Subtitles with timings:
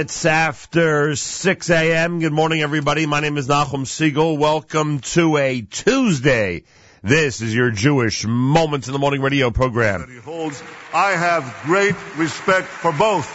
[0.00, 2.20] minutes after 6 a.m.
[2.20, 3.04] Good morning, everybody.
[3.04, 4.38] My name is Nachum Siegel.
[4.38, 6.62] Welcome to a Tuesday.
[7.02, 10.22] This is your Jewish Moments in the Morning radio program.
[10.24, 10.62] holds
[10.94, 13.28] I have great respect for both.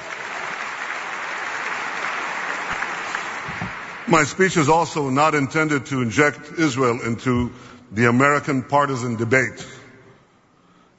[4.08, 7.54] My speech is also not intended to inject Israel into
[7.92, 9.64] the American partisan debate.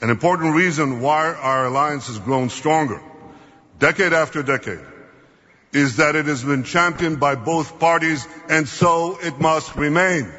[0.01, 3.03] An important reason why our alliance has grown stronger,
[3.81, 4.79] decade after decade,
[5.77, 10.33] is that it has been championed by both parties, and so it must remain.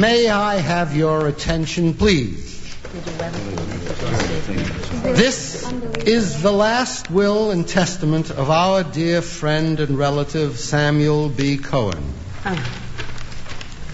[0.00, 2.74] May I have your attention, please?
[5.02, 5.70] This
[6.06, 11.58] is the last will and testament of our dear friend and relative Samuel B.
[11.58, 12.02] Cohen.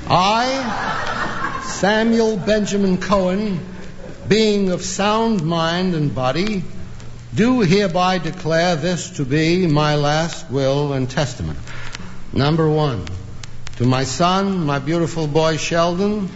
[0.09, 3.59] I, Samuel Benjamin Cohen,
[4.29, 6.63] being of sound mind and body,
[7.35, 11.59] do hereby declare this to be my last will and testament.
[12.33, 13.05] Number one.
[13.77, 16.31] To my son, my beautiful boy Sheldon,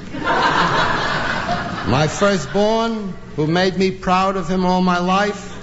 [1.89, 5.57] my firstborn, who made me proud of him all my life,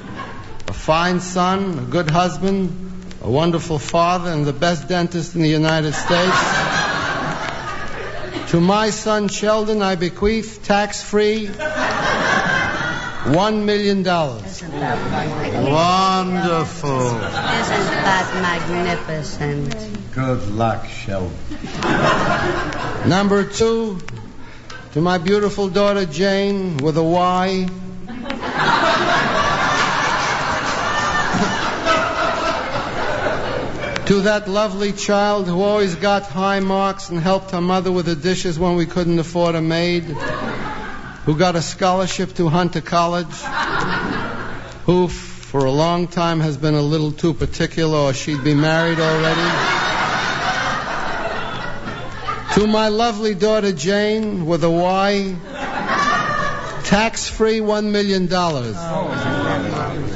[0.67, 5.49] a fine son, a good husband, a wonderful father, and the best dentist in the
[5.49, 6.41] United States.
[8.51, 11.45] To my son Sheldon, I bequeath tax free
[13.35, 14.63] one million dollars.
[14.63, 14.81] Wonderful.
[17.01, 19.86] Isn't that magnificent?
[20.17, 21.35] Good luck, Shelby.
[23.07, 23.99] Number two,
[24.93, 27.67] to my beautiful daughter Jane with a Y.
[34.07, 38.15] to that lovely child who always got high marks and helped her mother with the
[38.15, 40.05] dishes when we couldn't afford a maid,
[41.25, 43.35] who got a scholarship to Hunter College,
[44.87, 48.99] who for a long time has been a little too particular or she'd be married
[48.99, 49.86] already
[52.57, 55.35] to my lovely daughter Jane with a Y,
[56.85, 58.27] tax free $1 million.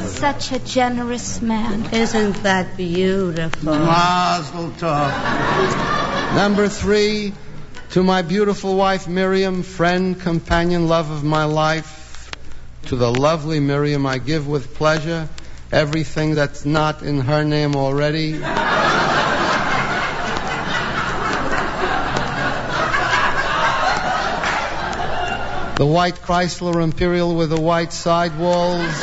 [0.07, 1.93] Such a generous man.
[1.93, 3.75] Isn't that beautiful?
[3.75, 6.35] Mazel tov.
[6.35, 7.33] Number three,
[7.91, 12.31] to my beautiful wife Miriam, friend, companion, love of my life.
[12.87, 15.29] To the lovely Miriam, I give with pleasure
[15.71, 18.41] everything that's not in her name already.
[25.81, 28.93] The white Chrysler Imperial with the white sidewalls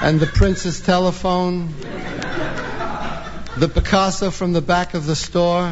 [0.00, 1.74] and the Princess telephone,
[3.56, 5.62] the Picasso from the back of the store,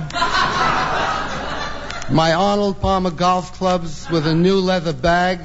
[2.10, 5.38] my Arnold Palmer golf clubs with a new leather bag,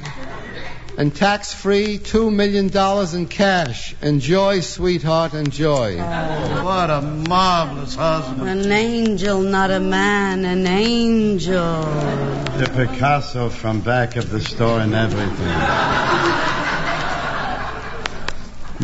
[0.98, 2.68] and tax free $2 million
[3.16, 3.96] in cash.
[4.02, 5.98] Enjoy, sweetheart, enjoy.
[6.00, 8.48] Oh, what a marvelous husband.
[8.48, 11.82] An angel, not a man, an angel.
[11.82, 15.48] The Picasso from back of the store and everything.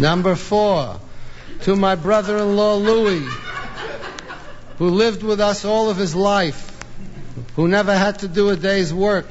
[0.01, 0.99] Number four,
[1.61, 3.27] to my brother-in-law Louis,
[4.77, 6.65] who lived with us all of his life,
[7.55, 9.27] who never had to do a day's work,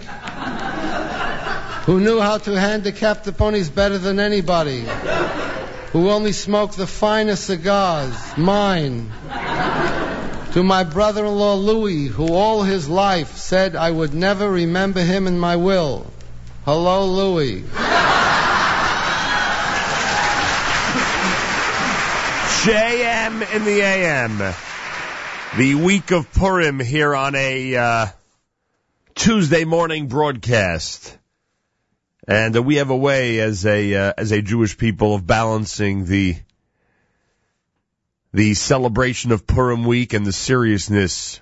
[1.88, 4.84] who knew how to handicap the ponies better than anybody,
[5.92, 9.10] who only smoked the finest cigars, mine.
[10.52, 15.38] To my brother-in-law Louis, who all his life said I would never remember him in
[15.38, 16.06] my will.
[16.66, 17.62] Hello, Louis.
[22.66, 24.54] JM in the AM.
[25.56, 28.06] The week of Purim here on a uh,
[29.14, 31.17] Tuesday morning broadcast.
[32.28, 36.04] And uh, we have a way as a uh, as a Jewish people of balancing
[36.04, 36.36] the
[38.34, 41.40] the celebration of Purim week and the seriousness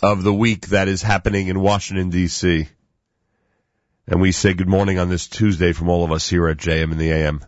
[0.00, 2.68] of the week that is happening in Washington D.C.
[4.06, 6.92] And we say good morning on this Tuesday from all of us here at JM
[6.92, 7.40] in the AM.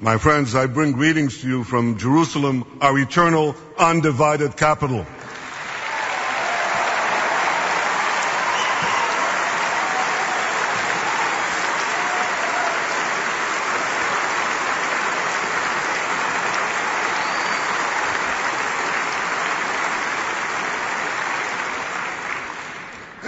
[0.00, 5.04] My friends, I bring greetings to you from Jerusalem, our eternal, undivided capital.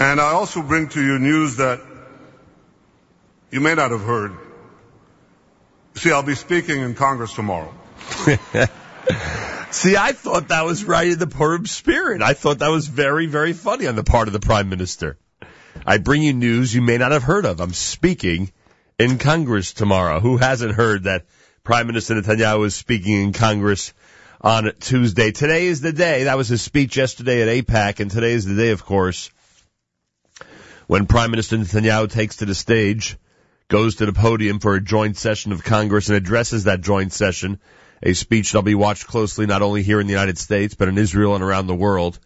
[0.03, 1.81] And I also bring to you news that
[3.51, 4.37] you may not have heard.
[5.95, 7.73] See, I'll be speaking in Congress tomorrow.
[9.71, 12.21] See, I thought that was right in the Purim spirit.
[12.21, 15.17] I thought that was very, very funny on the part of the Prime Minister.
[15.87, 17.63] I bring you news you may not have heard of.
[17.63, 18.53] I'm speaking
[18.99, 20.21] in Congress tomorrow.
[20.21, 21.25] Who hasn't heard that
[21.65, 23.95] Prime Minister Netanyahu is speaking in Congress
[24.43, 25.33] on Tuesday?
[25.33, 26.25] Today is the day.
[26.25, 29.31] That was his speech yesterday at AIPAC, and today is the day, of course,
[30.93, 33.17] when Prime Minister Netanyahu takes to the stage
[33.69, 37.59] goes to the podium for a joint session of Congress and addresses that joint session,
[38.03, 40.99] a speech that'll be watched closely not only here in the United States, but in
[40.99, 42.19] Israel and around the world.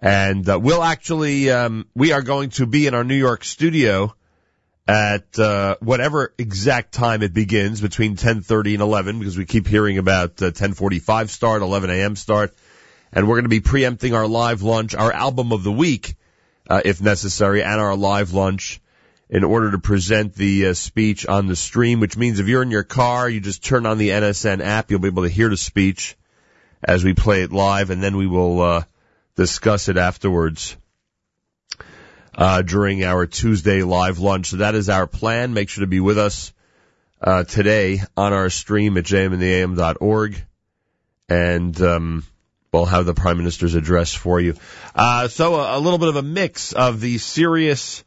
[0.00, 4.14] And uh, we'll actually, um, we are going to be in our New York studio
[4.88, 9.98] at uh, whatever exact time it begins, between 10:30 and 11, because we keep hearing
[9.98, 12.16] about uh, 10:45 start, 11 a.m.
[12.16, 12.54] start,
[13.12, 16.14] and we're going to be preempting our live lunch, our album of the week,
[16.72, 18.80] uh, if necessary, and our live lunch
[19.28, 22.70] in order to present the uh, speech on the stream, which means if you're in
[22.70, 24.90] your car, you just turn on the NSN app.
[24.90, 26.16] You'll be able to hear the speech
[26.82, 28.84] as we play it live, and then we will uh,
[29.36, 30.74] discuss it afterwards
[32.34, 34.46] uh, during our Tuesday live lunch.
[34.46, 35.52] So that is our plan.
[35.52, 36.54] Make sure to be with us
[37.20, 40.42] uh, today on our stream at jmintheam.org,
[41.28, 42.24] and um,
[42.72, 44.54] we'll have the Prime Minister's address for you.
[44.94, 48.02] Uh, so a, a little bit of a mix of the serious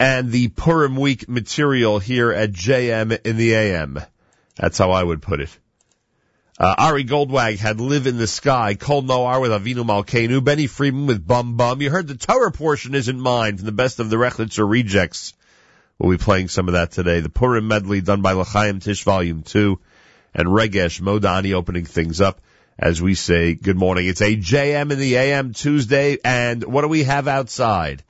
[0.00, 4.00] and the Purim week material here at JM in the AM.
[4.56, 5.56] That's how I would put it.
[6.58, 11.06] Uh, Ari Goldwag had Live in the Sky, Kol Noar with Avinu Malkeinu, Benny Friedman
[11.06, 11.80] with Bum Bum.
[11.80, 15.34] You heard the Torah portion isn't mine from the best of the Rechnitzer rejects.
[15.96, 17.20] We'll be playing some of that today.
[17.20, 19.78] The Purim medley done by L'chaim Tish Volume 2
[20.34, 22.40] and Regesh Modani opening things up
[22.78, 24.06] as we say good morning.
[24.06, 28.04] It's a JM in the AM Tuesday and what do we have outside?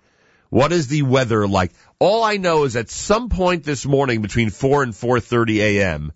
[0.50, 1.72] What is the weather like?
[1.98, 6.12] All I know is at some point this morning between 4 and 4.30 a.m.,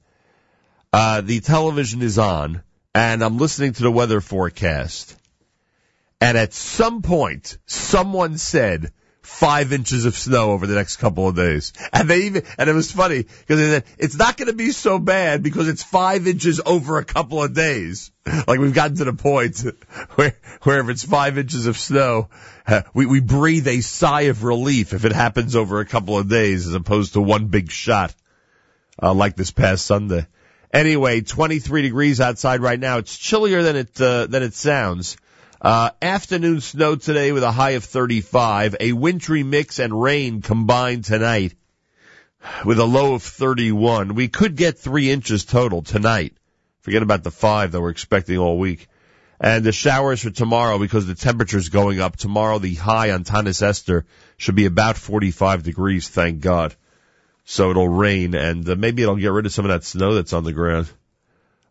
[0.93, 2.63] uh, the television is on
[2.95, 5.17] and I'm listening to the weather forecast.
[6.21, 8.93] And at some point, someone said
[9.23, 11.73] five inches of snow over the next couple of days.
[11.93, 14.73] And they even, and it was funny because they said it's not going to be
[14.73, 18.11] so bad because it's five inches over a couple of days.
[18.27, 19.59] Like we've gotten to the point
[20.17, 22.29] where, where if it's five inches of snow,
[22.67, 26.29] uh, we, we breathe a sigh of relief if it happens over a couple of
[26.29, 28.15] days as opposed to one big shot,
[29.01, 30.27] uh, like this past Sunday.
[30.73, 32.99] Anyway, 23 degrees outside right now.
[32.99, 35.17] It's chillier than it, uh, than it sounds.
[35.63, 38.75] Uh, afternoon snow today with a high of 35.
[38.81, 41.55] A wintry mix and rain combined tonight
[42.65, 44.17] with a low of 31.
[44.17, 46.35] We could get three inches total tonight.
[46.81, 48.89] Forget about the five that we're expecting all week.
[49.39, 52.17] And the showers for tomorrow because the temperature's going up.
[52.17, 54.05] Tomorrow the high on Tanis Esther
[54.39, 56.75] should be about 45 degrees, thank God.
[57.45, 60.33] So it'll rain and uh, maybe it'll get rid of some of that snow that's
[60.33, 60.91] on the ground.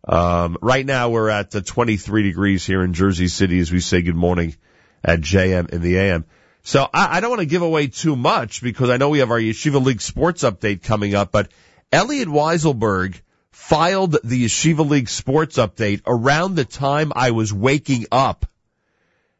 [0.07, 4.01] Um, right now we're at uh, 23 degrees here in Jersey City as we say
[4.01, 4.55] good morning
[5.03, 6.25] at JM in the AM.
[6.63, 9.31] So I, I don't want to give away too much because I know we have
[9.31, 11.51] our Yeshiva League sports update coming up, but
[11.91, 13.21] Elliot Weiselberg
[13.51, 18.45] filed the Yeshiva League sports update around the time I was waking up.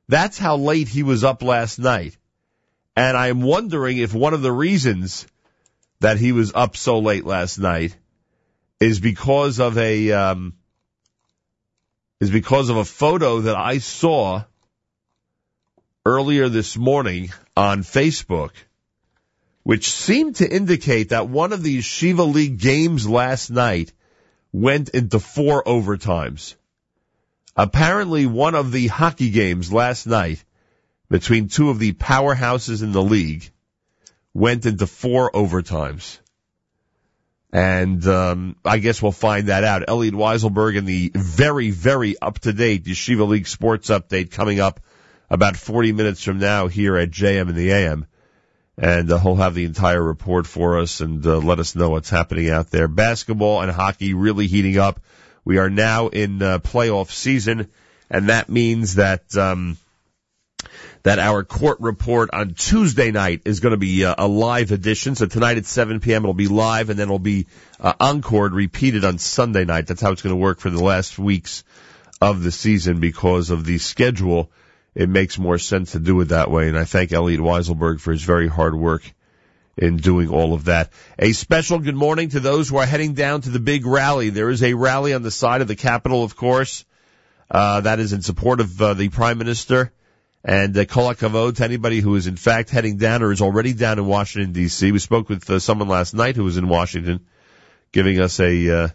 [0.08, 2.18] That's how late he was up last night.
[2.96, 5.26] And I'm wondering if one of the reasons
[6.02, 7.96] that he was up so late last night
[8.82, 10.54] is because of a um,
[12.20, 14.44] is because of a photo that I saw
[16.04, 18.50] earlier this morning on Facebook,
[19.62, 23.94] which seemed to indicate that one of the Yeshiva League games last night
[24.52, 26.56] went into four overtimes.
[27.56, 30.44] Apparently, one of the hockey games last night
[31.08, 33.48] between two of the powerhouses in the league
[34.34, 36.18] went into four overtimes.
[37.52, 39.84] And um, I guess we'll find that out.
[39.88, 44.80] Elliot Weiselberg and the very, very up-to-date Yeshiva League sports update coming up
[45.30, 48.06] about 40 minutes from now here at JM in the AM.
[48.78, 52.10] And uh, he'll have the entire report for us and uh, let us know what's
[52.10, 52.88] happening out there.
[52.88, 55.02] Basketball and hockey really heating up.
[55.44, 57.70] We are now in uh, playoff season,
[58.10, 59.78] and that means that um,
[61.04, 65.16] that our court report on Tuesday night is going to be uh, a live edition.
[65.16, 66.24] So tonight at 7 p.m.
[66.24, 67.48] it'll be live and then it'll be
[67.80, 69.88] uh, encored, repeated on Sunday night.
[69.88, 71.64] That's how it's going to work for the last weeks
[72.22, 74.52] of the season because of the schedule.
[74.94, 76.68] It makes more sense to do it that way.
[76.68, 79.04] And I thank Elliot Weiselberg for his very hard work
[79.78, 80.92] in doing all of that.
[81.18, 84.30] A special good morning to those who are heading down to the big rally.
[84.30, 86.86] There is a rally on the side of the Capitol, of course.
[87.50, 89.92] Uh, that is in support of uh, the Prime Minister.
[90.44, 93.74] And uh, kol hakavod to anybody who is in fact heading down or is already
[93.74, 94.92] down in Washington D.C.
[94.92, 97.26] We spoke with uh, someone last night who was in Washington,
[97.92, 98.88] giving us a uh,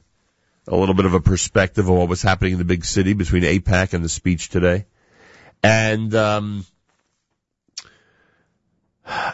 [0.67, 3.45] a little bit of a perspective of what was happening in the big city between
[3.45, 4.87] AIPAC and the speech today.
[5.63, 6.67] And um,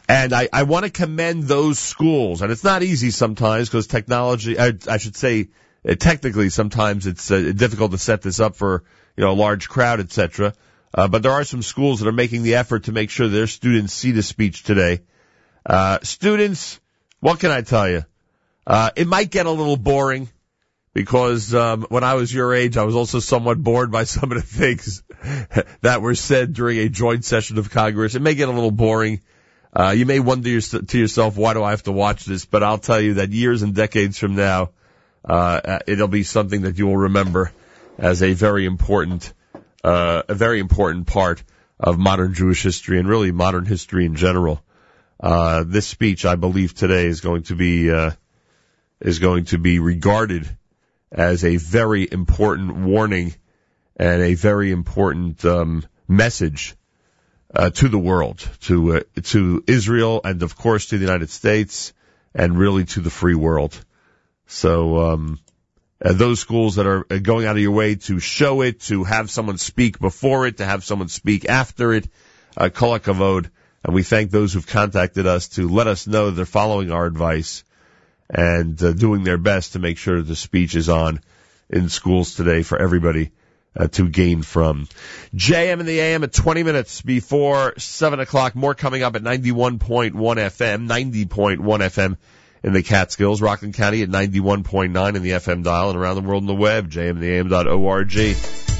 [0.08, 4.58] and I, I want to commend those schools, and it's not easy sometimes because technology.
[4.58, 5.48] I, I should say,
[5.88, 8.84] uh, technically, sometimes it's uh, difficult to set this up for
[9.16, 10.52] you know a large crowd, etc.
[10.94, 13.46] Uh, but there are some schools that are making the effort to make sure their
[13.46, 15.00] students see the speech today.
[15.64, 16.80] Uh, students,
[17.20, 18.04] what can I tell you?
[18.66, 20.28] Uh, it might get a little boring
[20.92, 24.36] because um, when I was your age, I was also somewhat bored by some of
[24.36, 25.02] the things
[25.80, 28.14] that were said during a joint session of Congress.
[28.14, 29.22] It may get a little boring.
[29.74, 32.44] Uh, you may wonder to yourself, why do I have to watch this?
[32.44, 34.70] But I'll tell you that years and decades from now,
[35.24, 37.52] uh, it'll be something that you will remember
[37.96, 39.32] as a very important
[39.84, 41.42] uh, a very important part
[41.78, 44.62] of modern Jewish history and really modern history in general.
[45.18, 48.12] Uh, this speech, I believe, today is going to be uh,
[49.00, 50.48] is going to be regarded
[51.10, 53.34] as a very important warning
[53.96, 56.74] and a very important um, message
[57.54, 61.92] uh, to the world, to uh, to Israel, and of course to the United States,
[62.34, 63.78] and really to the free world.
[64.46, 65.38] So um,
[66.04, 69.04] uh, those schools that are uh, going out of your way to show it, to
[69.04, 72.08] have someone speak before it, to have someone speak after it,
[72.56, 73.50] uh, kol hakavod.
[73.84, 77.64] And we thank those who've contacted us to let us know they're following our advice
[78.28, 81.20] and uh, doing their best to make sure that the speech is on
[81.68, 83.30] in schools today for everybody
[83.76, 84.88] uh, to gain from.
[85.34, 88.54] JM in the AM at 20 minutes before 7 o'clock.
[88.54, 92.16] More coming up at 91.1 FM, 90.1 FM
[92.62, 96.42] in the Catskills, Rockland County at 91.9 in the FM dial and around the world
[96.42, 98.71] on the web, jmintheam.org.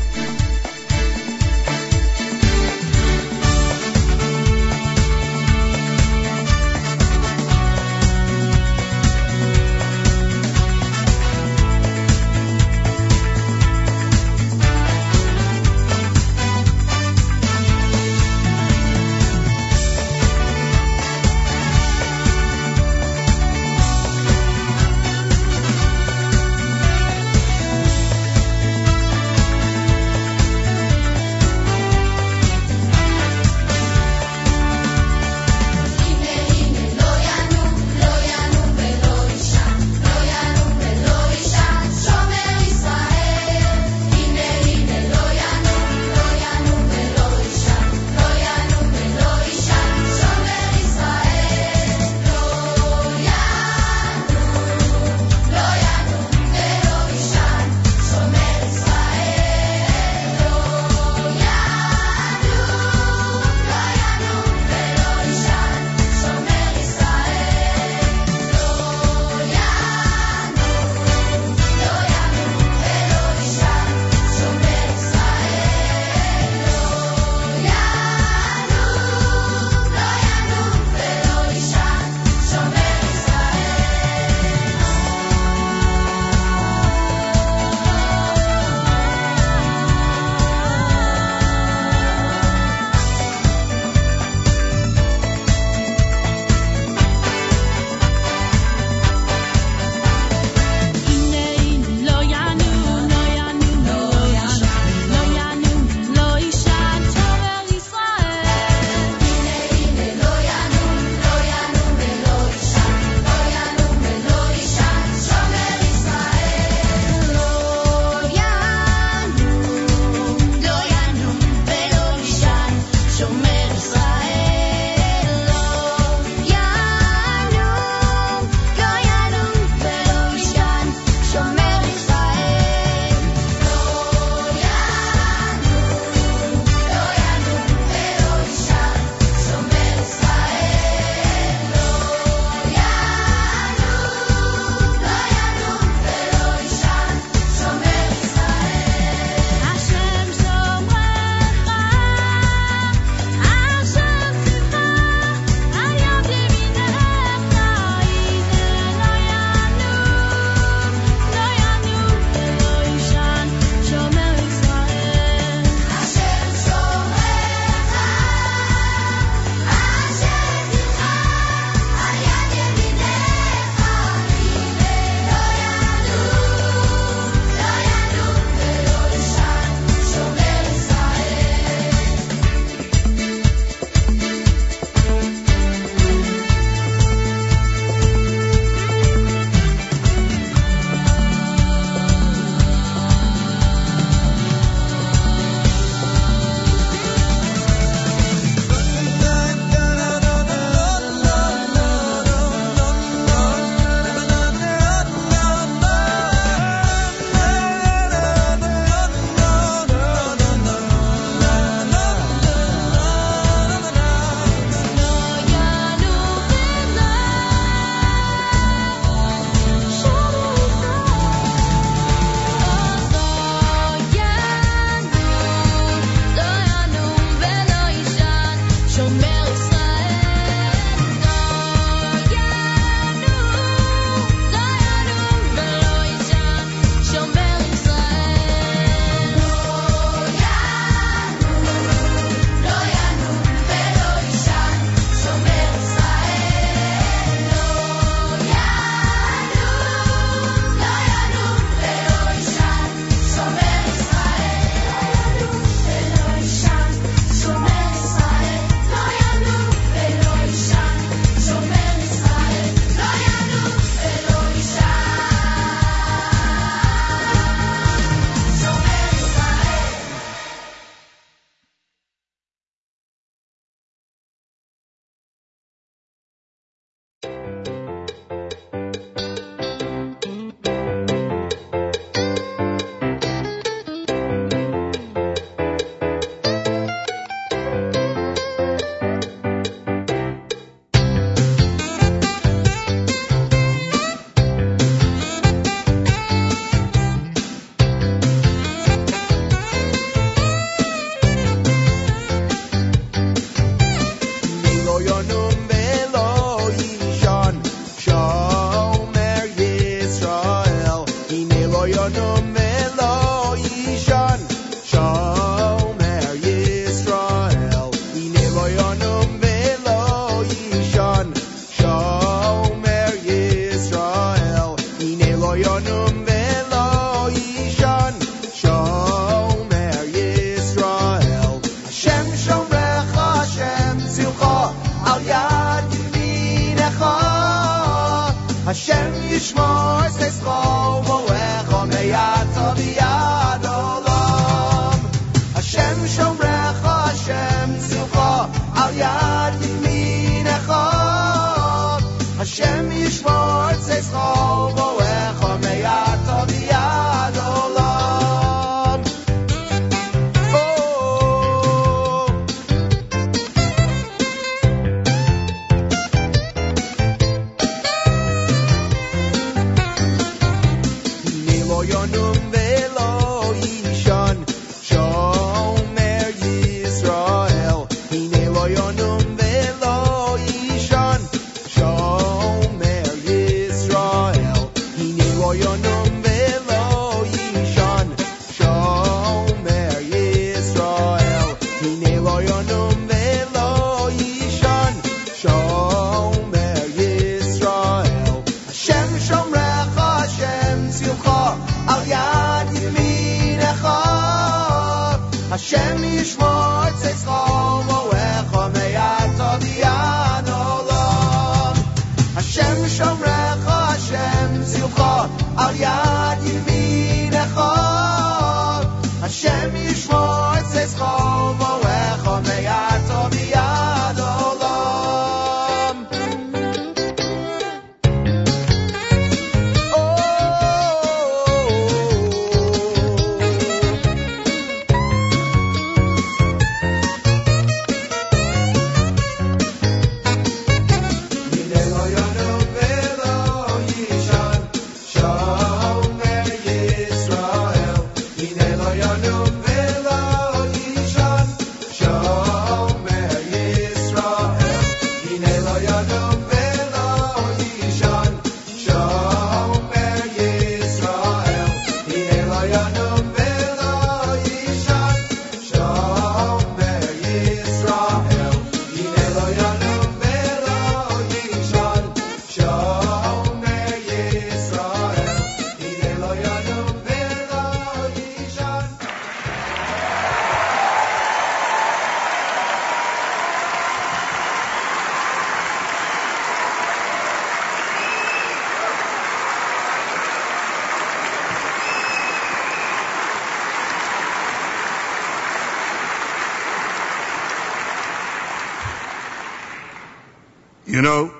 [501.02, 501.34] You know,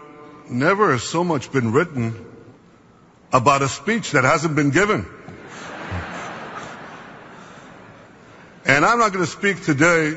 [0.51, 2.27] never has so much been written
[3.33, 5.07] about a speech that hasn't been given.
[8.65, 10.17] And I'm not going to speak today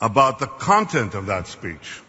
[0.00, 2.00] about the content of that speech.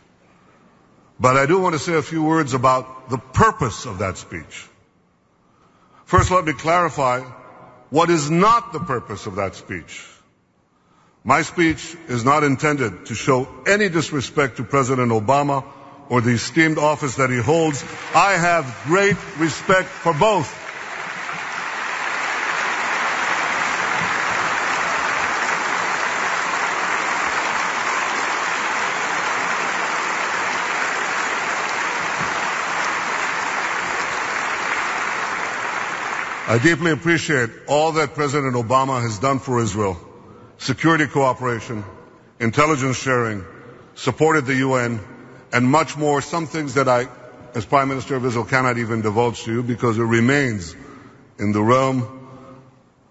[1.20, 4.68] But I do want to say a few words about the purpose of that speech.
[6.06, 7.22] First, let me clarify
[7.90, 10.06] what is not the purpose of that speech.
[11.24, 15.66] My speech is not intended to show any disrespect to President Obama
[16.10, 17.84] or the esteemed office that he holds.
[18.14, 20.64] I have great respect for both.
[36.50, 40.00] I deeply appreciate all that President Obama has done for Israel.
[40.58, 41.84] Security cooperation,
[42.40, 43.44] intelligence sharing,
[43.96, 45.02] supported the UN,
[45.52, 46.22] and much more.
[46.22, 47.08] Some things that I,
[47.54, 50.76] as Prime Minister of Israel, cannot even divulge to you because it remains
[51.40, 52.14] in the realm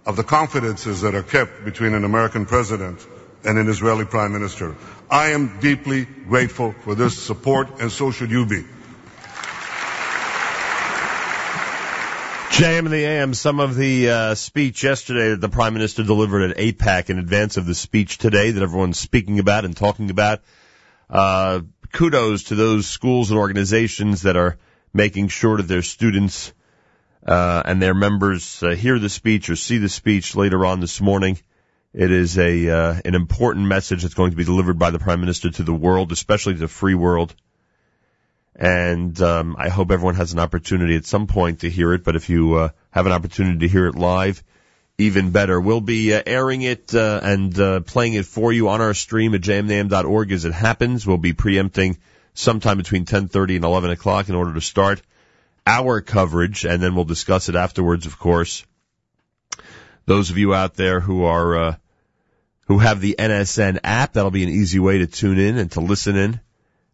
[0.05, 3.05] of the confidences that are kept between an American president
[3.45, 4.77] and an Israeli Prime Minister.
[5.11, 8.65] I am deeply grateful for this support, and so should you be.
[12.57, 16.51] JM and the AM, some of the uh, speech yesterday that the Prime Minister delivered
[16.51, 20.41] at AIPAC in advance of the speech today that everyone's speaking about and talking about.
[21.11, 21.61] Uh,
[21.93, 24.57] kudos to those schools and organizations that are
[24.93, 26.53] making sure that their students
[27.27, 31.01] uh, and their members uh, hear the speech or see the speech later on this
[31.01, 31.39] morning.
[31.93, 35.21] It is a uh, an important message that's going to be delivered by the Prime
[35.21, 37.35] Minister to the world, especially to the free world.
[38.55, 42.05] And um, I hope everyone has an opportunity at some point to hear it.
[42.05, 44.43] But if you uh, have an opportunity to hear it live,
[44.99, 45.61] even better.
[45.61, 49.35] We'll be uh, airing it uh, and uh, playing it for you on our stream
[49.35, 51.07] at jmintheam.org as it happens.
[51.07, 51.99] We'll be preempting
[52.35, 55.03] sometime between 10:30 and 11 o'clock in order to start
[55.67, 58.07] our coverage, and then we'll discuss it afterwards.
[58.07, 58.65] Of course,
[60.07, 61.77] those of you out there who are uh,
[62.67, 65.81] who have the NSN app, that'll be an easy way to tune in and to
[65.81, 66.41] listen in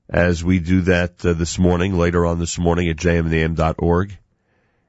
[0.08, 4.16] as we do that uh, this morning, later on this morning at jmintheam.org.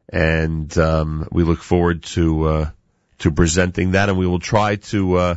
[0.10, 2.70] And um, we look forward to uh,
[3.24, 5.36] to presenting that, and we will try to uh,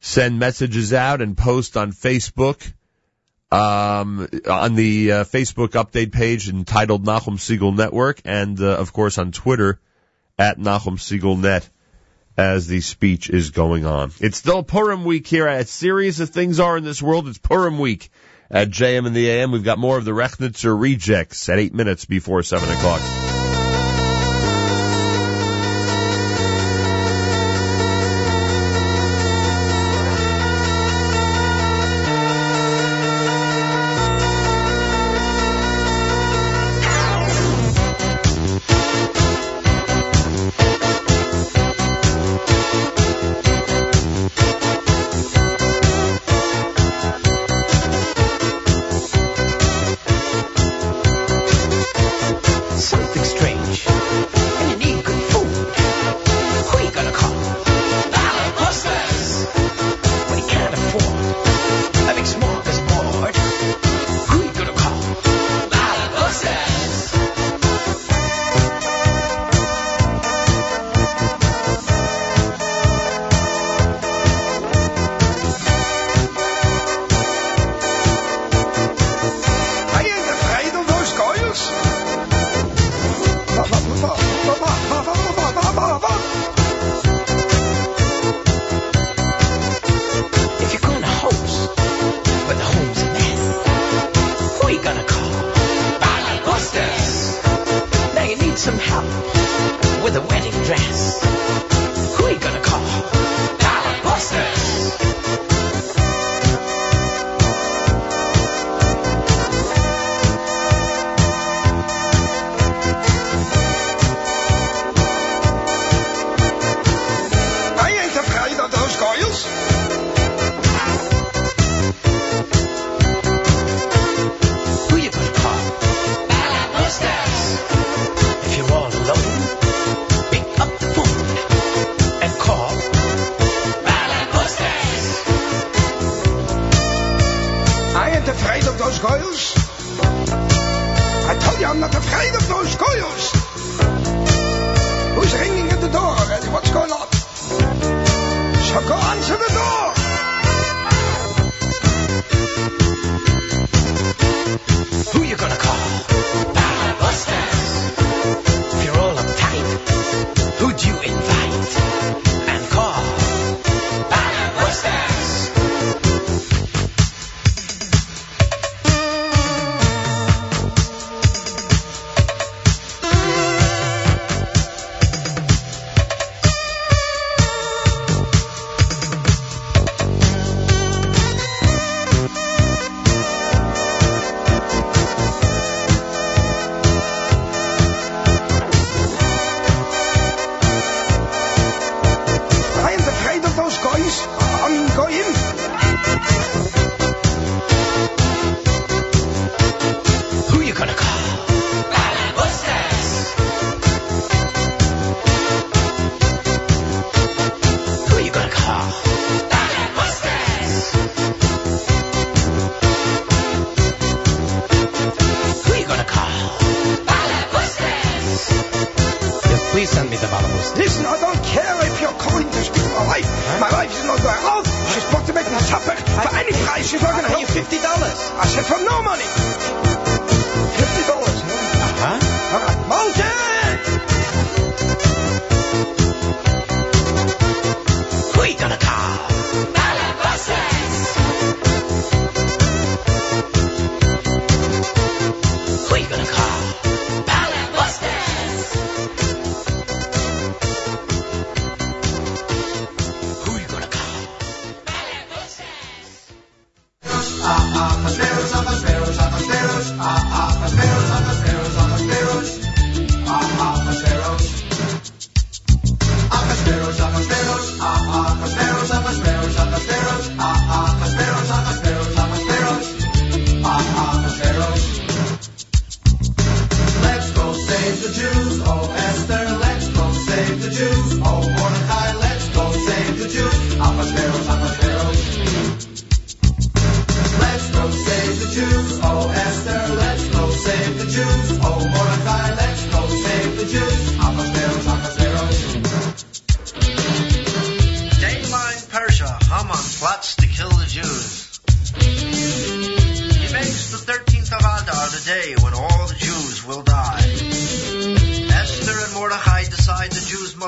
[0.00, 2.72] send messages out and post on Facebook
[3.50, 9.18] um, on the uh, Facebook update page entitled Nachum Segal Network, and uh, of course
[9.18, 9.80] on Twitter
[10.38, 11.68] at Nachum Segal Net
[12.36, 14.12] as the speech is going on.
[14.20, 15.48] It's still Purim week here.
[15.48, 18.10] As serious as things are in this world, it's Purim week
[18.50, 19.50] at JM and the AM.
[19.50, 23.37] We've got more of the Rechnitzer rejects at eight minutes before seven o'clock.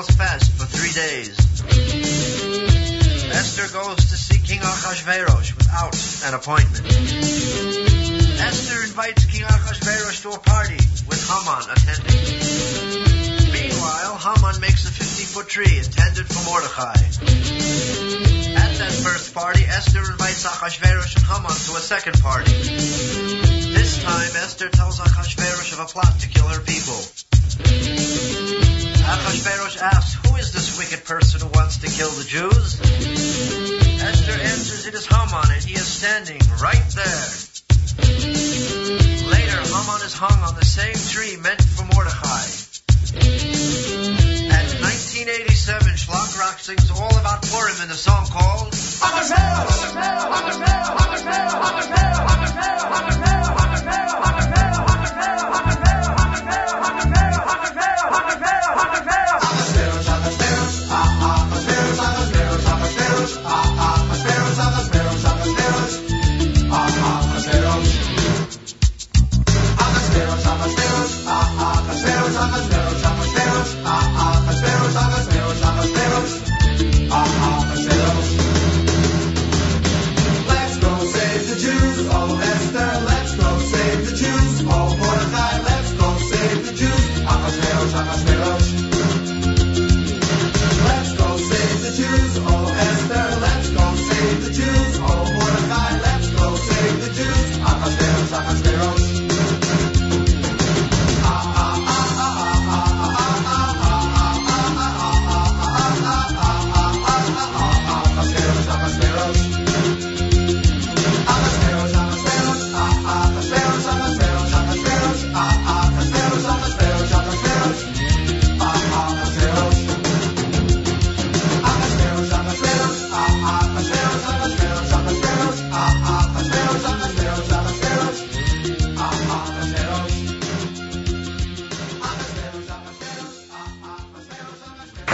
[0.01, 1.37] Must fast for three days.
[3.37, 5.93] Esther goes to see King Achashverosh without
[6.25, 6.89] an appointment.
[8.41, 12.17] Esther invites King Achashverosh to a party with Haman attending.
[13.53, 16.97] Meanwhile, Haman makes a 50-foot tree intended for Mordecai.
[18.57, 22.53] At that first party, Esther invites Achashverosh and Haman to a second party.
[23.69, 26.97] This time, Esther tells Achashverosh of a plot to kill her people.
[29.03, 32.79] Uh, Achashverosh asks, who is this wicked person who wants to kill the Jews?
[34.01, 37.27] Esther answers, it is Haman, and he is standing right there.
[39.31, 42.45] Later, Haman is hung on the same tree meant for Mordecai.
[44.53, 48.71] At 1987, Shlock Rock sings all about Purim in the song called
[53.01, 53.20] Let's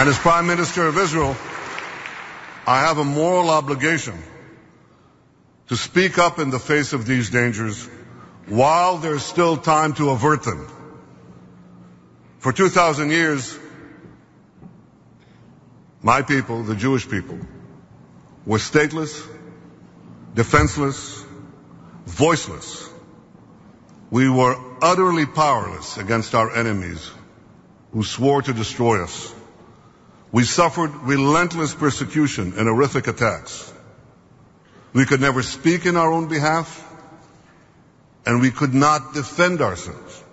[0.08, 1.36] And as Prime Minister of Israel,
[2.66, 4.18] I have a moral obligation
[5.68, 7.90] to speak up in the face of these dangers
[8.46, 10.66] while there's still time to avert them.
[12.40, 13.60] For 2,000 years,
[16.02, 17.40] my people, the Jewish people,
[18.46, 19.28] were stateless,
[20.34, 21.22] defenseless,
[22.06, 22.90] voiceless.
[24.10, 27.12] We were utterly powerless against our enemies
[27.92, 29.34] who swore to destroy us.
[30.32, 33.74] We suffered relentless persecution and horrific attacks.
[34.94, 36.84] We could never speak in our own behalf,
[38.26, 40.24] and we could not defend ourselves.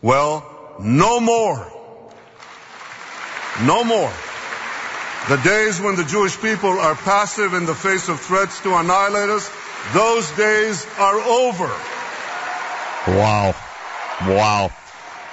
[0.00, 1.72] Well, no more.
[3.62, 4.12] No more.
[5.28, 9.28] The days when the Jewish people are passive in the face of threats to annihilate
[9.28, 9.50] us,
[9.92, 11.70] those days are over.
[13.08, 13.54] Wow.
[14.22, 14.70] Wow.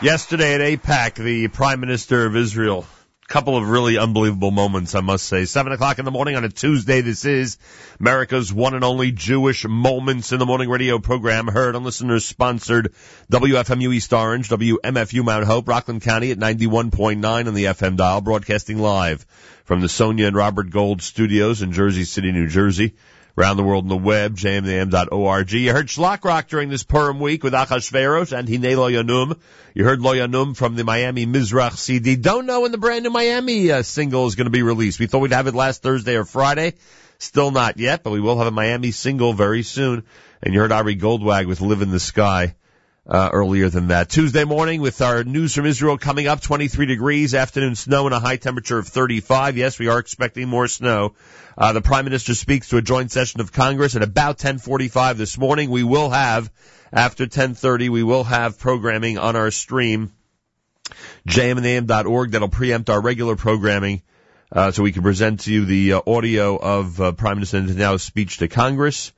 [0.02, 2.86] Yesterday at AIPAC, the Prime Minister of Israel,
[3.28, 5.46] couple of really unbelievable moments, I must say.
[5.46, 7.02] Seven o'clock in the morning on a Tuesday.
[7.02, 7.58] This is
[8.00, 12.94] America's one and only Jewish Moments in the Morning radio program, heard on listeners sponsored
[13.32, 18.78] WFMU East Orange, WMFU Mount Hope, Rockland County at 91.9 on the FM dial, broadcasting
[18.78, 19.26] live
[19.64, 22.94] from the Sonia and Robert Gold studios in Jersey City, New Jersey.
[23.38, 25.52] Around the world on the web, jmam.org.
[25.52, 29.38] You heard Shlock Rock during this Purim week with Achashverosh and Hine Lo Yanum.
[29.74, 32.16] You heard Lo Yanum from the Miami Mizrach CD.
[32.16, 35.02] Don't know when the brand new Miami uh, single is going to be released.
[35.02, 36.76] We thought we'd have it last Thursday or Friday.
[37.18, 40.06] Still not yet, but we will have a Miami single very soon.
[40.42, 42.56] And you heard Ari Goldwag with Live in the Sky.
[43.08, 44.10] Uh, earlier than that.
[44.10, 48.20] Tuesday morning with our news from Israel coming up, 23 degrees, afternoon snow and a
[48.20, 49.58] high temperature of 35.
[49.58, 51.14] Yes, we are expecting more snow.
[51.56, 55.38] Uh, the Prime Minister speaks to a joint session of Congress at about 1045 this
[55.38, 55.70] morning.
[55.70, 56.52] We will have,
[56.92, 60.12] after 1030, we will have programming on our stream,
[61.28, 64.02] jmintheam.org, that'll preempt our regular programming,
[64.52, 68.02] uh, so we can present to you the uh, audio of uh, Prime Minister Netanyahu's
[68.02, 69.12] speech to Congress,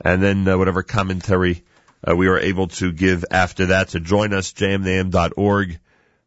[0.00, 1.62] and then uh, whatever commentary
[2.08, 3.90] uh, we are able to give after that.
[3.90, 5.78] So join us, jmintheam.org,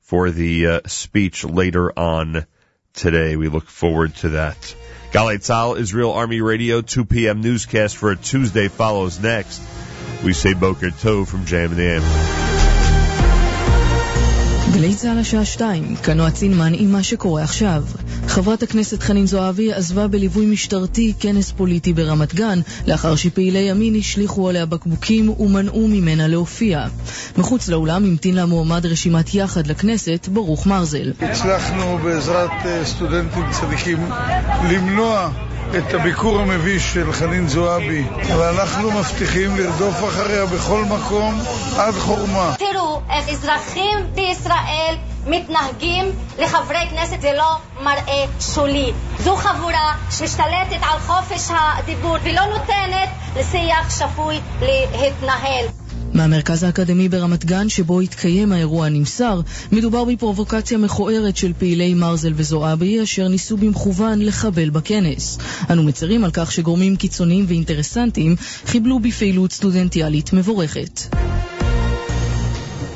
[0.01, 2.45] for the uh, speech later on
[2.93, 3.35] today.
[3.35, 4.75] We look forward to that.
[5.11, 7.41] Galei Tzal, Israel Army Radio, 2 p.m.
[7.41, 9.61] newscast for a Tuesday follows next.
[10.23, 12.48] We say Boker Tov from Jam and Am.
[14.73, 17.83] גלי צה"ל השעה שתיים, כאן נועה צינמן עם מה שקורה עכשיו.
[18.27, 24.49] חברת הכנסת חנין זועבי עזבה בליווי משטרתי כנס פוליטי ברמת גן, לאחר שפעילי ימין השליכו
[24.49, 26.85] עליה בקבוקים ומנעו ממנה להופיע.
[27.37, 31.13] מחוץ לאולם המתין לה מועמד רשימת יחד לכנסת, ברוך מרזל.
[31.21, 34.09] הצלחנו בעזרת אה, סטודנטים צדיקים
[34.71, 35.29] למנוע
[35.77, 38.03] את הביקור המביש של חנין זועבי,
[38.37, 41.41] ואנחנו מבטיחים לרדוף אחריה בכל מקום
[41.77, 42.55] עד חורמה.
[42.57, 44.95] תראו איך אזרחים בישראל
[45.25, 46.05] מתנהגים
[46.39, 48.93] לחברי כנסת, זה לא מראה שולי.
[49.19, 55.65] זו חבורה שמשתלטת על חופש הדיבור ולא נותנת לשיח שפוי להתנהל.
[56.13, 59.41] מהמרכז האקדמי ברמת גן, שבו התקיים האירוע נמסר,
[59.71, 65.37] מדובר בפרובוקציה מכוערת של פעילי מרזל וזועבי, אשר ניסו במכוון לחבל בכנס.
[65.69, 68.35] אנו מצרים על כך שגורמים קיצוניים ואינטרסנטיים
[68.65, 71.15] חיבלו בפעילות סטודנטיאלית מבורכת.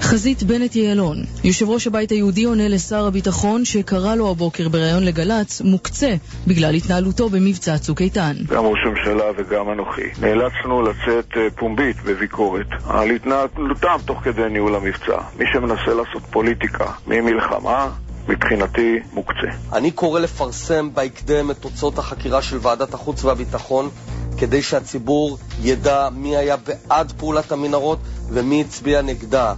[0.03, 5.61] חזית בנט יעלון, יושב ראש הבית היהודי עונה לשר הביטחון שקרא לו הבוקר בריאיון לגל"צ
[5.61, 6.15] מוקצה
[6.47, 8.33] בגלל התנהלותו במבצע צוק איתן.
[8.47, 14.75] גם ראש הממשלה וגם אנוכי נאלצנו לצאת אה, פומבית בביקורת על התנהלותם תוך כדי ניהול
[14.75, 15.17] המבצע.
[15.39, 17.89] מי שמנסה לעשות פוליטיקה ממלחמה
[18.27, 19.47] מבחינתי מוקצה.
[19.73, 23.89] אני קורא לפרסם בהקדם את תוצאות החקירה של ועדת החוץ והביטחון
[24.37, 27.99] כדי שהציבור ידע מי היה בעד פעולת המנהרות
[28.29, 29.53] ומי הצביע נגדה.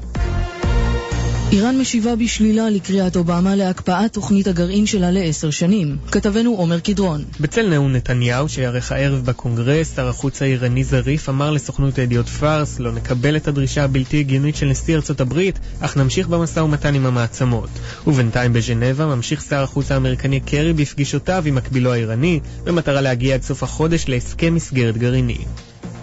[1.52, 5.98] איראן משיבה בשלילה לקריאת אובמה להקפאת תוכנית הגרעין שלה לעשר שנים.
[6.12, 7.24] כתבנו עומר קדרון.
[7.39, 12.91] בצל נאום נתניהו שיערך הערב בקונגרס, שר החוץ האיראני זריף אמר לסוכנות הידיעות פארס לא
[12.91, 17.70] נקבל את הדרישה הבלתי הגיונית של נשיא ארצות הברית, אך נמשיך במשא ומתן עם המעצמות.
[18.08, 23.64] ובינתיים בז'נבה ממשיך שר החוץ האמריקני קרי בפגישותיו עם מקבילו האיראני, במטרה להגיע עד סוף
[23.64, 25.38] החודש להסכם מסגרת גרעיני.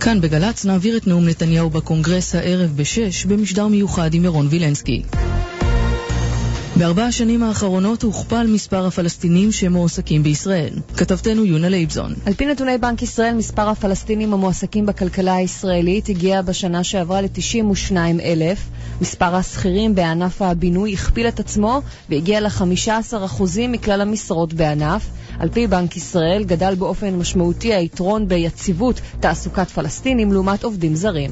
[0.04, 5.02] כאן בגל"צ נעביר את נאום נתניהו בקונגרס הערב בשש במשדר מיוחד עם ירון וילנסקי.
[6.76, 10.74] בארבע השנים האחרונות הוכפל מספר הפלסטינים שמועסקים בישראל.
[10.96, 12.14] כתבתנו יונה לייבזון.
[12.26, 18.68] על פי נתוני בנק ישראל, מספר הפלסטינים המועסקים בכלכלה הישראלית הגיע בשנה שעברה ל-92 אלף.
[19.00, 25.06] מספר השכירים בענף הבינוי הכפיל את עצמו והגיע ל-15% מכלל המשרות בענף.
[25.38, 31.30] על פי בנק ישראל גדל באופן משמעותי היתרון ביציבות תעסוקת פלסטינים לעומת עובדים זרים.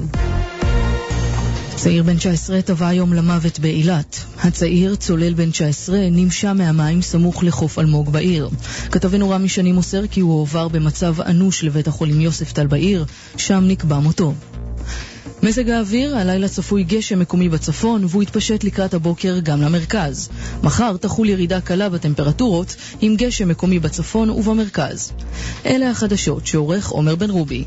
[1.83, 4.25] צעיר בן 19 טבע היום למוות באילת.
[4.39, 8.49] הצעיר, צולל בן 19, נמשה מהמים סמוך לחוף אלמוג בעיר.
[8.91, 13.05] כתבנו רמי שני מוסר כי הוא הועבר במצב אנוש לבית החולים יוספטל בעיר,
[13.37, 14.33] שם נקבע מותו.
[15.43, 20.29] מזג האוויר, הלילה צפוי גשם מקומי בצפון, והוא יתפשט לקראת הבוקר גם למרכז.
[20.63, 25.11] מחר תחול ירידה קלה בטמפרטורות, עם גשם מקומי בצפון ובמרכז.
[25.65, 27.65] אלה החדשות שעורך עומר בן רובי.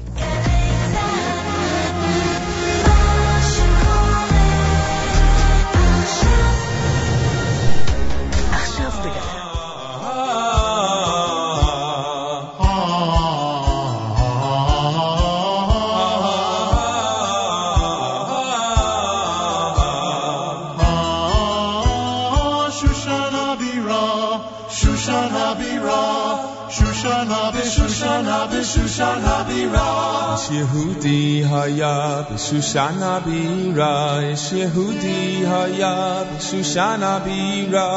[31.55, 37.89] Yehudi haya b'Shushana bira, Ish Yehudi haya b'Shushana bira,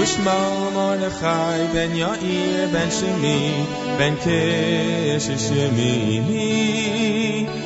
[0.00, 0.36] Ushma
[0.72, 3.40] Mordechai ben Yair ben Shimi,
[3.98, 6.44] ben Kish Shemini.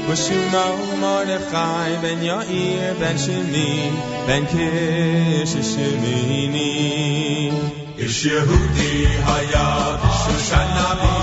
[0.09, 0.65] Ushma
[1.01, 3.93] Mordechai ben Yair ben Shimi,
[4.27, 6.73] ben Kish Shemini.
[7.99, 9.67] Ish Yehudi haya
[10.03, 11.11] b'Shoshana Bira.
[11.11, 11.20] Ish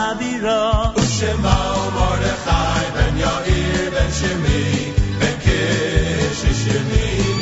[0.00, 0.60] Havira.
[1.00, 4.62] Ushemao Mordechai ben Yair ben Shimi
[5.20, 7.39] ben Kish Shimi.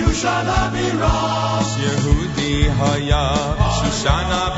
[0.00, 1.68] Shoshana Miras.
[1.84, 3.22] Yehudi Haya,
[3.76, 4.49] Shoshana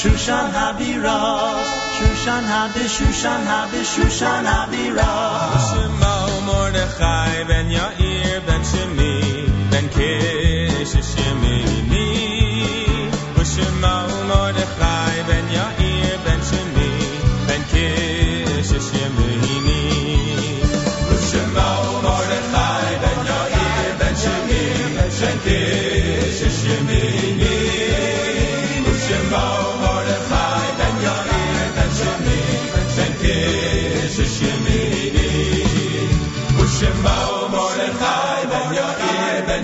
[0.00, 1.60] Shushan Habira,
[1.96, 5.69] Shushan Habi, Shushan Habi, Shushan Habira.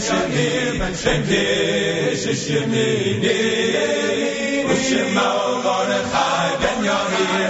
[0.08, 3.22] Ben Shemini, Ben Shemini, Ben Shemini,
[6.62, 6.84] Ben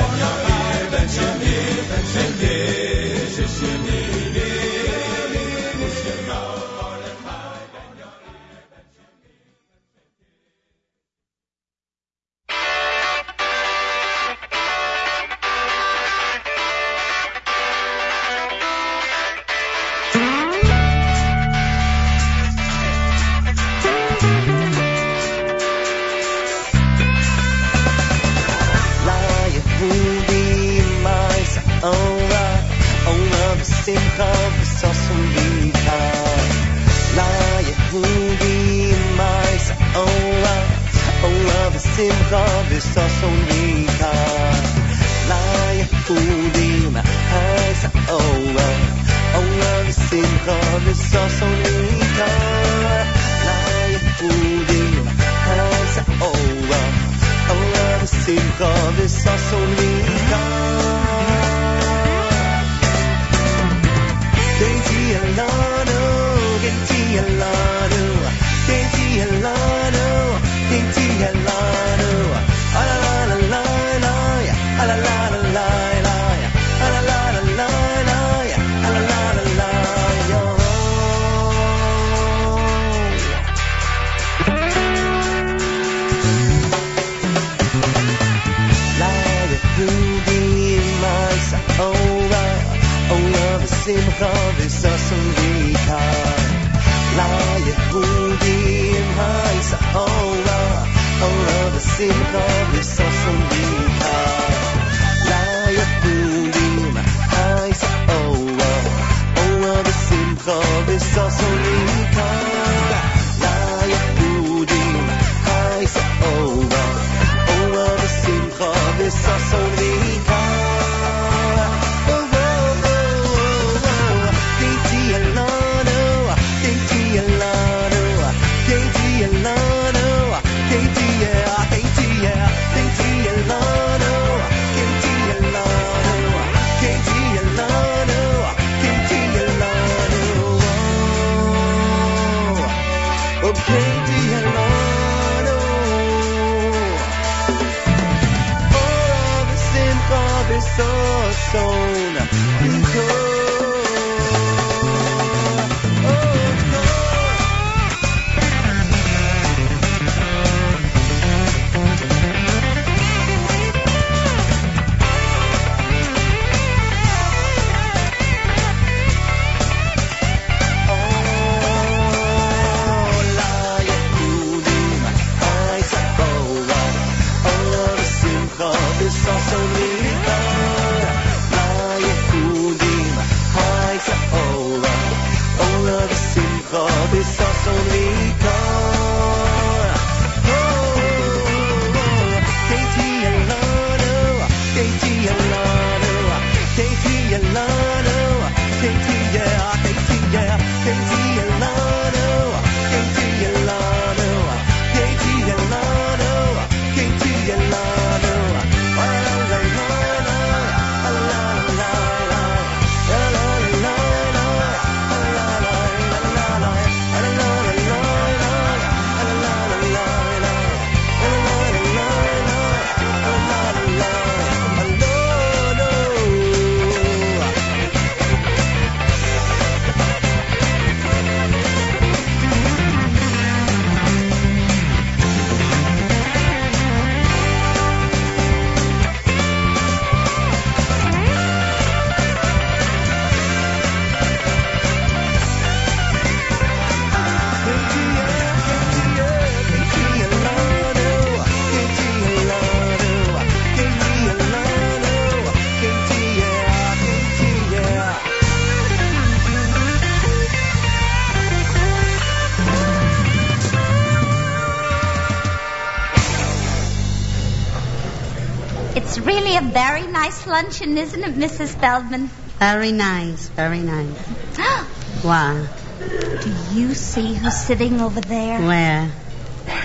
[269.44, 271.78] really a very nice luncheon, isn't it, Mrs.
[271.78, 272.30] Feldman?
[272.58, 274.16] Very nice, very nice.
[275.24, 275.66] Wow.
[275.98, 278.60] Do you see who's sitting over there?
[278.60, 279.10] Where?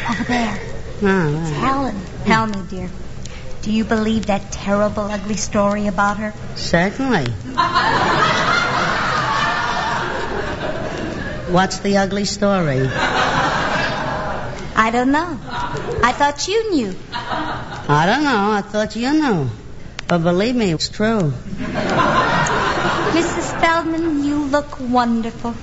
[0.10, 0.60] Over there.
[1.02, 1.50] Oh, It's.
[1.52, 1.96] Helen.
[2.26, 2.90] Tell me, dear.
[3.62, 6.34] Do you believe that terrible, ugly story about her?
[6.56, 7.32] Certainly.
[11.54, 12.82] What's the ugly story?
[14.76, 15.40] I don't know.
[16.04, 16.96] I thought you knew.
[17.92, 18.52] I don't know.
[18.52, 19.50] I thought you knew.
[20.08, 21.34] But believe me, it's true.
[23.18, 23.60] Mrs.
[23.60, 25.56] Feldman, you look wonderful.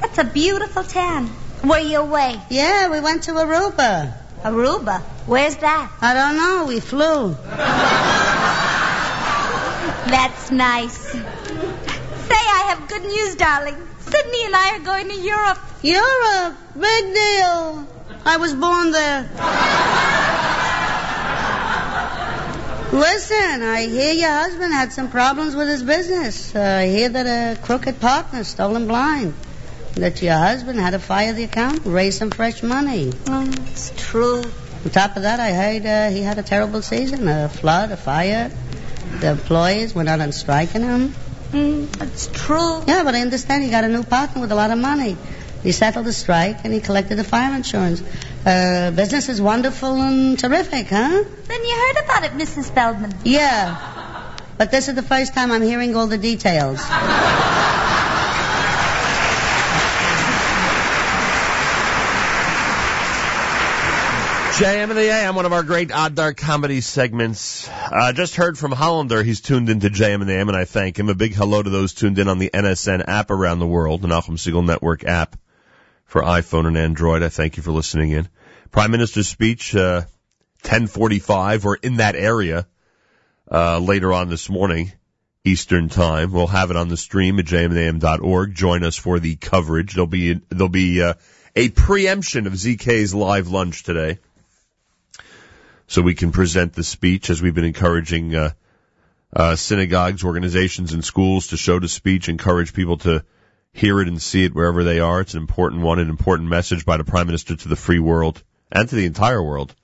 [0.00, 1.28] That's a beautiful tan.
[1.62, 2.40] Were you away?
[2.48, 4.14] Yeah, we went to Aruba.
[4.42, 5.02] Aruba?
[5.26, 5.92] Where's that?
[6.00, 6.64] I don't know.
[6.66, 7.36] We flew.
[10.10, 10.96] That's nice.
[10.96, 11.20] Say,
[12.32, 13.76] I have good news, darling.
[14.00, 15.58] Sydney and I are going to Europe.
[15.82, 16.56] Europe?
[16.72, 17.86] Big deal.
[18.24, 20.05] I was born there.
[22.96, 26.56] Listen, I hear your husband had some problems with his business.
[26.56, 29.34] Uh, I hear that a crooked partner stole him blind.
[29.96, 33.10] That your husband had to fire the accountant, raise some fresh money.
[33.10, 34.42] Mm, it's true.
[34.84, 37.98] On top of that, I heard uh, he had a terrible season, a flood, a
[37.98, 38.50] fire.
[39.20, 41.14] The employees went out on strike on him.
[41.52, 42.82] Mm, it's true.
[42.86, 45.18] Yeah, but I understand he got a new partner with a lot of money.
[45.62, 48.02] He settled the strike and he collected the fire insurance.
[48.46, 51.24] Uh, business is wonderful and terrific, huh?
[51.48, 52.70] Then you heard about it, Mrs.
[52.70, 53.12] Feldman.
[53.24, 54.36] Yeah.
[54.56, 56.78] But this is the first time I'm hearing all the details.
[64.56, 67.68] JM and the AM, one of our great odd dark comedy segments.
[67.68, 69.24] Uh, just heard from Hollander.
[69.24, 71.08] He's tuned into JM and the AM, and I thank him.
[71.08, 74.08] A big hello to those tuned in on the NSN app around the world, the
[74.08, 75.36] Nachum Segal Network app
[76.06, 77.22] for iPhone and Android.
[77.22, 78.28] I thank you for listening in.
[78.70, 80.02] Prime Minister's speech, uh,
[80.62, 82.66] 1045 or in that area,
[83.50, 84.92] uh, later on this morning,
[85.44, 86.32] Eastern time.
[86.32, 88.54] We'll have it on the stream at jmintheam.org.
[88.54, 89.94] Join us for the coverage.
[89.94, 91.14] There'll be, there'll be, uh,
[91.54, 94.18] a preemption of ZK's live lunch today
[95.86, 98.50] so we can present the speech as we've been encouraging uh,
[99.34, 103.24] uh, synagogues, organizations, and schools to show the speech, encourage people to
[103.76, 105.20] hear it and see it wherever they are.
[105.20, 108.42] It's an important one, an important message by the Prime Minister to the free world
[108.72, 109.74] and to the entire world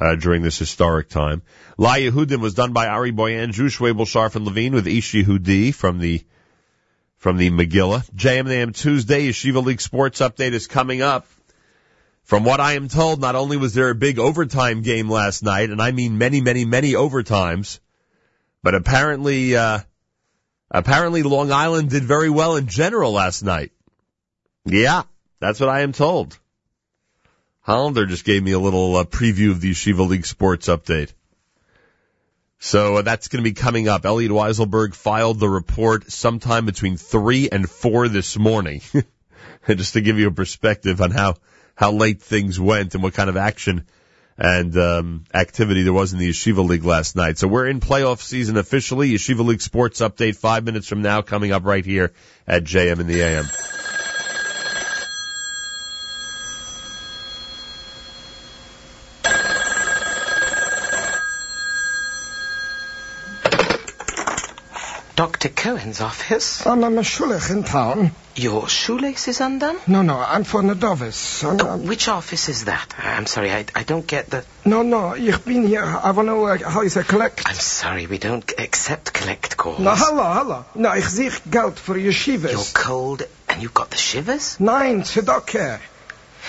[0.00, 1.42] uh, during this historic time.
[1.78, 5.72] La Yehudim was done by Ari Boyan, Drew Schwabel, Sharf, and Levine with Ish Yehudi
[5.72, 6.22] from the
[7.16, 8.10] from the Megillah.
[8.10, 11.26] JMAM Tuesday Yeshiva League Sports Update is coming up.
[12.24, 15.70] From what I am told, not only was there a big overtime game last night,
[15.70, 17.78] and I mean many, many, many overtimes,
[18.62, 19.80] but apparently, uh,
[20.72, 23.70] apparently Long Island did very well in general last night.
[24.64, 25.02] Yeah,
[25.38, 26.36] that's what I am told.
[27.60, 31.12] Hollander just gave me a little uh, preview of the Yeshiva League Sports Update.
[32.58, 34.04] So uh, that's going to be coming up.
[34.04, 38.80] Elliot Weiselberg filed the report sometime between three and four this morning,
[39.68, 41.34] just to give you a perspective on how
[41.74, 43.86] how late things went and what kind of action
[44.38, 47.38] and um, activity there was in the Yeshiva League last night.
[47.38, 49.10] So we're in playoff season officially.
[49.10, 52.12] Yeshiva League Sports Update five minutes from now coming up right here
[52.46, 53.46] at JM in the AM.
[65.22, 65.50] Dr.
[65.50, 66.66] Cohen's office?
[66.66, 68.10] I'm a Meshulech in town.
[68.34, 69.76] Your shoelace is undone?
[69.86, 71.44] No, no, I'm for Nadovis.
[71.44, 72.92] I'm, Oh, which office is that?
[72.98, 74.44] I'm sorry, I, I don't get the...
[74.64, 75.84] No, no, ich bin here.
[75.84, 77.42] I want to, uh, how you say, collect.
[77.46, 79.78] I'm sorry, we don't accept collect calls.
[79.78, 80.64] No, hallo, hallo.
[80.74, 82.50] No, ich sehe Geld für Yeshivas.
[82.50, 84.58] You're cold and you've got the shivers?
[84.58, 85.78] Nein, Tzedakah.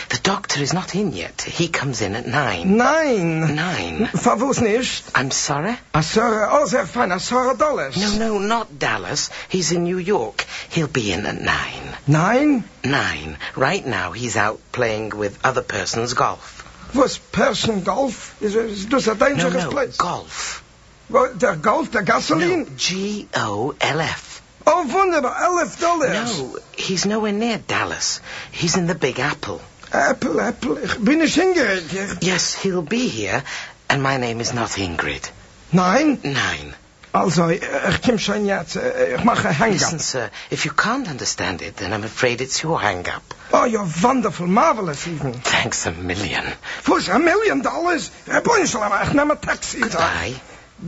[0.10, 1.42] The doctor is not in yet.
[1.42, 2.78] He comes in at nine.
[2.78, 3.56] Nine.
[3.56, 4.06] Nine?
[4.08, 5.04] Favos nicht.
[5.16, 5.78] I'm sorry?
[5.94, 7.98] A Sarah, oh, sehr fein, a Sarah Dollars.
[7.98, 9.30] No, no, not Dallas.
[9.50, 10.46] He's in New York.
[10.70, 11.96] He'll be in at nine.
[12.08, 12.64] Nine?
[12.84, 13.38] Nine.
[13.56, 16.62] Right now, he's out playing with other person's golf.
[16.96, 18.42] Was person golf?
[18.42, 19.98] Is, is this a No, dangerous no, place?
[19.98, 20.64] golf.
[21.10, 22.78] Well, the Golf, the Gasoline?
[22.78, 24.42] G-O-L-F.
[24.66, 25.30] Oh, wonderful.
[25.30, 26.40] elf dollars.
[26.40, 28.22] No, he's nowhere near Dallas.
[28.52, 29.62] He's in the Big Apple.
[29.94, 32.24] Apple, Apple, ich bin nicht hingeregt.
[32.24, 33.44] Yes, he'll be here,
[33.88, 35.32] and my name is not Ingrid.
[35.72, 36.20] Nine?
[36.24, 36.74] Nine.
[37.14, 37.62] Also, ich
[38.04, 38.76] komm schon jetzt.
[38.76, 39.74] Ich mache Hang-up.
[39.74, 43.22] Listen, sir, if you can't understand it, then I'm afraid it's your hang-up.
[43.52, 45.34] Oh, you're wonderful, marvelous even.
[45.34, 46.44] Thanks a million.
[46.88, 48.10] Was, a million dollars?
[48.26, 49.80] Bunschel, ich nehme ein Taxi.
[49.80, 50.34] Goodbye.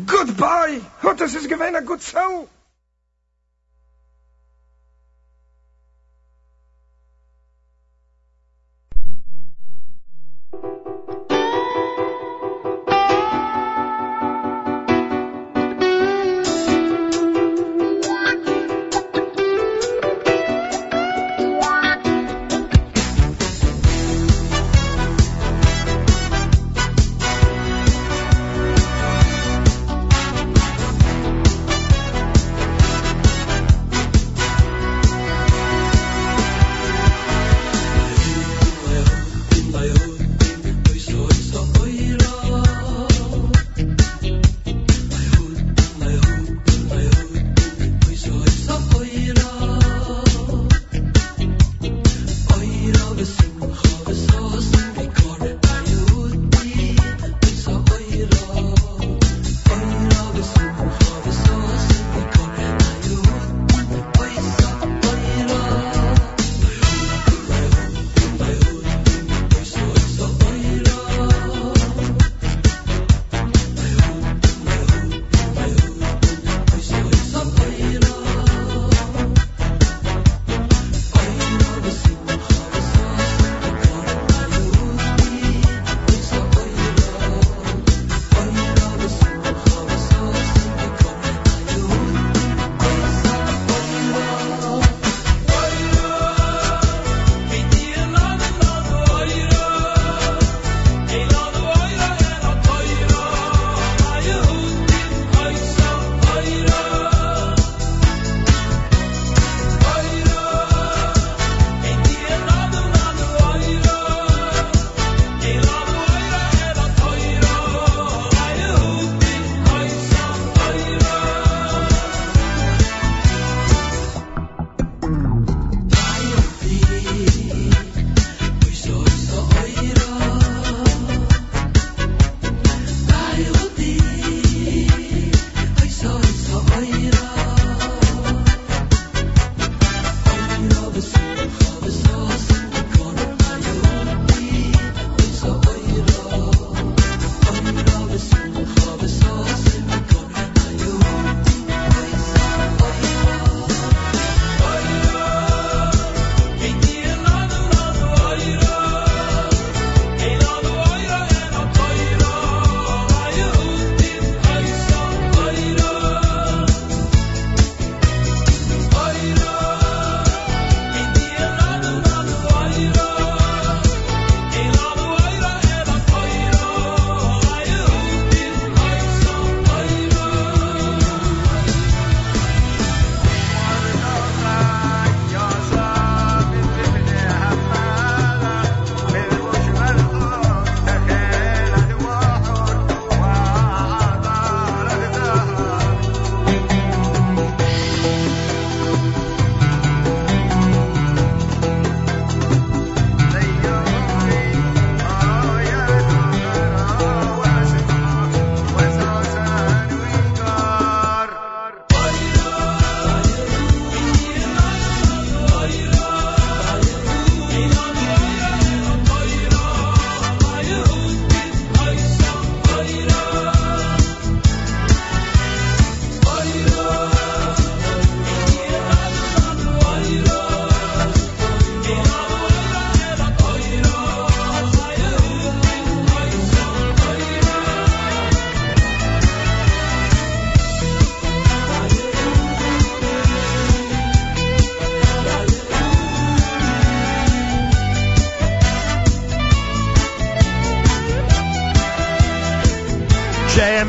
[0.08, 0.82] Goodbye.
[1.04, 2.48] Oh, das ist gewesen ein gut Sell.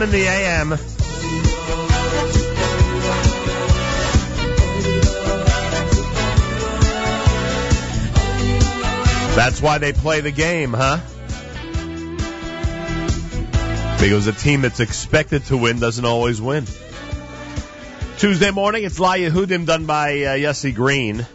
[0.07, 0.71] In the AM.
[9.35, 10.99] That's why they play the game, huh?
[14.01, 16.67] Because a team that's expected to win doesn't always win.
[18.19, 21.27] Tuesday morning, it's La Yehudim done by uh, Yossi Green.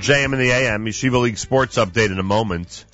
[0.00, 2.84] JM in the AM, Yeshiva League Sports Update in a moment.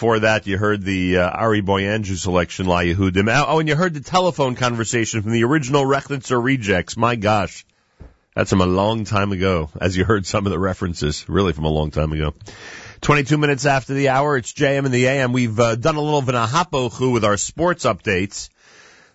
[0.00, 3.28] Before that, you heard the uh, Ari Boyanju selection, La Yehudim.
[3.46, 6.96] Oh, and you heard the telephone conversation from the original Rechnitzer Rejects.
[6.96, 7.66] My gosh.
[8.34, 11.66] That's from a long time ago, as you heard some of the references, really from
[11.66, 12.32] a long time ago.
[13.02, 15.34] 22 minutes after the hour, it's JM and the AM.
[15.34, 18.48] We've uh, done a little Vinahapochu with our sports updates.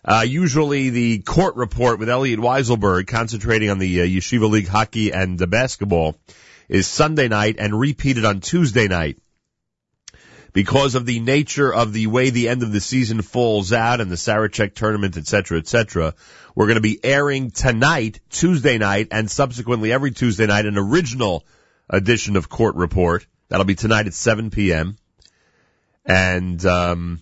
[0.07, 5.11] Uh, usually the court report with Elliot Weiselberg concentrating on the uh, Yeshiva League hockey
[5.11, 6.15] and the basketball
[6.69, 9.17] is Sunday night and repeated on Tuesday night.
[10.55, 14.09] Because of the nature of the way the end of the season falls out and
[14.09, 16.13] the Sarachek tournament, et cetera, et cetera,
[16.55, 21.45] we're going to be airing tonight, Tuesday night, and subsequently every Tuesday night, an original
[21.89, 23.27] edition of Court Report.
[23.49, 24.95] That'll be tonight at 7 p.m.
[26.05, 27.21] And, um,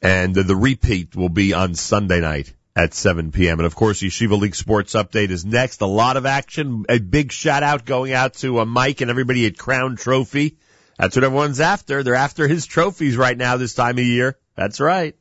[0.00, 3.58] and the repeat will be on Sunday night at 7 p.m.
[3.58, 5.80] And of course, Yeshiva League Sports Update is next.
[5.80, 6.84] A lot of action.
[6.90, 10.58] A big shout out going out to uh, Mike and everybody at Crown Trophy.
[10.98, 12.02] That's what everyone's after.
[12.02, 14.38] They're after his trophies right now this time of year.
[14.56, 15.16] That's right.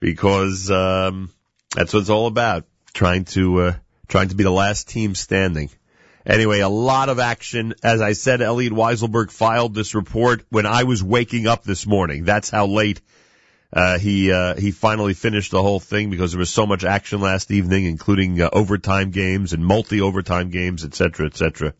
[0.00, 1.30] Because, um,
[1.74, 2.64] that's what it's all about.
[2.94, 3.72] Trying to, uh,
[4.08, 5.70] trying to be the last team standing.
[6.24, 7.74] Anyway, a lot of action.
[7.82, 12.24] As I said, Elliot Weiselberg filed this report when I was waking up this morning.
[12.24, 13.00] That's how late
[13.72, 17.20] uh, he uh, he finally finished the whole thing because there was so much action
[17.20, 21.74] last evening, including uh, overtime games and multi overtime games, et cetera, et cetera.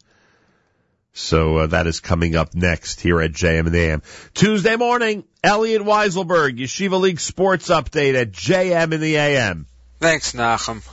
[1.15, 4.03] So uh, that is coming up next here at JM and the AM.
[4.35, 9.67] Tuesday morning, Elliot Weiselberg, Yeshiva League Sports Update at JM and the AM.
[9.99, 10.87] Thanks, Nachum.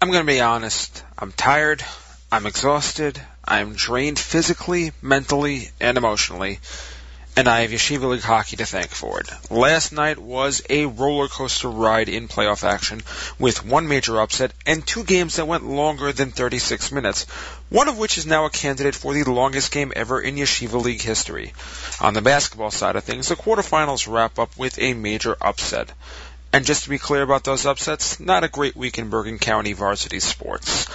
[0.00, 1.04] I'm going to be honest.
[1.18, 1.84] I'm tired.
[2.32, 3.20] I'm exhausted.
[3.44, 6.60] I'm drained physically, mentally, and emotionally.
[7.36, 9.28] And I have Yeshiva League hockey to thank for it.
[9.50, 13.02] Last night was a roller coaster ride in playoff action
[13.40, 17.24] with one major upset and two games that went longer than 36 minutes,
[17.70, 21.02] one of which is now a candidate for the longest game ever in Yeshiva League
[21.02, 21.52] history.
[22.00, 25.90] On the basketball side of things, the quarterfinals wrap up with a major upset.
[26.52, 29.72] And just to be clear about those upsets, not a great week in Bergen County
[29.72, 30.86] varsity sports.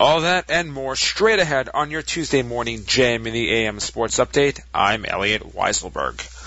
[0.00, 4.20] All that and more straight ahead on your Tuesday morning JM in the AM Sports
[4.20, 4.60] Update.
[4.72, 6.37] I'm Elliot Weiselberg.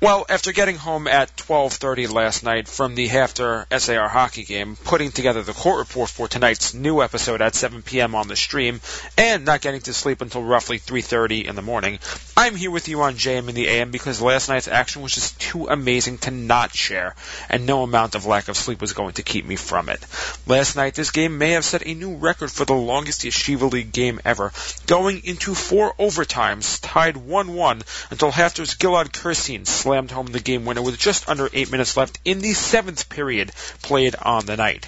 [0.00, 5.10] Well, after getting home at 12:30 last night from the HAFTR SAR hockey game, putting
[5.10, 8.14] together the court report for tonight's new episode at 7 p.m.
[8.14, 8.80] on the stream,
[9.16, 11.98] and not getting to sleep until roughly 3:30 in the morning,
[12.36, 15.40] I'm here with you on JM in the AM because last night's action was just
[15.40, 17.16] too amazing to not share,
[17.48, 20.06] and no amount of lack of sleep was going to keep me from it.
[20.46, 23.90] Last night, this game may have set a new record for the longest Yeshiva League
[23.90, 24.52] game ever,
[24.86, 30.82] going into four overtimes, tied 1-1 until HAFTR's Gilad Kirstein slammed home the game winner
[30.82, 33.50] with just under eight minutes left in the seventh period
[33.80, 34.86] played on the night.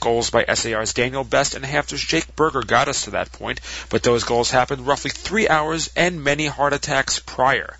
[0.00, 4.02] Goals by SAR's Daniel Best and HAFTR's Jake Berger got us to that point, but
[4.02, 7.78] those goals happened roughly three hours and many heart attacks prior.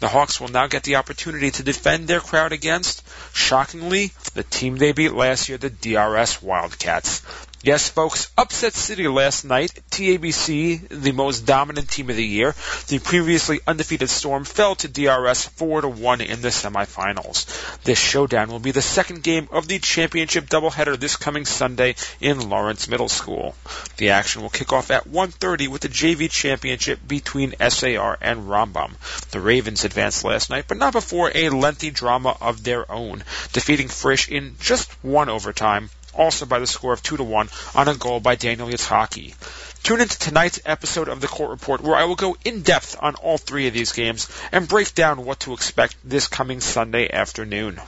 [0.00, 3.02] The Hawks will now get the opportunity to defend their crowd against,
[3.34, 7.20] shockingly, the team they beat last year, the DRS Wildcats.
[7.66, 9.72] Yes, folks, upset city last night.
[9.90, 12.54] TABC, the most dominant team of the year.
[12.86, 17.82] The previously undefeated Storm fell to DRS 4 to 1 in the semifinals.
[17.82, 22.48] This showdown will be the second game of the championship doubleheader this coming Sunday in
[22.48, 23.56] Lawrence Middle School.
[23.96, 28.92] The action will kick off at 1:30 with the JV championship between SAR and Rambam.
[29.32, 33.88] The Ravens advanced last night, but not before a lengthy drama of their own, defeating
[33.88, 37.94] Frisch in just one overtime also by the score of 2 to 1 on a
[37.94, 39.34] goal by Daniel Yitzhaki.
[39.82, 43.14] Tune into tonight's episode of the Court Report where I will go in depth on
[43.14, 47.80] all three of these games and break down what to expect this coming Sunday afternoon.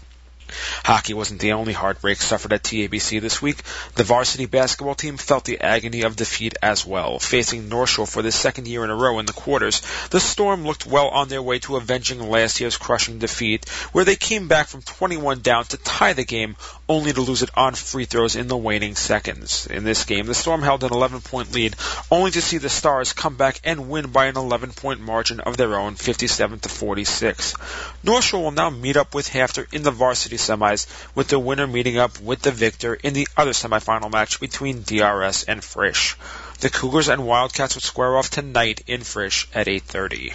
[0.85, 3.63] Hockey wasn't the only heartbreak suffered at TABC this week.
[3.95, 7.19] The varsity basketball team felt the agony of defeat as well.
[7.19, 10.65] Facing North Shore for the second year in a row in the quarters, the Storm
[10.65, 14.69] looked well on their way to avenging last year's crushing defeat, where they came back
[14.69, 16.57] from 21 down to tie the game,
[16.89, 19.67] only to lose it on free throws in the waning seconds.
[19.67, 21.77] In this game, the Storm held an 11 point lead,
[22.11, 25.57] only to see the Stars come back and win by an 11 point margin of
[25.57, 27.55] their own, 57 to 46.
[28.03, 31.67] North Shore will now meet up with HAFTR in the varsity semis, with the winner
[31.67, 36.17] meeting up with the victor in the other semifinal match between DRS and Frisch.
[36.61, 40.35] The Cougars and Wildcats would square off tonight in Frisch at 8.30.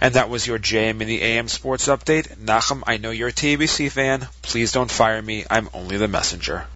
[0.00, 2.36] And that was your JM in the AM Sports Update.
[2.38, 4.26] Nachum, I know you're a TBC fan.
[4.42, 5.44] Please don't fire me.
[5.48, 6.66] I'm only the messenger.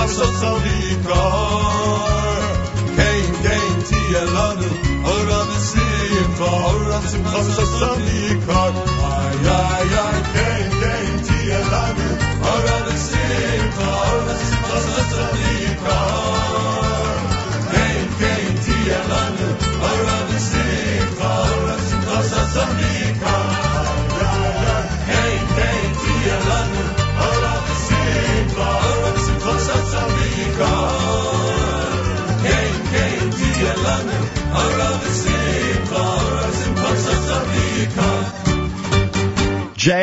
[0.00, 2.06] ושמחה וששון ויקר.
[2.96, 4.66] כן, כן, תהיה לנו
[5.04, 8.02] אורה ושמחה, אורה ושמחה וששון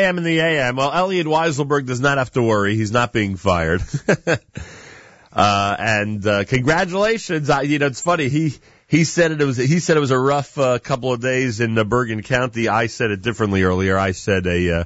[0.09, 0.75] JM in the AM.
[0.75, 2.75] Well, Elliot Weiselberg does not have to worry.
[2.75, 3.81] He's not being fired.
[5.33, 7.49] uh, and, uh, congratulations.
[7.49, 8.29] I, you know, it's funny.
[8.29, 8.55] He,
[8.87, 11.59] he said it, it was, he said it was a rough, uh, couple of days
[11.59, 12.67] in uh, Bergen County.
[12.67, 13.97] I said it differently earlier.
[13.97, 14.83] I said a, uh,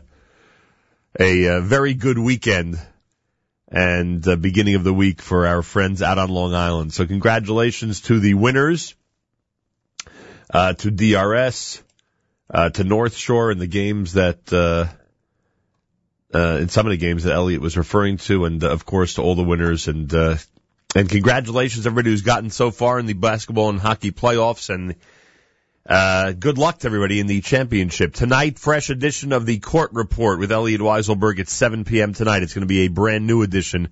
[1.20, 2.80] a, uh, very good weekend
[3.70, 6.94] and uh, beginning of the week for our friends out on Long Island.
[6.94, 8.94] So congratulations to the winners,
[10.54, 11.82] uh, to DRS,
[12.54, 14.88] uh, to North Shore and the games that, uh,
[16.34, 19.16] uh, in some of the games that Elliot was referring to, and uh, of course
[19.16, 20.38] to all the winners, and uh,
[20.96, 24.96] and congratulations everybody who's gotten so far in the basketball and hockey playoffs, and
[25.86, 28.58] uh, good luck to everybody in the championship tonight.
[28.58, 32.14] Fresh edition of the Court Report with Elliot Weiselberg at 7 p.m.
[32.14, 32.44] tonight.
[32.44, 33.90] It's going to be a brand new edition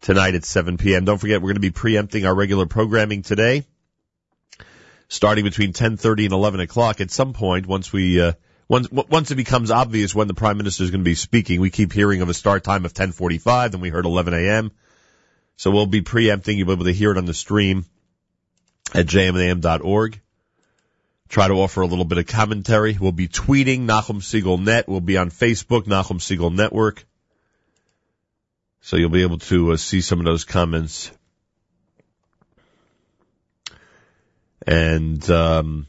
[0.00, 1.04] tonight at 7 p.m.
[1.04, 3.64] Don't forget we're going to be preempting our regular programming today
[5.08, 7.00] starting between 10:30 and 11 o'clock.
[7.00, 8.32] At some point, once we uh,
[8.68, 11.70] once once it becomes obvious when the prime minister is going to be speaking, we
[11.70, 13.72] keep hearing of a start time of 10:45.
[13.72, 14.70] Then we heard 11 a.m.
[15.56, 16.58] So we'll be preempting.
[16.58, 17.86] You'll be able to hear it on the stream
[18.94, 20.20] at jmintheam.org.
[21.28, 22.96] Try to offer a little bit of commentary.
[22.98, 24.88] We'll be tweeting Nachum Segal Net.
[24.88, 27.04] We'll be on Facebook, Nachum Segal Network.
[28.80, 31.10] So you'll be able to uh, see some of those comments.
[34.66, 35.86] And um,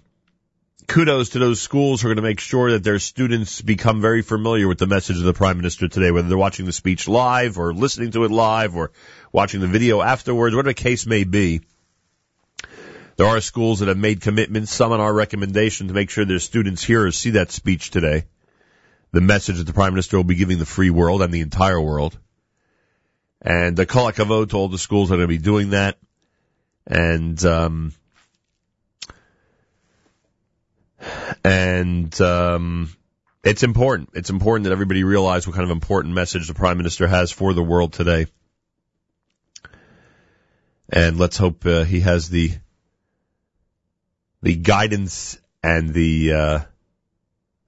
[0.90, 4.24] kudos to those schools who are going to make sure that their students become very
[4.24, 7.60] familiar with the message of the Prime Minister today, whether they're watching the speech live
[7.60, 8.92] or listening to it live or
[9.32, 11.62] watching the video afterwards, whatever the case may be.
[13.18, 16.40] There are schools that have made commitments, some on our recommendation to make sure their
[16.40, 18.26] students hear or see that speech today.
[19.12, 21.80] The message that the Prime Minister will be giving the free world and the entire
[21.80, 22.18] world.
[23.42, 26.00] And the Kol HaKavod to all the schools that are going to be doing that.
[26.88, 27.94] And, um,
[31.44, 32.96] And um,
[33.44, 34.10] it's important.
[34.14, 37.54] It's important that everybody realize what kind of important message the Prime Minister has for
[37.54, 38.28] the world today.
[40.92, 42.52] And let's hope uh, he has the
[44.42, 46.60] the guidance and the uh,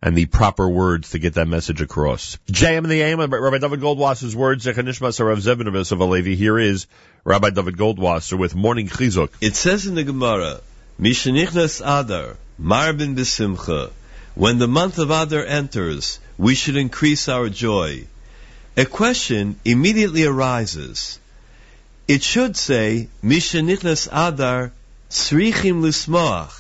[0.02, 2.38] and the proper words to get that message across.
[2.52, 6.36] JM the AM, Rabbi Dovid Goldwasser's words, Zechanishmas Rav Zebinowitz of Alevi.
[6.36, 6.88] Here is
[7.24, 9.30] Rabbi Dovid Goldwasser with Morning Chizuk.
[9.41, 10.62] It says in the Gemara,
[10.99, 13.90] Mishanichnas Adar, Marbin Besimcha.
[14.36, 18.06] When the month of Adar enters, we should increase our joy.
[18.78, 21.18] A question immediately arises.
[22.08, 24.74] It should say, Mishanichnas Adar,
[25.10, 26.52] Srichim Lismoach.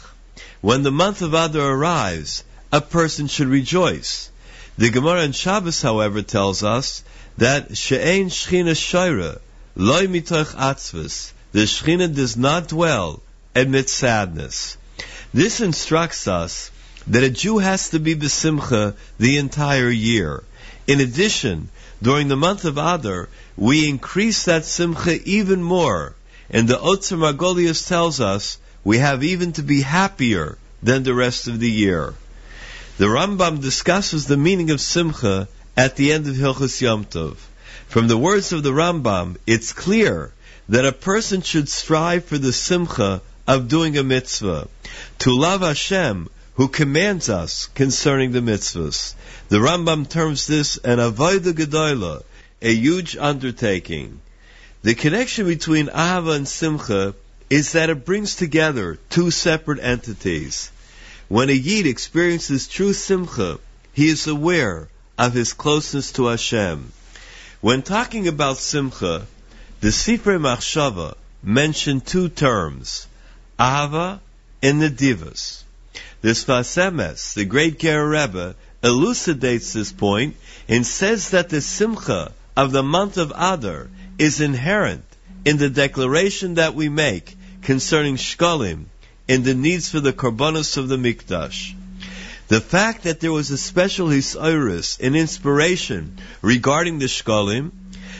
[0.61, 4.31] When the month of Adar arrives, a person should rejoice.
[4.79, 7.03] The Gemara in Shabbos, however, tells us
[7.37, 9.39] that She'ein Shechina Shoira,
[9.75, 13.21] Loi Mitoch Atzvus, the Shechina does not dwell
[13.53, 14.77] amid sadness.
[15.33, 16.71] This instructs us
[17.07, 20.43] that a Jew has to be besimcha the entire year.
[20.87, 21.69] In addition,
[22.01, 26.15] during the month of Adar, we increase that simcha even more.
[26.49, 31.47] And the Otzar Margolius tells us we have even to be happier than the rest
[31.47, 32.13] of the year.
[32.97, 35.47] The Rambam discusses the meaning of simcha
[35.77, 37.37] at the end of Hilchas Yom Tov.
[37.87, 40.33] From the words of the Rambam, it's clear
[40.67, 44.67] that a person should strive for the simcha of doing a mitzvah,
[45.19, 49.15] to love Hashem, who commands us concerning the mitzvahs.
[49.49, 52.23] The Rambam terms this an avodah gedola,
[52.61, 54.21] a huge undertaking.
[54.83, 57.15] The connection between ahava and simcha
[57.49, 60.71] is that it brings together two separate entities.
[61.27, 63.59] When a Yid experiences true simcha,
[63.93, 64.87] he is aware
[65.17, 66.91] of his closeness to Hashem.
[67.61, 69.27] When talking about simcha,
[69.81, 73.07] the Sifrei Machshava mention two terms,
[73.61, 75.61] and nedivas.
[76.21, 80.35] The Sfas Emes, the great Ger Rebbe, elucidates this point
[80.67, 85.05] and says that the simcha of the month of Adar is inherent
[85.45, 88.85] in the declaration that we make concerning shkalim
[89.29, 91.75] and the needs for the korbanos of the mikdash.
[92.47, 97.71] The fact that there was a special hisayrus, an inspiration regarding the shkalim,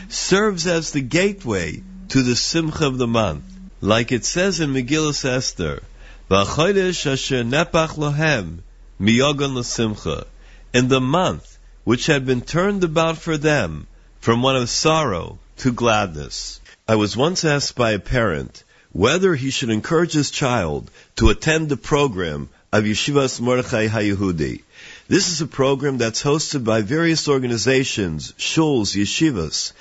[0.08, 3.51] serves as the gateway to the simcha of the month.
[3.84, 5.82] Like it says in Megillah Esther,
[6.30, 8.58] V'achodesh asher nepach lohem
[9.00, 10.24] miyogon l'simcha.
[10.72, 13.88] In the month which had been turned about for them
[14.20, 16.60] from one of sorrow to gladness.
[16.86, 21.68] I was once asked by a parent whether he should encourage his child to attend
[21.68, 24.62] the program of Yeshivas Mordechai HaYehudi.
[25.08, 29.72] This is a program that's hosted by various organizations, shuls, yeshivas,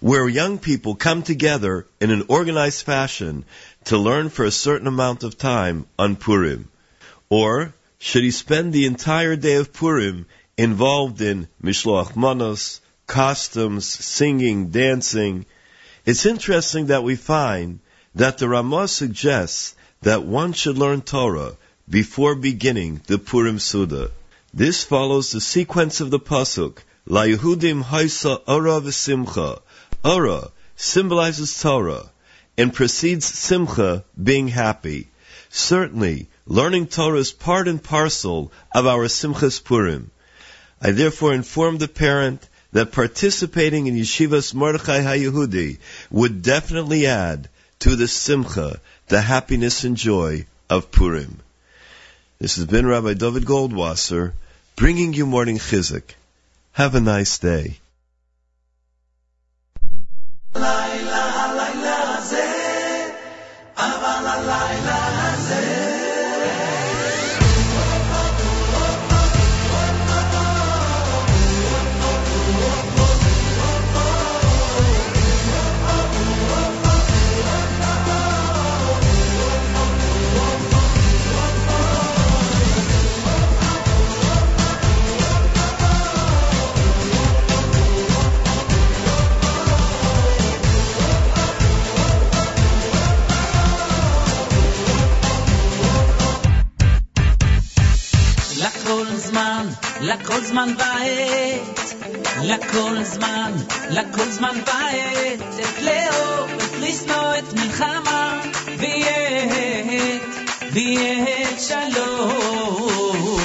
[0.00, 3.44] where young people come together in an organized fashion
[3.84, 6.68] to learn for a certain amount of time on Purim.
[7.28, 10.26] Or should he spend the entire day of Purim
[10.56, 15.46] involved in mishloach manos, costumes, singing, dancing?
[16.06, 17.80] It's interesting that we find
[18.14, 21.56] that the Ramah suggests that one should learn Torah
[21.88, 24.10] before beginning the Purim Suda.
[24.54, 26.78] This follows the sequence of the pasuk.
[27.06, 29.60] La Yehudim Haisa Ora v'Simcha.
[30.08, 32.10] Ora symbolizes Torah
[32.56, 35.08] and precedes Simcha, being happy.
[35.50, 40.10] Certainly, learning Torah is part and parcel of our Simchas Purim.
[40.80, 45.76] I therefore informed the parent that participating in Yeshivas Mordechai HaYehudi
[46.10, 51.40] would definitely add to the simcha, the happiness and joy of Purim.
[52.38, 54.32] This has been Rabbi Dovid Goldwasser
[54.74, 56.14] bringing you morning chizuk.
[56.72, 57.78] Have a nice day.
[63.77, 65.49] לכל
[100.48, 101.94] זמן ועת,
[102.42, 103.52] לכל זמן,
[103.90, 108.40] לכל זמן ועת, את לאהוב, את לשנוא, את מלחמה,
[108.78, 110.18] ויהיה,
[110.72, 113.40] ויהיה שלום.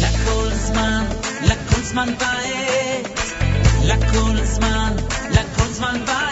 [0.00, 1.04] לכל זמן,
[1.42, 3.20] לכל זמן ועת,
[3.84, 4.96] לכל זמן,
[5.30, 6.29] לכל זמן ועת,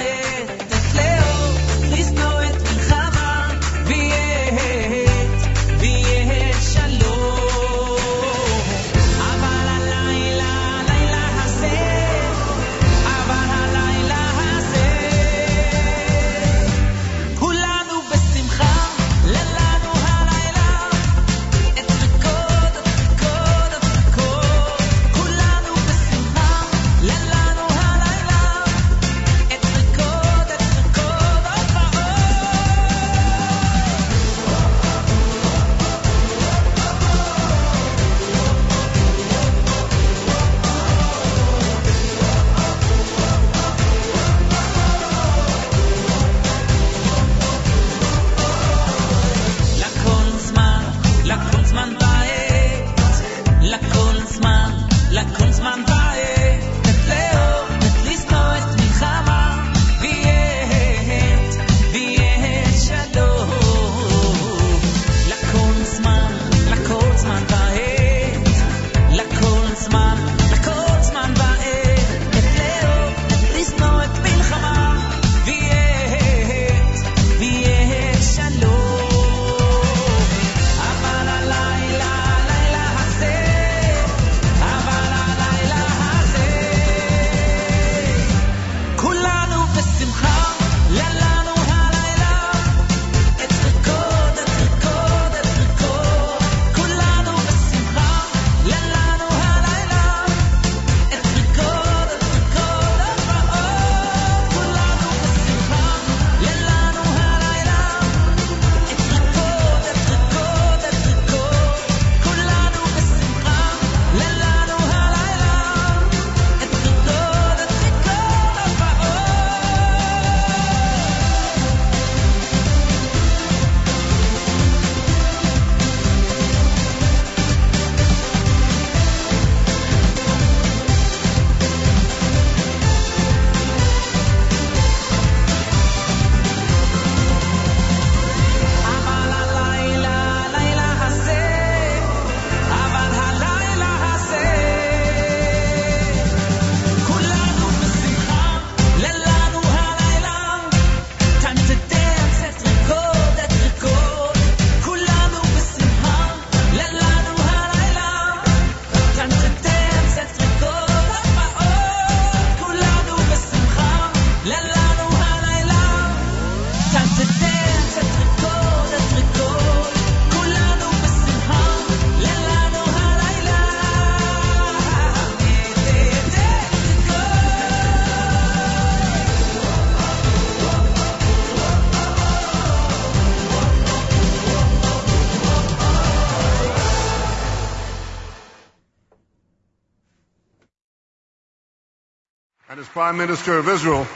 [192.92, 194.06] Prime Minister of Israel,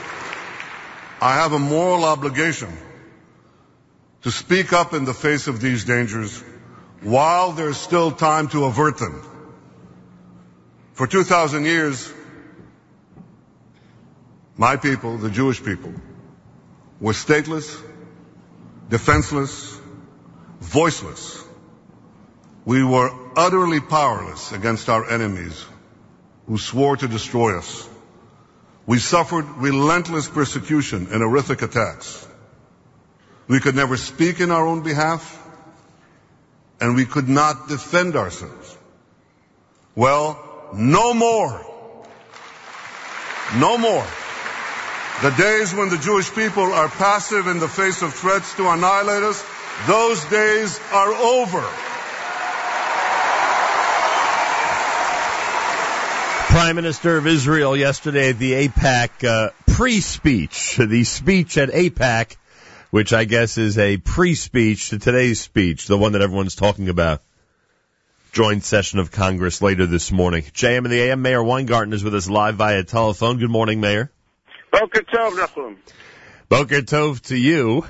[1.21, 2.73] I have a moral obligation
[4.23, 6.43] to speak up in the face of these dangers
[7.03, 9.23] while there's still time to avert them.
[10.95, 12.11] For 2,000 years,
[14.57, 15.93] my people, the Jewish people,
[16.99, 17.79] were stateless,
[18.89, 19.79] defenseless,
[20.61, 21.45] voiceless.
[22.65, 25.63] We were utterly powerless against our enemies
[26.47, 27.89] who swore to destroy us.
[28.87, 32.27] We suffered relentless persecution and horrific attacks.
[33.49, 35.39] We could never speak in our own behalf,
[36.81, 38.77] and we could not defend ourselves.
[39.95, 41.67] Well, no more.
[43.57, 44.07] No more.
[45.23, 49.23] The days when the Jewish people are passive in the face of threats to annihilate
[49.23, 49.45] us,
[49.87, 51.92] those days are over.
[56.53, 62.37] Prime Minister of Israel yesterday at the AIPAC uh, pre-speech, the speech at AIPAC,
[62.91, 67.23] which I guess is a pre-speech to today's speech, the one that everyone's talking about.
[68.33, 70.43] Joint session of Congress later this morning.
[70.43, 73.39] JM and the AM, Meir Weingarten is with us live via telephone.
[73.39, 74.11] Good morning, Meir.
[74.71, 75.77] Boker Tov, Nachum.
[76.51, 77.87] Boker Tov to you.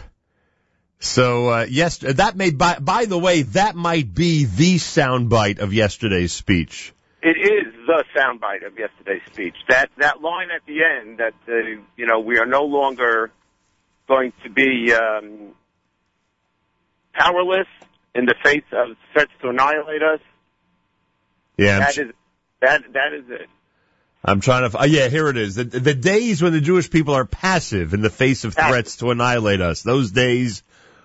[1.01, 5.75] So, uh, yes, that may, by, by the way, that might be the soundbite of
[5.75, 6.93] yesterday's speech.
[7.25, 9.55] It is the soundbite of yesterday's speech.
[9.69, 13.31] That that line at the end that uh, you know we are no longer
[14.09, 15.55] going to be um,
[17.12, 17.69] powerless
[18.14, 20.20] in the face of threats to annihilate us.
[21.56, 22.12] Yeah, that is
[22.60, 23.48] that that is it.
[24.24, 24.81] I'm trying to.
[24.81, 25.56] Uh, yeah, here it is.
[25.56, 29.10] The, the days when the Jewish people are passive in the face of threats to
[29.10, 29.82] annihilate us.
[29.82, 30.62] Those days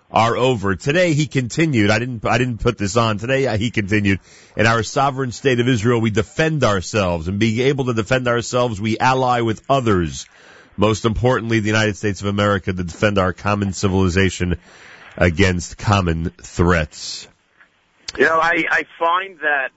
[0.09, 0.75] are over.
[0.75, 1.89] Today he continued.
[1.89, 2.25] I didn't.
[2.25, 3.17] I didn't put this on.
[3.17, 4.19] Today uh, he continued.
[4.55, 8.79] In our sovereign state of Israel, we defend ourselves, and being able to defend ourselves,
[8.79, 10.27] we ally with others.
[10.77, 14.59] Most importantly, the United States of America to defend our common civilization
[15.17, 17.27] against common threats.
[18.17, 19.69] You know, I I find that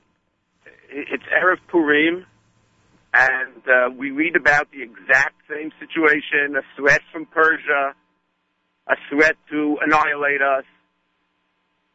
[0.90, 2.26] it's erev Purim,
[3.14, 7.94] and uh, we read about the exact same situation: a threat from Persia,
[8.90, 10.64] a threat to annihilate us,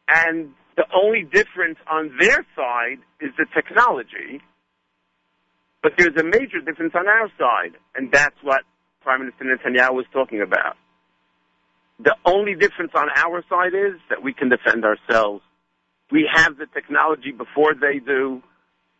[0.08, 4.40] and the only difference on their side is the technology.
[5.82, 8.62] But there's a major difference on our side, and that's what
[9.02, 10.76] Prime Minister Netanyahu was talking about.
[12.00, 15.42] The only difference on our side is that we can defend ourselves.
[16.10, 18.42] We have the technology before they do,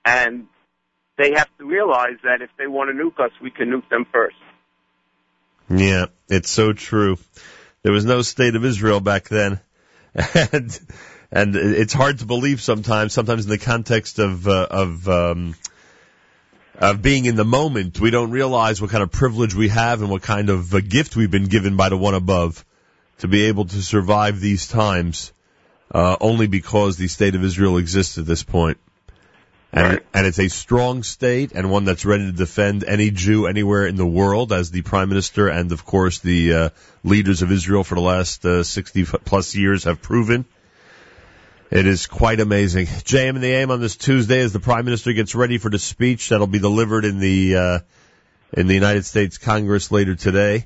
[0.04, 0.46] and
[1.18, 4.06] they have to realize that if they want to nuke us, we can nuke them
[4.12, 4.36] first.
[5.68, 7.18] Yeah, it's so true.
[7.86, 9.60] There was no state of Israel back then,
[10.52, 10.80] and
[11.30, 13.12] and it's hard to believe sometimes.
[13.12, 15.54] Sometimes in the context of uh, of um,
[16.74, 20.10] of being in the moment, we don't realize what kind of privilege we have and
[20.10, 22.64] what kind of uh, gift we've been given by the one above
[23.18, 25.32] to be able to survive these times.
[25.88, 28.78] Uh, only because the state of Israel exists at this point.
[29.76, 33.86] And, and it's a strong state and one that's ready to defend any Jew anywhere
[33.86, 36.68] in the world, as the Prime Minister and, of course, the uh,
[37.04, 40.46] leaders of Israel for the last uh, 60 plus years have proven.
[41.70, 42.86] It is quite amazing.
[42.86, 45.78] JM and the AM on this Tuesday as the Prime Minister gets ready for the
[45.78, 47.78] speech that'll be delivered in the uh,
[48.54, 50.64] in the United States Congress later today.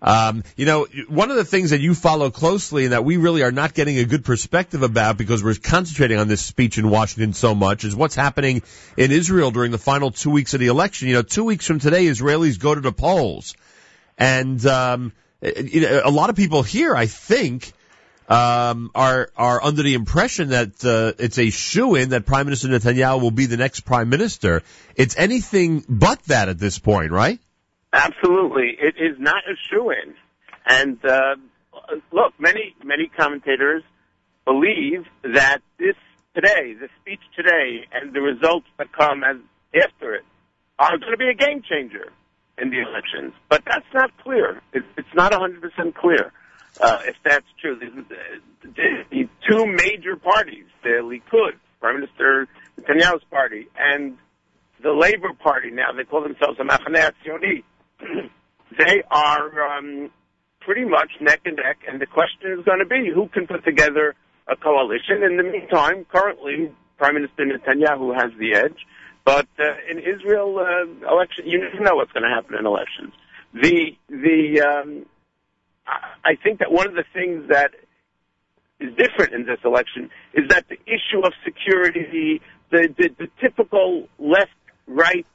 [0.00, 3.42] Um, you know, one of the things that you follow closely and that we really
[3.42, 7.32] are not getting a good perspective about because we're concentrating on this speech in Washington
[7.32, 8.62] so much is what's happening
[8.96, 11.08] in Israel during the final two weeks of the election.
[11.08, 13.54] You know, two weeks from today, Israelis go to the polls.
[14.16, 15.12] And, um,
[15.42, 17.72] a lot of people here, I think,
[18.28, 22.68] um, are are under the impression that uh, it's a shoe in that Prime Minister
[22.68, 24.62] Netanyahu will be the next prime minister.
[24.96, 27.38] It's anything but that at this point, right?
[27.92, 30.14] Absolutely, it is not a shoe in.
[30.66, 31.36] And uh,
[32.12, 33.82] look, many many commentators
[34.44, 35.96] believe that this
[36.34, 39.36] today, the speech today, and the results that come as
[39.74, 40.24] after it
[40.78, 42.12] are going to be a game changer
[42.58, 43.32] in the elections.
[43.48, 44.60] But that's not clear.
[44.72, 46.32] It, it's not 100% clear
[46.80, 47.78] uh, if that's true.
[47.78, 48.04] The,
[48.62, 52.46] the, the two major parties, the Likud, Prime Minister
[52.80, 54.16] Netanyahu's party, and
[54.82, 57.64] the Labour Party, now they call themselves the Hatzionit,
[58.78, 60.10] they are um,
[60.60, 63.64] pretty much neck and neck, and the question is going to be who can put
[63.64, 64.14] together
[64.46, 65.22] a coalition.
[65.22, 68.86] In the meantime, currently, Prime Minister Netanyahu has the edge,
[69.24, 73.12] but uh, in Israel uh, election, you never know what's going to happen in elections.
[73.54, 75.06] The the um,
[75.86, 77.70] I think that one of the things that
[78.80, 84.08] is different in this election is that the issue of security, the the, the typical
[84.18, 84.50] left
[84.86, 85.26] right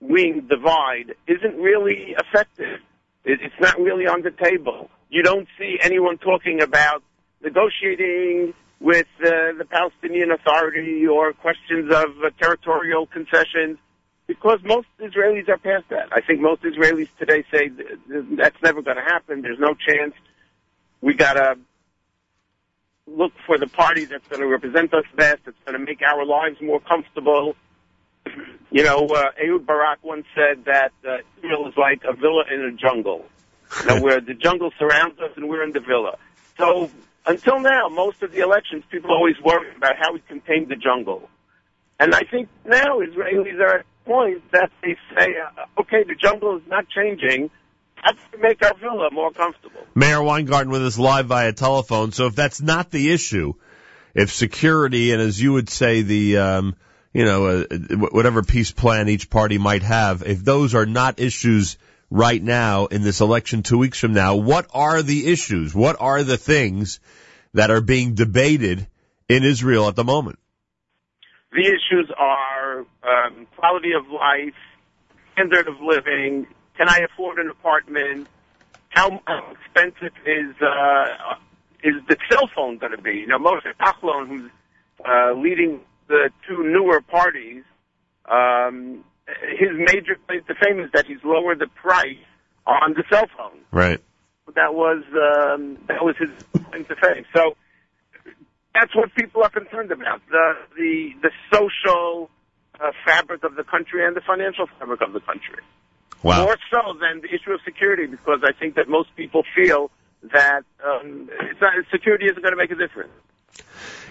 [0.00, 2.80] wing divide isn't really effective.
[3.24, 4.90] It's not really on the table.
[5.10, 7.02] You don't see anyone talking about
[7.42, 13.78] negotiating with uh, the Palestinian Authority or questions of uh, territorial concessions
[14.26, 16.08] because most Israelis are past that.
[16.12, 19.42] I think most Israelis today say th- th- that's never going to happen.
[19.42, 20.14] There's no chance.
[21.02, 21.58] We got to
[23.06, 26.24] look for the party that's going to represent us best, that's going to make our
[26.24, 27.56] lives more comfortable.
[28.70, 32.60] You know, uh, Ehud Barak once said that uh, Israel is like a villa in
[32.60, 33.24] a jungle,
[33.80, 36.16] you know, where the jungle surrounds us and we're in the villa.
[36.56, 36.90] So
[37.26, 41.28] until now, most of the elections, people always worry about how we contain the jungle.
[41.98, 46.14] And I think now Israelis are at a point that they say, uh, okay, the
[46.14, 47.50] jungle is not changing.
[47.96, 49.80] How do we make our villa more comfortable?
[49.94, 52.12] Meir Weingarten with us live via telephone.
[52.12, 53.54] So if that's not the issue,
[54.14, 56.76] if security and as you would say the um,
[57.12, 57.64] you know uh,
[58.10, 61.76] whatever peace plan each party might have, if those are not issues
[62.10, 65.74] right now in this election two weeks from now, what are the issues?
[65.74, 67.00] What are the things
[67.54, 68.86] that are being debated
[69.28, 70.38] in Israel at the moment?
[71.52, 74.54] The issues are um, quality of life,
[75.32, 76.46] standard of living.
[76.76, 78.28] Can I afford an apartment?
[78.88, 79.20] How,
[79.52, 81.34] expensive is uh,
[81.82, 83.18] is the cell phone going to be?
[83.18, 84.50] You know, Moshe Kachlon, who's
[85.04, 85.80] uh, leading
[86.10, 87.62] the two newer parties,
[88.28, 89.04] um,
[89.62, 92.26] his major claim to fame is that he's lowered the price
[92.66, 93.60] on the cell phone.
[93.70, 94.00] Right.
[94.56, 96.30] That was um, that was his
[96.66, 97.24] claim to fame.
[97.34, 97.54] So
[98.74, 100.46] that's what people are concerned about the
[100.76, 102.28] the the social
[102.80, 105.62] uh, fabric of the country and the financial fabric of the country.
[106.24, 106.44] Wow.
[106.44, 109.90] More so than the issue of security, because I think that most people feel
[110.34, 113.12] that um, it's not, security isn't going to make a difference.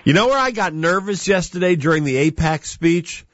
[0.03, 3.25] You know where I got nervous yesterday during the AIPAC speech?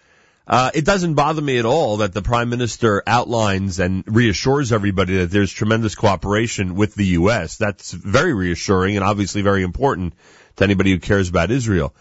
[0.47, 5.17] Uh, it doesn't bother me at all that the prime minister outlines and reassures everybody
[5.17, 7.57] that there's tremendous cooperation with the U.S.
[7.57, 10.13] That's very reassuring and obviously very important
[10.57, 11.95] to anybody who cares about Israel.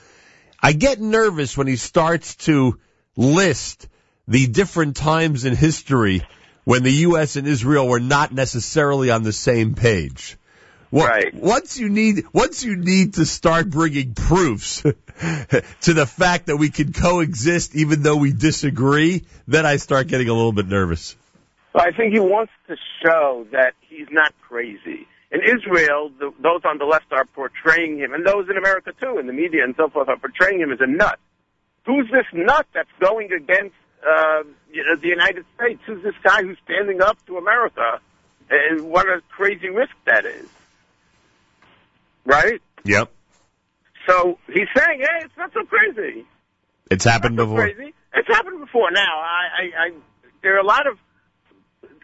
[0.63, 2.79] I get nervous when he starts to
[3.17, 3.89] list
[4.29, 6.23] the different times in history
[6.65, 7.37] when the U.S.
[7.37, 10.37] and Israel were not necessarily on the same page.
[10.95, 11.35] Well, right.
[11.35, 16.71] Once you need, once you need to start bringing proofs to the fact that we
[16.71, 21.17] can coexist even though we disagree, then I start getting a little bit nervous.
[21.75, 25.09] Well, I think he wants to show that he's not crazy.
[25.33, 29.19] In Israel, the, those on the left are portraying him, and those in America too,
[29.19, 31.19] in the media and so forth, are portraying him as a nut.
[31.87, 33.75] Who's this nut that's going against
[34.07, 35.81] uh, you know, the United States?
[35.87, 37.99] Who's this guy who's standing up to America?
[38.49, 40.47] And what a crazy risk that is.
[42.25, 42.61] Right?
[42.85, 43.11] Yep.
[44.09, 46.27] So he's saying, hey, it's not so crazy.
[46.91, 47.63] It's happened so before.
[47.63, 47.95] crazy.
[48.15, 48.91] It's happened before.
[48.91, 49.91] Now, I, I, I,
[50.43, 50.99] there are a lot of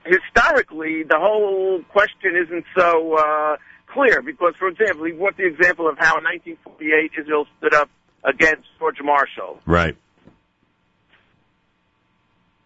[0.05, 3.57] historically the whole question isn't so uh,
[3.87, 7.91] clear because, for example, he brought the example of how in 1948 Israel stood up
[8.25, 9.61] against George Marshall.
[9.67, 9.97] Right.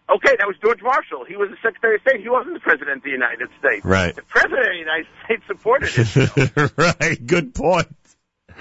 [0.07, 1.25] Okay, that was George Marshall.
[1.25, 2.21] He was the Secretary of State.
[2.21, 3.83] He wasn't the President of the United States.
[3.83, 4.15] Right.
[4.15, 6.71] The President of the United States supported it.
[6.77, 7.25] right.
[7.25, 7.87] Good point.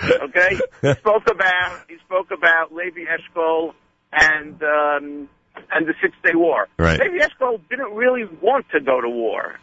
[0.03, 3.75] Okay, he spoke about he spoke about Levi Eshkol
[4.13, 5.29] and um,
[5.71, 6.67] and the Six Day War.
[6.79, 6.99] Right.
[6.99, 9.59] Levi Eshkol didn't really want to go to war.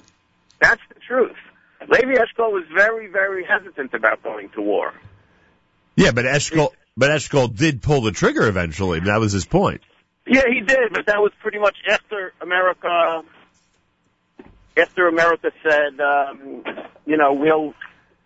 [0.62, 1.36] That's the truth.
[1.82, 4.94] Levi Eshkol was very very hesitant about going to war.
[5.98, 9.02] Yeah, but Eshkol, but Eshkol did pull the trigger eventually.
[9.02, 9.82] That was his point.
[10.28, 13.24] Yeah, he did, but that was pretty much after America.
[14.78, 16.64] After America said, um,
[17.06, 17.74] you know, we'll,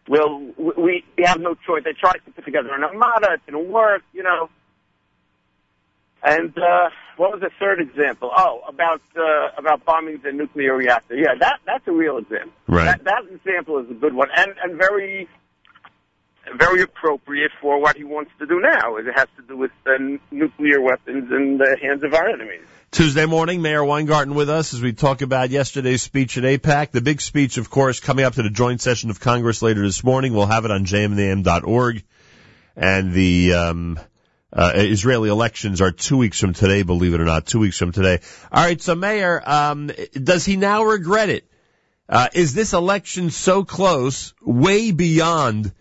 [0.07, 0.39] we'll,
[0.77, 1.83] we, we have no choice.
[1.83, 3.33] They tried to put together an armada.
[3.33, 4.49] It didn't work, you know.
[6.23, 8.31] And uh, what was the third example?
[8.35, 11.15] Oh, about uh, about bombing the nuclear reactor.
[11.15, 12.51] Yeah, that that's a real example.
[12.67, 12.85] Right.
[12.85, 15.27] That, that example is a good one, and and very
[16.57, 18.97] very appropriate for what he wants to do now.
[18.97, 19.91] It has to do with uh,
[20.31, 22.61] nuclear weapons in the hands of our enemies.
[22.91, 26.91] Tuesday morning, Meir Weingarten with us as we talk about yesterday's speech at AIPAC.
[26.91, 30.03] The big speech, of course, coming up to the joint session of Congress later this
[30.03, 30.33] morning.
[30.33, 32.03] We'll have it on jmintheam.org.
[32.77, 33.99] And the um,
[34.53, 37.91] uh, Israeli elections are two weeks from today, believe it or not, two weeks from
[37.91, 38.19] today.
[38.51, 41.45] All right, so Meir, um, does he now regret it?
[42.07, 45.73] Uh, is this election so close, way beyond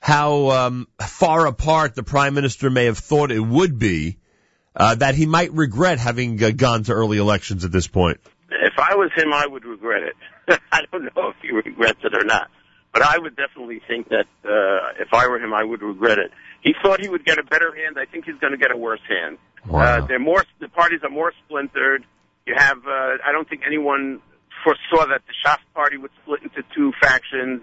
[0.00, 4.18] how um, far apart the prime minister may have thought it would be,
[4.74, 8.20] uh, that he might regret having uh, gone to early elections at this point?
[8.50, 10.60] If I was him, I would regret it.
[10.72, 12.48] I don't know if he regrets it or not,
[12.92, 16.30] but I would definitely think that uh, if I were him, I would regret it.
[16.62, 17.96] He thought he would get a better hand.
[17.98, 19.38] I think he's going to get a worse hand.
[19.66, 19.80] Wow.
[19.80, 20.44] Uh, they're more.
[20.60, 22.04] The parties are more splintered.
[22.46, 24.20] You have, uh, I don't think anyone
[24.64, 27.62] foresaw that the Shas party would split into two factions.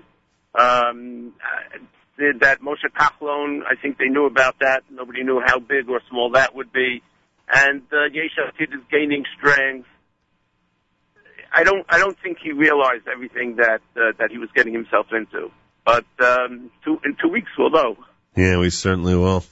[0.53, 1.34] Um,
[2.17, 4.83] did that Moshe Kachlon, I think they knew about that.
[4.89, 7.01] Nobody knew how big or small that would be.
[7.53, 9.87] And uh, Yesh Atid is gaining strength.
[11.53, 15.07] I don't, I don't think he realized everything that uh, that he was getting himself
[15.11, 15.51] into.
[15.85, 17.97] But um, two, in two weeks we'll know.
[18.35, 19.45] Yeah, we certainly will.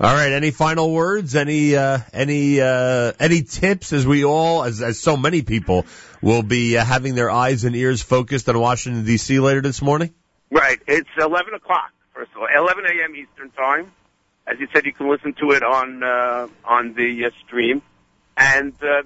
[0.00, 0.32] All right.
[0.32, 1.36] Any final words?
[1.36, 3.92] Any uh, any uh, any tips?
[3.92, 5.86] As we all, as as so many people,
[6.20, 9.38] will be uh, having their eyes and ears focused on Washington D.C.
[9.38, 10.12] later this morning.
[10.50, 10.80] Right.
[10.86, 12.48] It's 11 o'clock, first of all.
[12.54, 13.16] 11 a.m.
[13.16, 13.92] Eastern Time.
[14.46, 17.82] As you said, you can listen to it on, uh, on the uh, stream.
[18.36, 19.02] And, uh,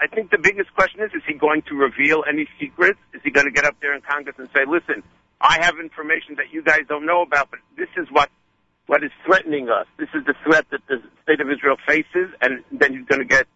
[0.00, 3.00] I think the biggest question is, is he going to reveal any secrets?
[3.12, 5.02] Is he going to get up there in Congress and say, listen,
[5.40, 8.30] I have information that you guys don't know about, but this is what,
[8.86, 9.86] what is threatening us.
[9.98, 13.26] This is the threat that the state of Israel faces, and then he's going to
[13.26, 13.46] get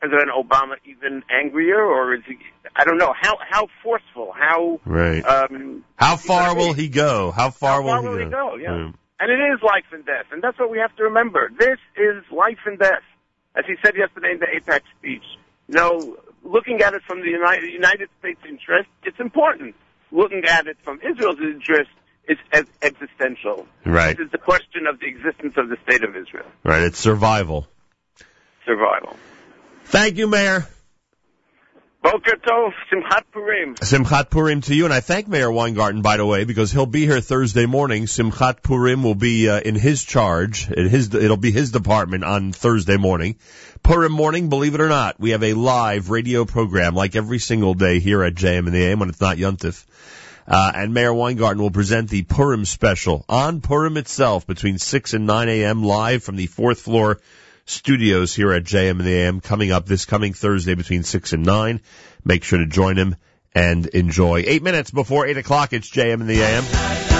[0.00, 2.36] President Obama even angrier, or is he?
[2.76, 5.22] I don't know how how forceful, how Right.
[5.24, 7.30] um, How far will he go?
[7.30, 8.50] How far, how far will will he he go?
[8.50, 8.56] go?
[8.56, 8.90] Yeah.
[9.18, 11.50] And it is life and death, and that's what we have to remember.
[11.58, 13.02] This is life and death,
[13.56, 15.24] as he said yesterday in the AIPAC speech.
[15.68, 19.74] You know, looking at it from the United, United States interest, it's important.
[20.12, 21.90] Looking at it from Israel's interest,
[22.28, 22.40] it's
[22.82, 23.66] existential.
[23.86, 24.16] Right.
[24.16, 26.82] This is the question of the existence of the state of Israel, Right.
[26.82, 27.66] It's survival.
[28.66, 29.16] survival.
[29.88, 30.66] Thank you, Meir.
[32.02, 33.74] Boker Tov, Simchat Purim.
[33.76, 37.06] Simchat Purim to you, and I thank Meir Weingarten, by the way, because he'll be
[37.06, 38.04] here Thursday morning.
[38.06, 40.70] Simchat Purim will be uh, in his charge.
[40.70, 43.36] In his, it'll be his department on Thursday morning.
[43.84, 47.74] Purim morning, believe it or not, we have a live radio program like every single
[47.74, 49.84] day here at JM and the AM when it's not Yuntif.
[50.48, 55.26] Uh, and Meir Weingarten will present the Purim special on Purim itself between 6 and
[55.26, 55.84] 9 a.m.
[55.84, 57.20] live from the fourth floor
[57.66, 61.44] studios here at JM and the AM coming up this coming Thursday between 6 and
[61.44, 61.80] 9.
[62.24, 63.16] Make sure to join him
[63.54, 64.44] and enjoy.
[64.46, 67.15] Eight minutes before 8 o'clock, it's JM and the AM.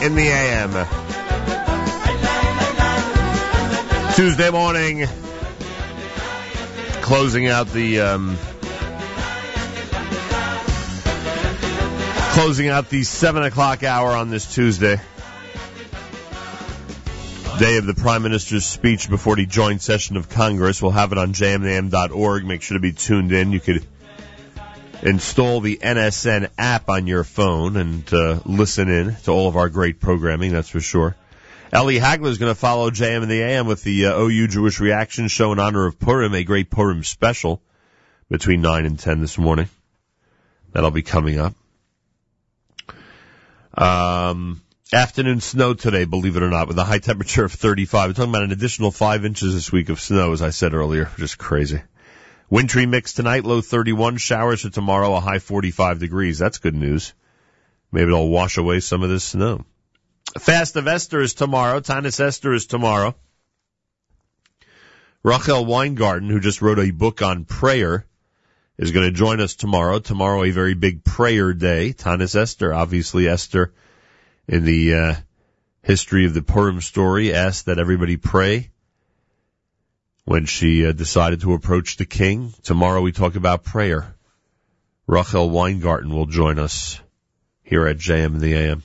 [0.00, 0.86] In the AM.
[4.14, 5.06] Tuesday morning,
[7.02, 8.38] closing out the um,
[12.34, 15.00] closing out the seven o'clock hour on this Tuesday,
[17.58, 20.80] day of the Prime Minister's speech before the joint session of Congress.
[20.80, 22.44] We'll have it on jmintheam.org.
[22.44, 23.50] Make sure to be tuned in.
[23.50, 23.84] You could
[25.02, 29.68] install the NSN app on your phone and uh, listen in to all of our
[29.68, 30.52] great programming.
[30.52, 31.16] That's for sure.
[31.72, 34.80] Ellie Hagler is going to follow JM in the AM with the uh, OU Jewish
[34.80, 37.60] Reaction Show in honor of Purim, a great Purim special
[38.30, 39.68] between 9 and 10 this morning.
[40.72, 41.54] That'll be coming up.
[43.74, 44.62] Um,
[44.92, 48.08] afternoon snow today, believe it or not, with a high temperature of 35.
[48.08, 51.10] We're talking about an additional 5 inches this week of snow, as I said earlier.
[51.18, 51.82] Just crazy.
[52.50, 54.16] Wintry mix tonight, low 31.
[54.16, 56.38] Showers for tomorrow, a high 45 degrees.
[56.38, 57.12] That's good news.
[57.92, 59.66] Maybe it'll wash away some of this snow.
[60.38, 61.80] Fast of Esther is tomorrow.
[61.80, 63.14] Tanis Esther is tomorrow.
[65.22, 68.06] Rachel Weingarten, who just wrote a book on prayer,
[68.78, 69.98] is going to join us tomorrow.
[69.98, 71.92] Tomorrow, a very big prayer day.
[71.92, 73.74] Tanis Esther, obviously Esther,
[74.46, 75.14] in the uh,
[75.82, 78.70] history of the Purim story, asked that everybody pray
[80.28, 82.52] when she uh, decided to approach the king.
[82.62, 84.14] Tomorrow, we talk about prayer.
[85.06, 87.00] Rachel Weingarten will join us
[87.62, 88.82] here at JM in the AM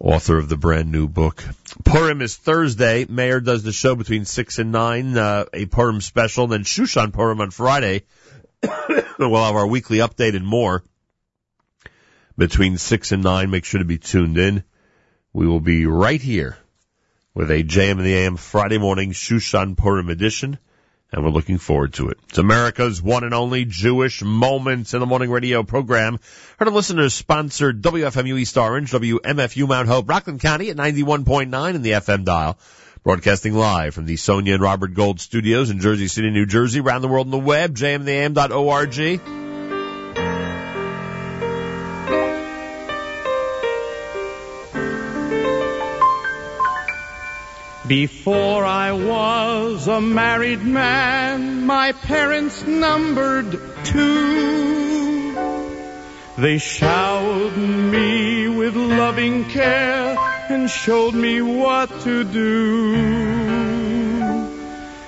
[0.00, 1.44] author of the brand new book.
[1.84, 3.06] Purim is Thursday.
[3.08, 6.48] Meir does the show between 6 and 9, uh, a Purim special.
[6.48, 8.02] Then Shushan Purim on Friday.
[9.20, 10.82] we'll have our weekly update and more
[12.36, 13.48] between 6 and 9.
[13.48, 14.64] Make sure to be tuned in.
[15.32, 16.58] We will be right here
[17.38, 20.58] with a JM and the AM Friday morning Shushan Purim edition
[21.12, 22.18] and we're looking forward to it.
[22.28, 26.18] It's America's one and only Jewish Moments in the Morning radio program.
[26.58, 31.82] Heard of listeners sponsored WFMU East Orange, WMFU Mount Hope, Rockland County at 91.9 in
[31.82, 32.58] the FM dial.
[33.04, 37.02] Broadcasting live from the Sonia and Robert Gold studios in Jersey City, New Jersey, around
[37.02, 39.57] the world on the web, jmintheam.org.
[47.88, 55.34] Before I was a married man, my parents numbered two.
[56.36, 60.18] They showered me with loving care
[60.50, 62.94] and showed me what to do.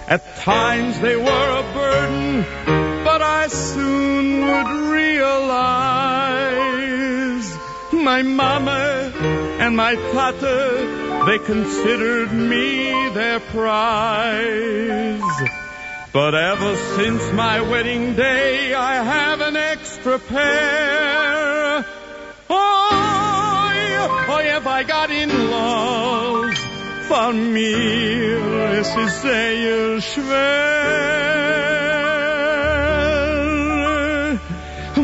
[0.08, 6.09] At times they were a burden, but I soon would realize
[8.10, 9.12] my mama
[9.62, 15.32] and my tata they considered me their prize.
[16.12, 21.84] But ever since my wedding day, I have an extra pair.
[22.48, 26.58] Oh, oh, have I got in-laws?
[27.08, 28.40] Von mir
[28.80, 29.24] es ist
[30.12, 31.79] schwer.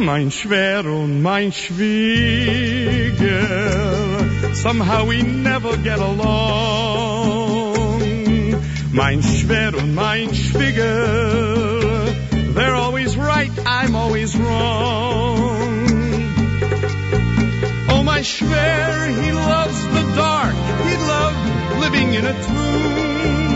[0.06, 3.14] Mein Schwer und mein Schwieger,
[4.54, 7.56] somehow we never get along.
[8.92, 12.06] Mein Schwer und mein Schwieger,
[12.54, 15.88] they're always right, I'm always wrong.
[17.90, 20.54] Oh, my Schwer, he loves the dark,
[20.86, 23.55] he loved living in a tomb.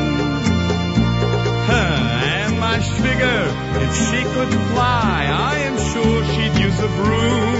[2.80, 3.44] And my Schwieger,
[3.82, 7.52] if she could fly, I am sure she'd use a broom.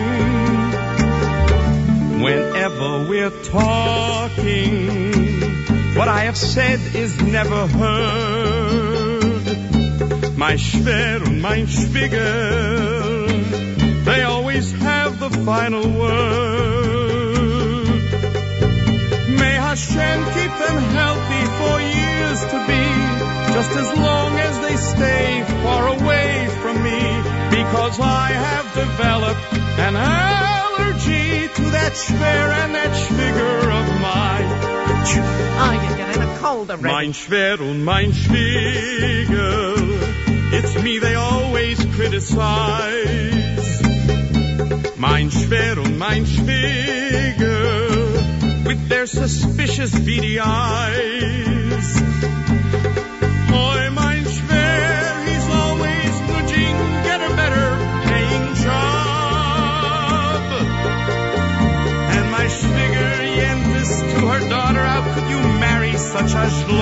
[2.23, 5.15] Whenever we're talking,
[5.95, 9.47] what I have said is never heard.
[10.39, 13.27] My Schwer und mein Schwieger,
[14.05, 16.31] they always have the final word.
[19.39, 25.45] May Hashem keep them healthy for years to be, just as long as they stay
[25.63, 27.01] far away from me,
[27.51, 34.51] because I have developed an allergy to that schwer and that schwigger of mine.
[35.63, 36.89] Oh, you're getting a cold already.
[36.89, 39.75] Mein Schwer und mein Schwieger,
[40.53, 43.81] it's me they always criticize.
[44.97, 47.55] Mein Schwer und mein Schwieger,
[48.65, 52.01] with their suspicious beady eyes.
[66.21, 66.75] Such a schlub?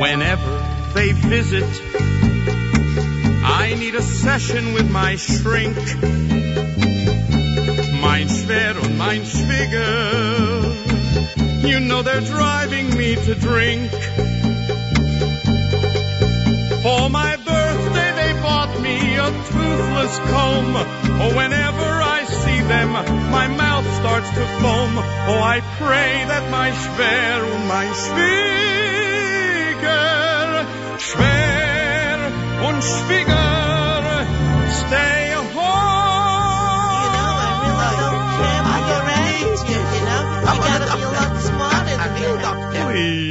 [0.00, 0.64] Whenever
[0.94, 1.64] they visit,
[3.44, 5.76] I need a session with my shrink.
[8.00, 10.95] Mein Schwer und mein Schwieger,
[11.68, 13.90] you know they're driving me to drink.
[16.82, 20.76] For my birthday they bought me a toothless comb.
[21.22, 22.92] Oh, whenever I see them,
[23.30, 24.98] my mouth starts to foam.
[24.98, 29.16] Oh, I pray that my Schwer mein Schwieger,
[30.98, 32.18] Schwer
[32.68, 33.65] und Schwieger,
[42.96, 43.25] Please.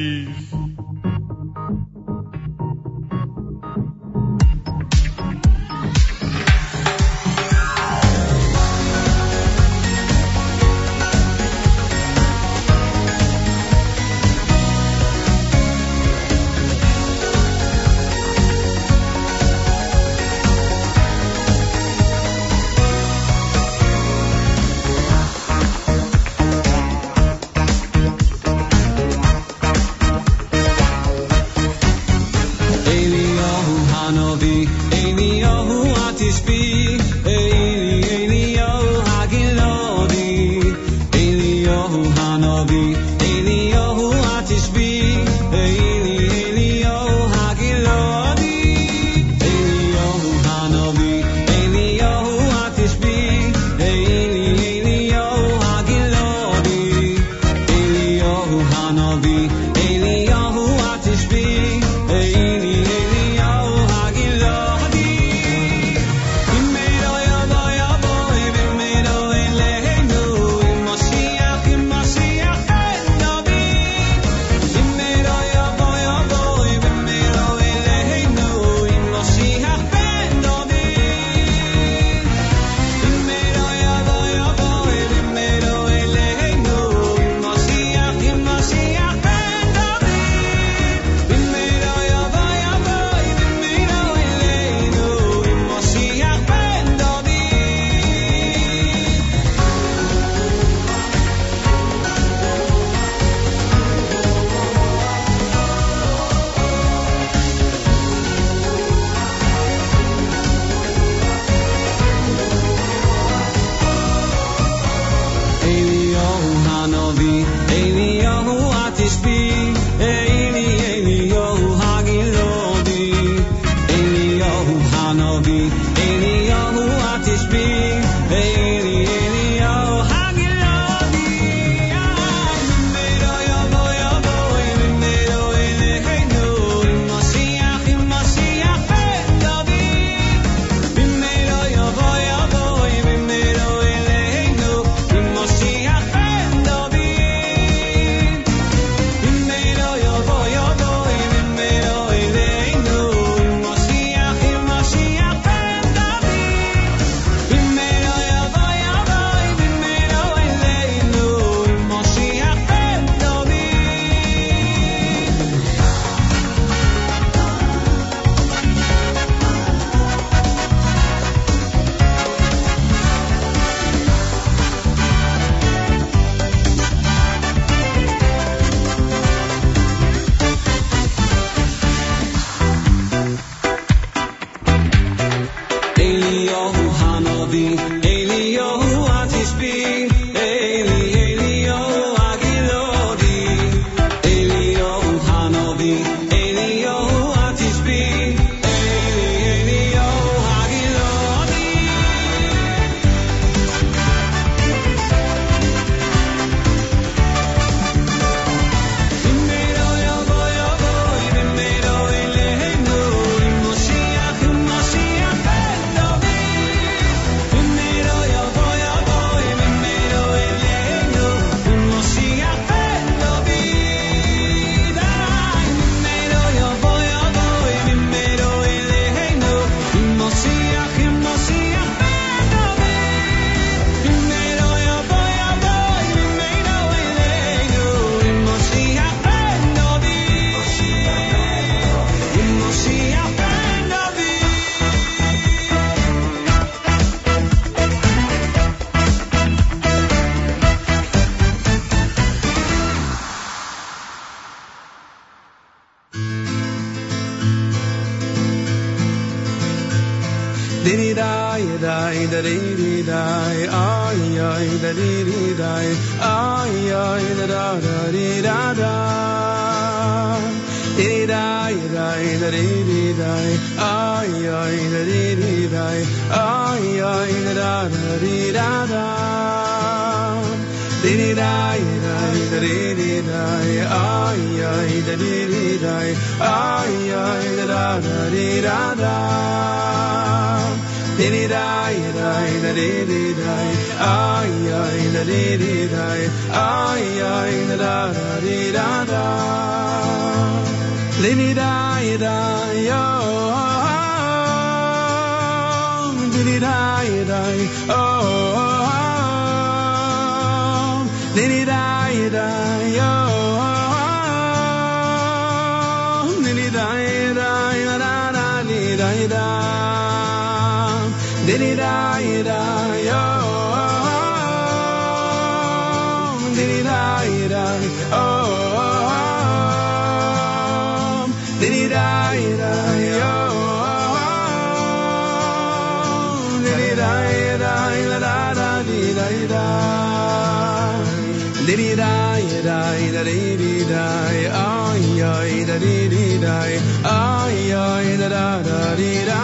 [348.97, 349.34] da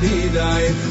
[0.00, 0.87] He died.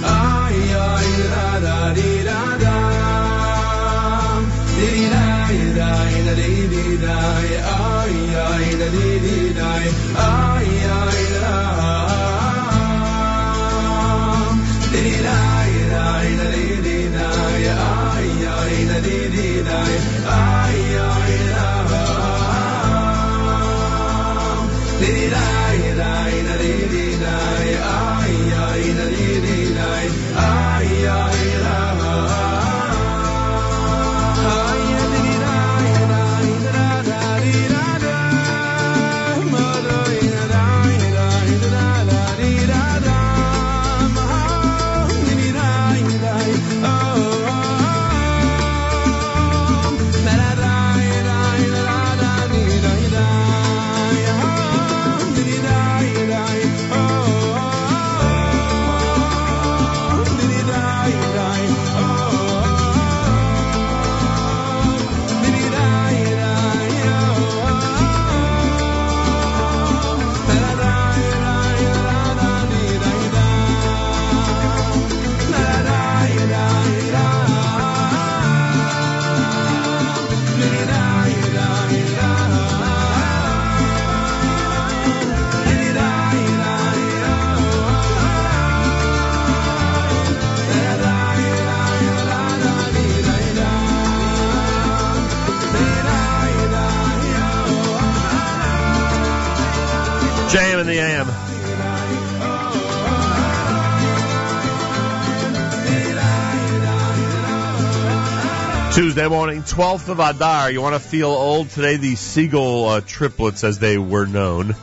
[108.98, 110.72] Tuesday morning, 12th of Adar.
[110.72, 111.98] You want to feel old today?
[111.98, 114.76] The Segal uh, triplets, as they were known.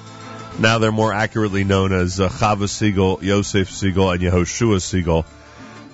[0.60, 5.26] Now they're more accurately known as uh, Chava Segal, Yosef Segal, and Yehoshua Segal,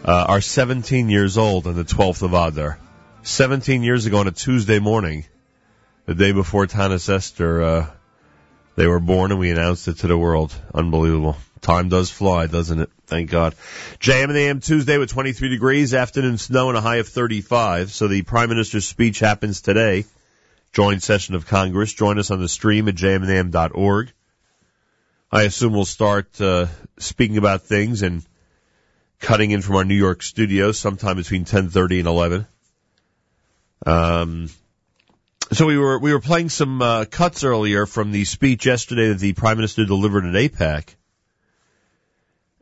[0.05, 2.78] uh, are 17 years old on the 12th of Adar.
[3.22, 5.24] 17 years ago on a Tuesday morning,
[6.05, 7.86] the day before Tanis Esther, uh,
[8.76, 10.55] they were born and we announced it to the world.
[10.74, 11.38] Unbelievable.
[11.62, 12.90] Time does fly, doesn't it?
[13.10, 13.56] Thank God.
[13.98, 17.90] JM and AM Tuesday with 23 degrees, afternoon snow and a high of 35.
[17.90, 20.04] So the Prime Minister's speech happens today.
[20.72, 21.92] Joint session of Congress.
[21.92, 24.12] Join us on the stream at jmandam.org.
[25.32, 26.66] I assume we'll start uh,
[26.98, 28.24] speaking about things and
[29.18, 32.46] cutting in from our New York studio sometime between 10:30 and 11.
[33.86, 34.50] Um,
[35.50, 39.18] so we were we were playing some uh, cuts earlier from the speech yesterday that
[39.18, 40.94] the Prime Minister delivered at AIPAC.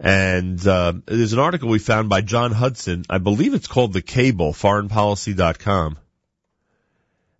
[0.00, 3.04] And uh, there's an article we found by John Hudson.
[3.10, 5.98] I believe it's called The Cable, foreignpolicy.com.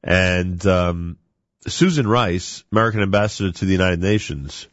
[0.03, 1.19] And um,
[1.67, 4.67] Susan Rice, American ambassador to the United Nations,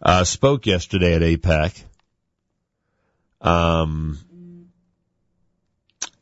[0.00, 1.82] uh, spoke yesterday at AIPAC.
[3.40, 4.18] Um,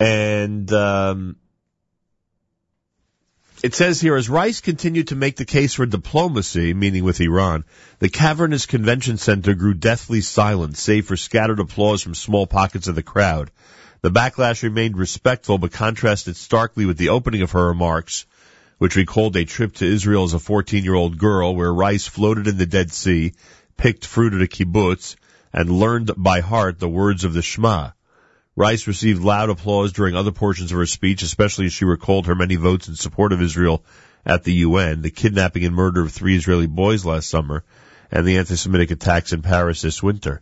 [0.01, 1.37] and um,
[3.67, 7.65] it says here, as Rice continued to make the case for diplomacy, meaning with Iran,
[7.99, 12.95] the cavernous convention center grew deathly silent, save for scattered applause from small pockets of
[12.95, 13.51] the crowd.
[14.03, 18.25] The backlash remained respectful, but contrasted starkly with the opening of her remarks,
[18.79, 22.67] which recalled a trip to Israel as a 14-year-old girl, where Rice floated in the
[22.67, 23.33] Dead Sea,
[23.77, 25.17] picked fruit at a kibbutz,
[25.53, 27.91] and learned by heart the words of the Shema.
[28.59, 32.35] Rice received loud applause during other portions of her speech, especially as she recalled her
[32.35, 33.85] many votes in support of Israel
[34.25, 37.65] at the UN, the kidnapping and murder of three Israeli boys last summer,
[38.11, 40.41] and the anti-Semitic attacks in Paris this winter.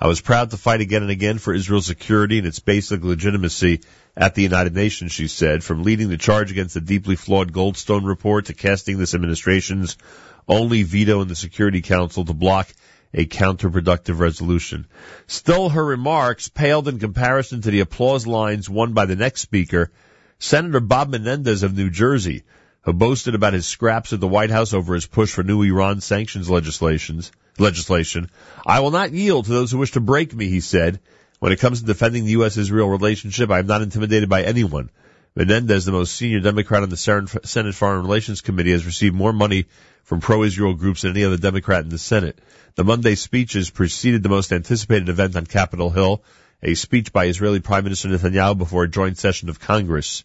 [0.00, 3.82] I was proud to fight again and again for Israel's security and its basic legitimacy
[4.16, 8.04] at the United Nations, she said, from leading the charge against the deeply flawed Goldstone
[8.04, 9.96] report to casting this administration's
[10.48, 12.68] only veto in the Security Council to block
[13.14, 14.86] a counterproductive resolution.
[15.26, 19.90] Still, her remarks paled in comparison to the applause lines won by the next speaker,
[20.38, 22.42] Senator Bob Menendez of New Jersey,
[22.82, 26.00] who boasted about his scraps at the White House over his push for new Iran
[26.00, 28.30] sanctions legislations, legislation.
[28.66, 31.00] I will not yield to those who wish to break me, he said.
[31.38, 34.90] When it comes to defending the U.S.-Israel relationship, I am not intimidated by anyone.
[35.36, 39.66] Menendez, the most senior Democrat on the Senate Foreign Relations Committee, has received more money
[40.04, 42.38] from pro-Israel groups than any other Democrat in the Senate.
[42.76, 46.22] The Monday speeches preceded the most anticipated event on Capitol Hill,
[46.62, 50.22] a speech by Israeli Prime Minister Netanyahu before a joint session of Congress.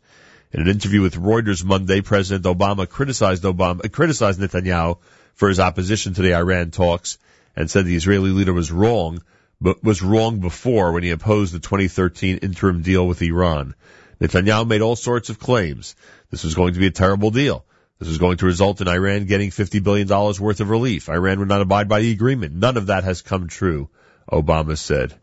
[0.51, 4.99] In an interview with Reuters Monday, President Obama criticized Obama, criticized Netanyahu
[5.33, 7.17] for his opposition to the Iran talks
[7.55, 9.23] and said the Israeli leader was wrong,
[9.59, 13.73] but was wrong before when he opposed the 2013 interim deal with Iran.
[14.21, 15.95] Netanyahu made all sorts of claims.
[16.29, 17.65] This was going to be a terrible deal.
[17.99, 21.09] This was going to result in Iran getting $50 billion worth of relief.
[21.09, 22.55] Iran would not abide by the agreement.
[22.55, 23.89] None of that has come true,
[24.31, 25.13] Obama said.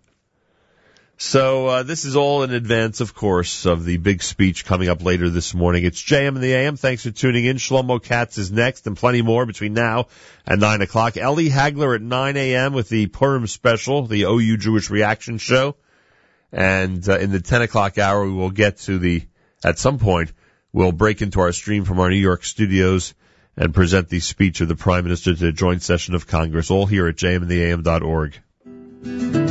[1.18, 5.02] So uh, this is all in advance, of course, of the big speech coming up
[5.02, 5.84] later this morning.
[5.84, 6.76] It's JM in the AM.
[6.76, 7.56] Thanks for tuning in.
[7.56, 10.08] Shlomo Katz is next, and plenty more between now
[10.46, 11.16] and nine o'clock.
[11.16, 12.74] Ellie Hagler at nine a.m.
[12.74, 15.76] with the Purim special, the OU Jewish Reaction Show,
[16.52, 19.22] and uh, in the ten o'clock hour we will get to the
[19.64, 20.32] at some point
[20.72, 23.14] we'll break into our stream from our New York studios
[23.56, 26.86] and present the speech of the Prime Minister to the joint session of Congress, all
[26.86, 29.45] here at jmintheam.org.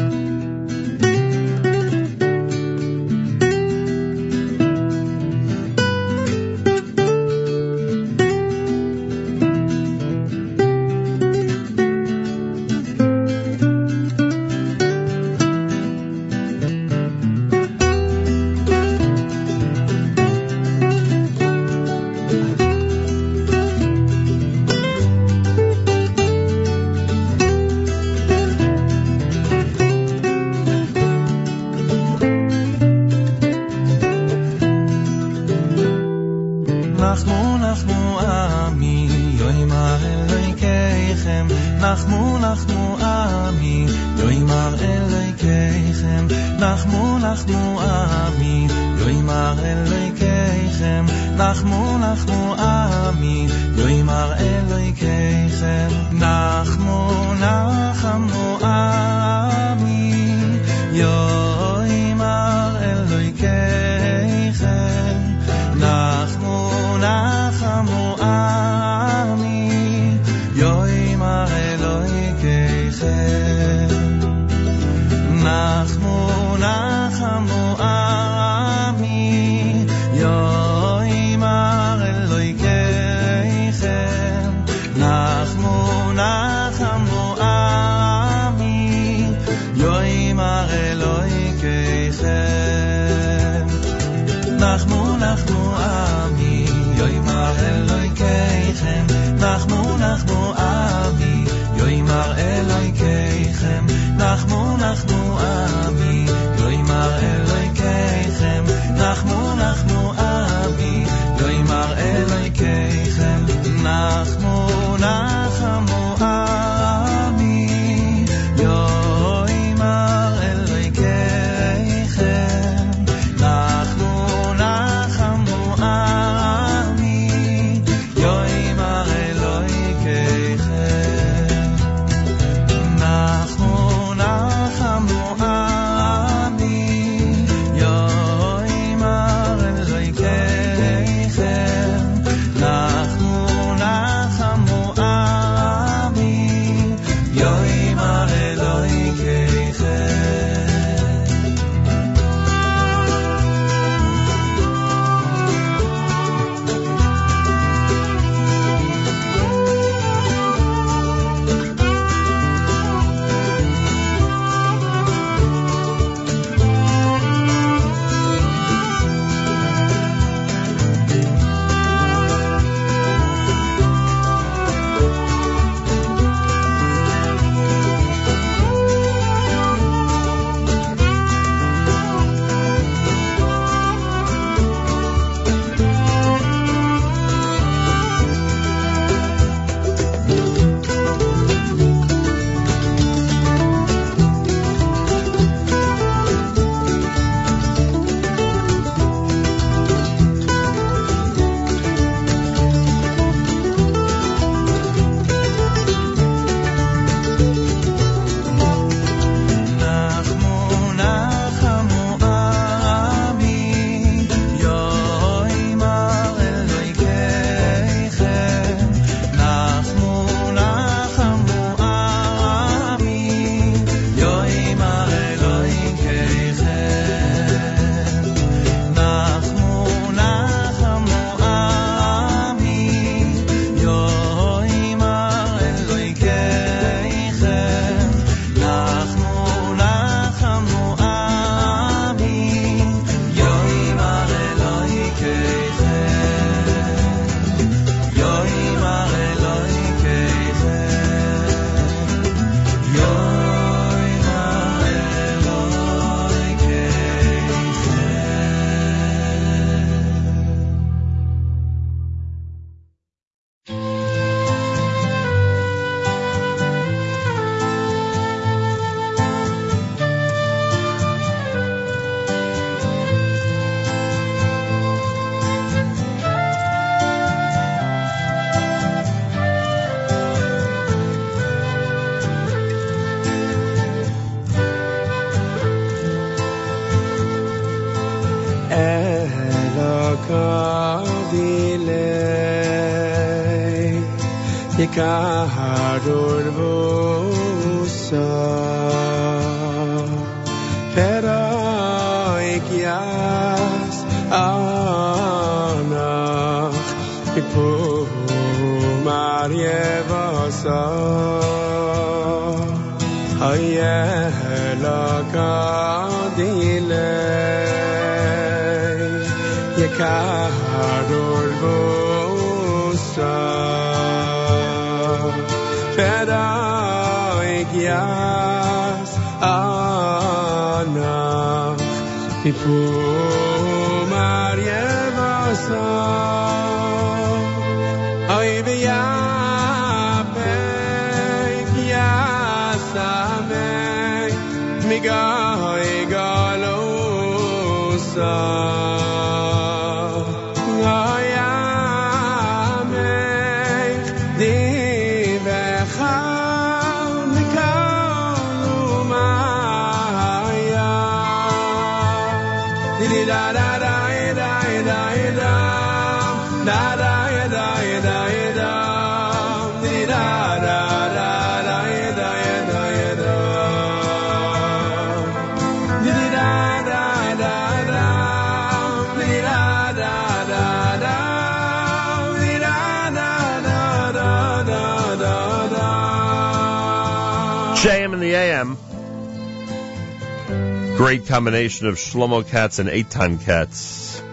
[391.36, 394.24] combination of Shlomo Katz and Eitan Katz.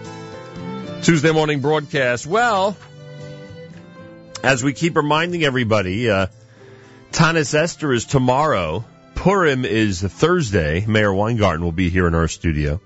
[1.01, 2.25] Tuesday morning broadcast.
[2.25, 2.77] Well,
[4.41, 6.27] as we keep reminding everybody, uh,
[7.11, 8.85] Tanis Esther is tomorrow.
[9.15, 10.85] Purim is Thursday.
[10.85, 12.79] Meir Weingarten will be here in our studio.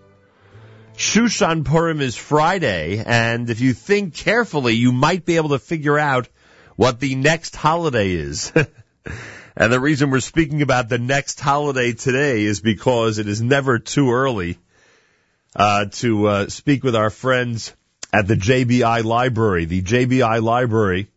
[0.95, 5.99] Shushan Purim is Friday, and if you think carefully, you might be able to figure
[5.99, 6.27] out
[6.75, 8.51] what the next holiday is.
[9.59, 13.79] and the reason we're speaking about the next holiday today is because it is never
[13.79, 14.59] too early
[15.55, 17.73] uh, to uh, speak with our friends
[18.13, 19.65] at the JBI Library.
[19.65, 21.07] The JBI Library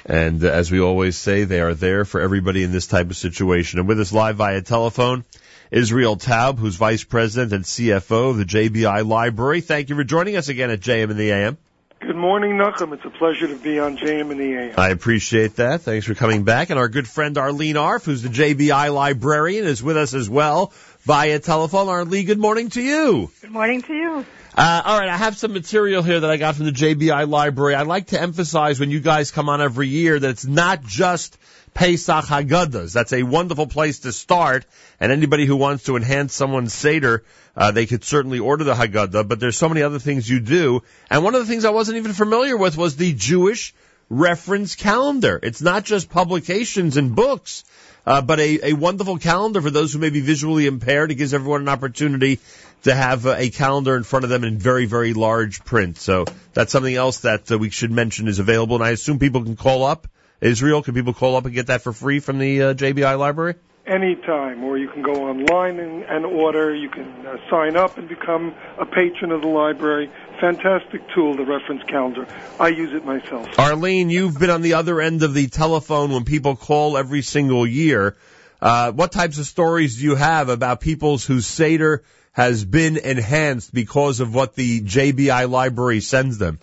[0.07, 3.17] And uh, as we always say, they are there for everybody in this type of
[3.17, 3.79] situation.
[3.79, 5.25] And with us live via telephone,
[5.71, 9.61] Israel Taub, who's Vice President and CFO of the JBI Library.
[9.61, 11.59] Thank you for joining us again at JM in the AM.
[12.01, 12.95] Good morning, Nachum.
[12.95, 14.75] It's a pleasure to be on JM in the AM.
[14.79, 15.83] I appreciate that.
[15.83, 16.71] Thanks for coming back.
[16.71, 20.73] And our good friend Arlene Arfe, who's the JBI librarian, is with us as well
[21.01, 21.89] via telephone.
[21.89, 23.31] Arlene, good morning to you.
[23.43, 24.25] Good morning to you.
[24.59, 27.77] Uh, all right, I have some material here that I got from the JBI library.
[27.77, 31.39] I like to emphasize when you guys come on every year that it's not just
[31.75, 32.93] Pesach Haggadahs.
[32.93, 34.67] That's a wonderful place to start.
[34.99, 37.23] And anybody who wants to enhance someone's Seder,
[37.57, 40.83] uh, they could certainly order the Haggadah, but there's so many other things you do.
[41.09, 43.73] And one of the things I wasn't even familiar with was the Jewish
[44.11, 45.39] reference calendar.
[45.41, 47.63] It's not just publications and books.
[48.09, 51.11] Uh, but a, a wonderful calendar for those who may be visually impaired.
[51.11, 52.41] It gives everyone an opportunity
[52.83, 55.99] to have a calendar in front of them in very, very large print.
[55.99, 58.77] So that's something else that uh, we should mention is available.
[58.77, 60.07] And I assume people can call up.
[60.41, 63.57] Israel, can people call up and get that for free from the uh, JBI library?
[63.87, 66.75] Anytime, or you can go online and, and order.
[66.75, 70.11] You can uh, sign up and become a patron of the library.
[70.41, 72.27] Fantastic tool, the reference calendar.
[72.61, 73.59] I use it myself.
[73.59, 77.67] Arlene, you've been on the other end of the telephone when people call every single
[77.67, 78.17] year.
[78.61, 82.03] Uh, what types of stories do you have about people's whose Seder
[82.39, 86.61] has been enhanced because of what the JBI library sends them?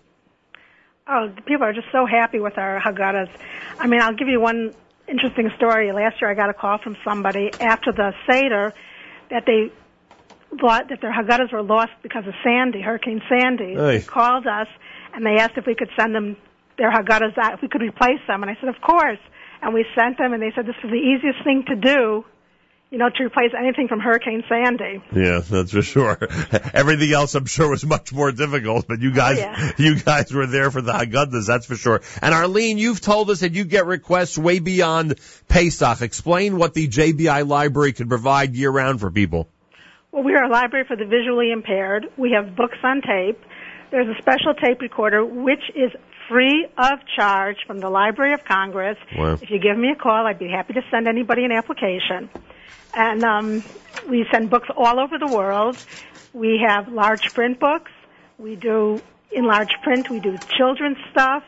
[1.05, 3.29] Oh, the people are just so happy with our Haggadahs.
[3.77, 4.73] I mean, I'll give you one
[5.05, 5.91] interesting story.
[5.91, 8.73] Last year I got a call from somebody after the Seder
[9.29, 9.69] that they
[10.61, 13.75] thought that their Haggadahs were lost because of Sandy, Hurricane Sandy.
[13.75, 13.97] Hey.
[13.97, 14.67] They called us
[15.13, 16.37] and they asked if we could send them
[16.77, 18.43] their Haggadahs out, if we could replace them.
[18.43, 19.19] And I said, of course.
[19.61, 22.23] and we sent them, and they said this was the easiest thing to do,
[22.91, 25.03] you know, to replace anything from Hurricane Sandy.
[25.13, 26.17] Yeah, that's for sure.
[26.73, 29.71] Everything else, I'm sure, was much more difficult, but you guys, oh, yeah.
[29.77, 32.01] you guys were there for the Haggadahs, that's for sure.
[32.21, 36.01] And Arlene, you've told us that you get requests way beyond Pesach.
[36.01, 39.47] Explain what the JBI library can provide year round for people.
[40.11, 42.05] Well, we are a library for the visually impaired.
[42.17, 43.41] We have books on tape.
[43.91, 45.91] There's a special tape recorder which is
[46.29, 48.97] free of charge from the Library of Congress.
[49.17, 49.33] Wow.
[49.41, 52.29] If you give me a call, I'd be happy to send anybody an application.
[52.93, 53.63] And um,
[54.09, 55.77] we send books all over the world.
[56.33, 57.91] We have large print books.
[58.37, 60.09] We do in large print.
[60.09, 61.43] We do children's stuff,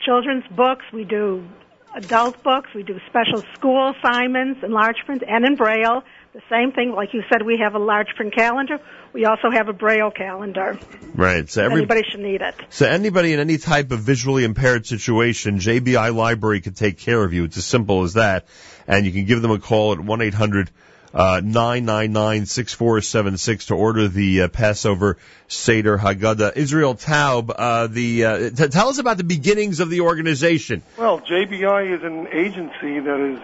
[0.00, 0.84] children's books.
[0.92, 1.46] We do
[1.94, 2.70] adult books.
[2.74, 6.02] We do special school assignments in large print and in braille.
[6.32, 8.78] The same thing, like you said, we have a large print calendar.
[9.12, 10.78] We also have a braille calendar.
[11.12, 11.50] Right.
[11.50, 12.54] So every, Anybody should need it.
[12.68, 17.32] So anybody in any type of visually impaired situation, JBI Library can take care of
[17.32, 17.42] you.
[17.44, 18.46] It's as simple as that.
[18.86, 20.68] And you can give them a call at 1-800
[21.12, 25.16] uh, 999-6476 to order the uh, Passover
[25.48, 26.56] Seder Haggadah.
[26.56, 30.84] Israel Taub, uh, the, uh, t- tell us about the beginnings of the organization.
[30.96, 33.40] Well, JBI is an agency that is,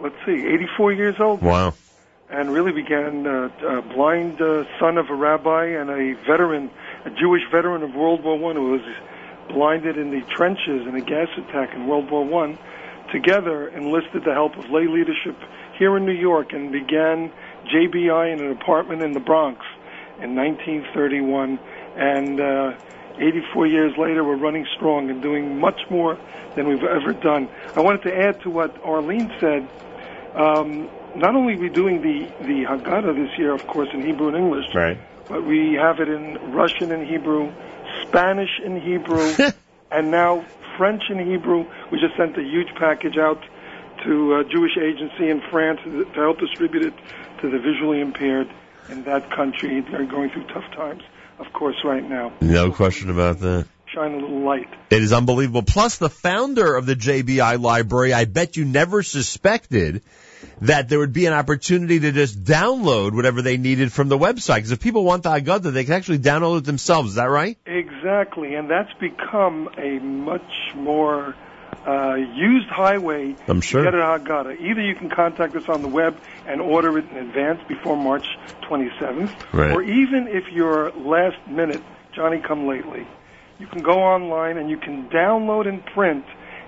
[0.00, 1.40] let's see, 84 years old.
[1.40, 1.74] Wow.
[2.34, 6.68] And really began uh, a blind uh, son of a rabbi and a veteran,
[7.04, 8.80] a Jewish veteran of World War One who was
[9.48, 12.58] blinded in the trenches in a gas attack in World War One.
[13.12, 15.36] Together, enlisted the help of lay leadership
[15.78, 17.30] here in New York and began
[17.72, 19.64] JBI in an apartment in the Bronx
[20.20, 21.60] in 1931.
[21.96, 22.74] And uh,
[23.16, 26.18] 84 years later, we're running strong and doing much more
[26.56, 27.48] than we've ever done.
[27.76, 29.68] I wanted to add to what Arlene said.
[30.34, 34.28] Um, not only are we doing the, the Haggadah this year, of course, in Hebrew
[34.28, 34.98] and English, Right.
[35.28, 37.52] but we have it in Russian and Hebrew,
[38.06, 39.34] Spanish and Hebrew,
[39.90, 40.44] and now
[40.76, 41.66] French and Hebrew.
[41.90, 43.42] We just sent a huge package out
[44.04, 46.94] to a Jewish agency in France to help distribute it
[47.40, 48.48] to the visually impaired
[48.88, 49.80] in that country.
[49.80, 51.02] They're going through tough times,
[51.38, 52.32] of course, right now.
[52.40, 53.66] No question about that.
[53.94, 54.68] Shine a little light.
[54.90, 55.62] It is unbelievable.
[55.62, 60.02] Plus, the founder of the JBI library, I bet you never suspected
[60.62, 64.56] that there would be an opportunity to just download whatever they needed from the website.
[64.56, 67.10] Because if people want the Haggadah, they can actually download it themselves.
[67.10, 67.58] Is that right?
[67.66, 70.42] Exactly, and that's become a much
[70.74, 71.34] more
[71.86, 73.84] uh, used highway I'm to sure.
[73.84, 74.60] get a Haggadah.
[74.60, 76.16] Either you can contact us on the web
[76.46, 78.26] and order it in advance before March
[78.62, 79.72] 27th, Right.
[79.72, 81.82] or even if you're last minute,
[82.14, 83.06] Johnny come lately,
[83.58, 86.24] you can go online and you can download and print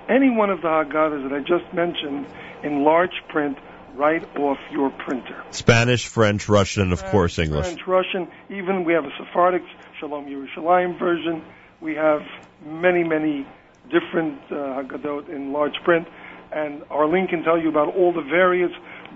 [0.09, 2.27] any one of the Haggadahs that I just mentioned
[2.63, 3.59] in large print
[3.95, 5.43] right off your printer.
[5.51, 7.67] Spanish, French, Russian, and of course English.
[7.67, 9.63] French, Russian, even we have a Sephardic
[9.99, 11.43] Shalom Yerushalayim version.
[11.81, 12.23] We have
[12.65, 13.47] many, many
[13.91, 16.07] different uh, Haggadot in large print.
[16.53, 18.71] And Arlene can tell you about all the various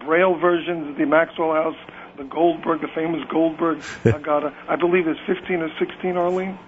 [0.05, 1.77] Braille versions of the Maxwell House,
[2.17, 4.55] the Goldberg, the famous Goldberg Haggadah.
[4.69, 6.59] I believe there's 15 or 16, Arlene?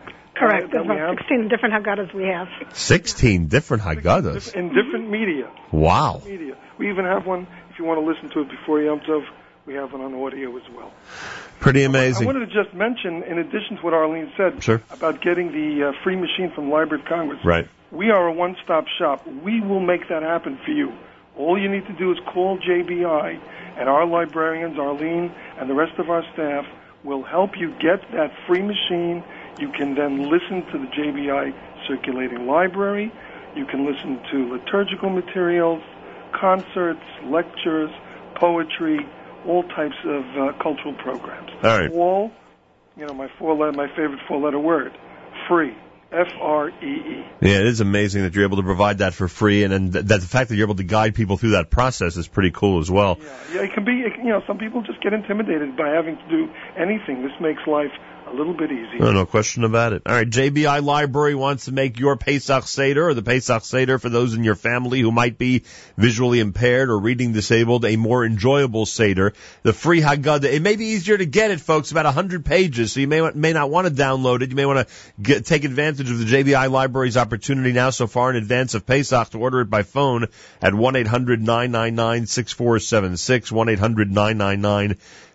[0.42, 0.64] Correct.
[0.66, 2.48] Uh, There's about 16 different Haggadahs we have.
[2.76, 4.54] 16 different Haggadahs.
[4.54, 5.50] in different media.
[5.72, 6.22] Wow.
[6.26, 6.56] Media.
[6.78, 9.24] We even have one, if you want to listen to it before Yom Tov,
[9.66, 10.92] we have one on audio as well.
[11.60, 12.24] Pretty amazing.
[12.28, 14.82] I wanted to just mention, in addition to what Arlene said Sure.
[14.90, 17.68] about getting the uh, free machine from the Library of Congress, Right.
[17.92, 19.24] we are a one-stop shop.
[19.26, 20.92] We will make that happen for you.
[21.36, 23.38] All you need to do is call JBI,
[23.78, 26.66] and our librarians, Arlene, and the rest of our staff
[27.04, 29.22] will help you get that free machine.
[29.58, 31.54] You can then listen to the JBI
[31.86, 33.12] circulating library.
[33.54, 35.82] You can listen to liturgical materials,
[36.32, 37.90] concerts, lectures,
[38.36, 38.98] poetry,
[39.46, 41.50] all types of uh, cultural programs.
[41.62, 41.90] All right.
[41.92, 42.32] All,
[42.96, 44.96] you know, my four letter, my favorite four letter word,
[45.48, 45.76] free.
[46.12, 47.24] F R E E.
[47.40, 50.04] Yeah, it is amazing that you're able to provide that for free, and, and th-
[50.04, 52.80] that the fact that you're able to guide people through that process is pretty cool
[52.80, 53.18] as well.
[53.50, 53.92] Yeah, it can be.
[54.02, 57.22] It, you know, some people just get intimidated by having to do anything.
[57.22, 57.92] This makes life
[58.32, 58.98] a little bit easier.
[58.98, 60.02] No, no question about it.
[60.06, 64.08] All right, JBI Library wants to make your Pesach Seder or the Pesach Seder for
[64.08, 65.64] those in your family who might be
[65.96, 69.34] visually impaired or reading disabled a more enjoyable Seder.
[69.62, 70.44] The free Haggadah.
[70.44, 71.90] It may be easier to get it, folks.
[71.92, 74.50] About a 100 pages, so you may may not want to download it.
[74.50, 78.30] You may want to get, take advantage of the JBI Library's opportunity now so far
[78.30, 80.28] in advance of Pesach to order it by phone
[80.62, 83.52] at 1-800-999-6476,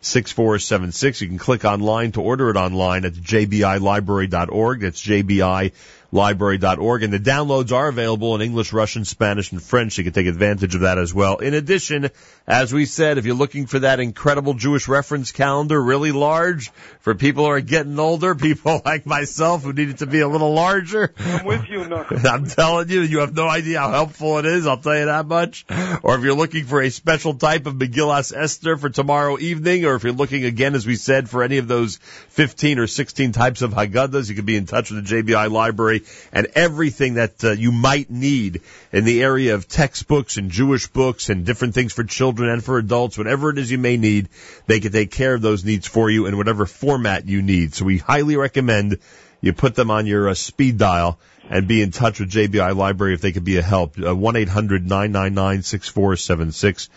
[0.02, 1.22] 1-800-999-6476.
[1.22, 4.82] You can click online to order it online at jbilibrary.org.
[4.82, 5.74] That's jbilibrary.org.
[6.12, 7.04] library.org.
[7.04, 9.98] And the downloads are available in English, Russian, Spanish, and French.
[9.98, 11.38] You can take advantage of that as well.
[11.38, 12.10] In addition,
[12.48, 16.72] as we said, if you're looking for that incredible Jewish reference calendar, really large,
[17.02, 20.28] for people who are getting older, people like myself who need it to be a
[20.28, 21.14] little larger.
[21.20, 21.84] I'm with you.
[21.84, 24.68] I'm telling you, you have no idea how helpful it is.
[24.68, 25.66] I'll tell you that much.
[26.04, 29.96] Or if you're looking for a special type of Megillas Esther for tomorrow evening, or
[29.96, 31.98] if you're looking again, as we said, for any of those
[32.30, 35.97] 15 or 16 types of Haggadahs, you can be in touch with the JBI library
[36.32, 38.62] and everything that uh, you might need
[38.92, 42.78] in the area of textbooks and Jewish books and different things for children and for
[42.78, 44.30] adults, whatever it is you may need,
[44.66, 47.74] they can take care of those needs for you in whatever format you need.
[47.74, 49.00] So we highly recommend
[49.42, 51.20] you put them on your uh, speed dial
[51.50, 53.98] and be in touch with JBI Library if they could be a help.
[53.98, 56.90] Uh, 1-800-999-6476.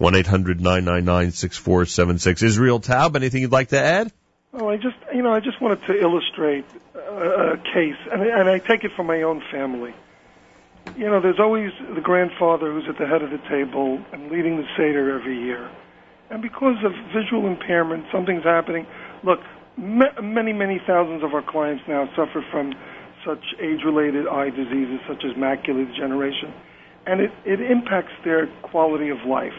[0.00, 2.42] 1-800-999-6476.
[2.42, 4.12] Israel Taub, anything you'd like to add?
[4.54, 6.64] Oh, I just, you know, I just wanted to illustrate
[6.96, 9.92] a case, and, and I take it from my own family.
[10.96, 14.56] You know, there's always the grandfather who's at the head of the table and leading
[14.56, 15.70] the Seder every year.
[16.30, 18.86] And because of visual impairment, something's happening.
[19.22, 19.40] Look,
[19.76, 22.72] ma- many, many thousands of our clients now suffer from
[23.26, 26.56] such age-related eye diseases such as macular degeneration.
[27.06, 29.56] And it, it impacts their quality of life.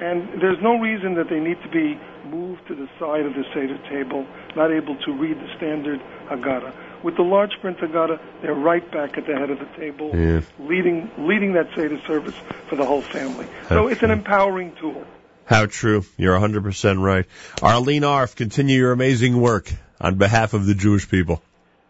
[0.00, 1.94] And there's no reason that they need to be
[2.26, 6.72] moved to the side of the Seder table, not able to read the standard Haggadah.
[7.02, 10.40] With the large print Haggadah, they're right back at the head of the table, Yeah.
[10.58, 12.34] leading leading that Seder service
[12.68, 13.46] for the whole family.
[13.68, 15.04] So it's an empowering tool.
[15.44, 16.02] How true.
[16.16, 17.24] You're 100% right.
[17.62, 21.40] Arlene Arfe, continue your amazing work on behalf of the Jewish people.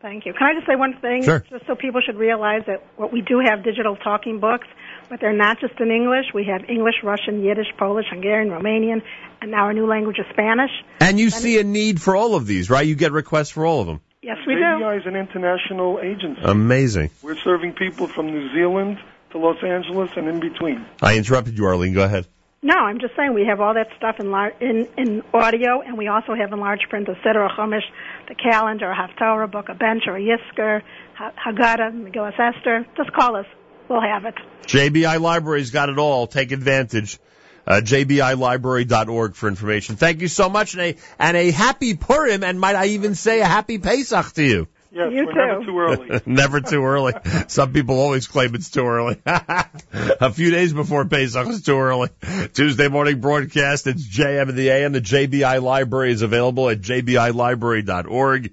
[0.02, 0.34] Thank you.
[0.34, 1.24] Can I just say one thing?
[1.24, 1.42] Sure.
[1.50, 4.68] Just so people should realize that what we do have digital talking books,
[5.08, 6.26] but they're not just in English.
[6.34, 9.02] We have English, Russian, Yiddish, Polish, Hungarian, Romanian,
[9.40, 10.70] and now our new language is Spanish.
[11.00, 12.86] And you see a need for all of these, right?
[12.86, 14.00] You get requests for all of them.
[14.22, 14.60] Yes, we do.
[14.60, 16.40] JBI is an international agency.
[16.42, 17.10] Amazing.
[17.22, 18.98] We're serving people from New Zealand
[19.30, 20.84] to Los Angeles and in between.
[21.00, 21.94] I interrupted you, Arlene.
[21.94, 22.26] Go ahead.
[22.62, 25.96] No, I'm just saying we have all that stuff in lar- in, in audio, and
[25.96, 27.84] we also have in large print the Siddur Chumash,
[28.26, 30.82] the calendar, a Haftorah, book, a bench, or a Yisker,
[31.14, 32.84] Ha- Haggadah, Megillas Esther.
[32.96, 33.46] Just call us.
[33.88, 34.34] We'll have it.
[34.66, 36.26] JBI Library's got it all.
[36.26, 37.18] Take advantage.
[37.66, 39.96] Uh, JBILibrary.org for information.
[39.96, 43.40] Thank you so much, and a, and a happy Purim, and might I even say
[43.40, 44.68] a happy Pesach to you.
[44.92, 45.38] Yes, You we're too.
[45.38, 46.20] never too early.
[46.26, 47.12] Never too early.
[47.48, 49.20] Some people always claim it's too early.
[49.26, 52.08] a few days before Pesach is too early.
[52.54, 53.86] Tuesday morning broadcast.
[53.88, 54.92] It's JM and the AM.
[54.92, 58.52] The JBI Library is available at jbilibrary.org.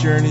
[0.00, 0.29] Journey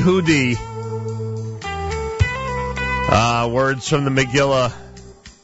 [0.00, 0.56] Yehudi.
[3.12, 4.72] Uh, words from the Megillah.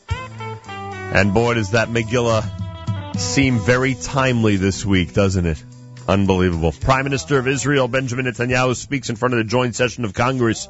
[0.09, 5.63] And boy, does that Megillah seem very timely this week, doesn't it?
[6.09, 6.73] Unbelievable.
[6.73, 10.69] Prime Minister of Israel, Benjamin Netanyahu, speaks in front of the joint session of Congress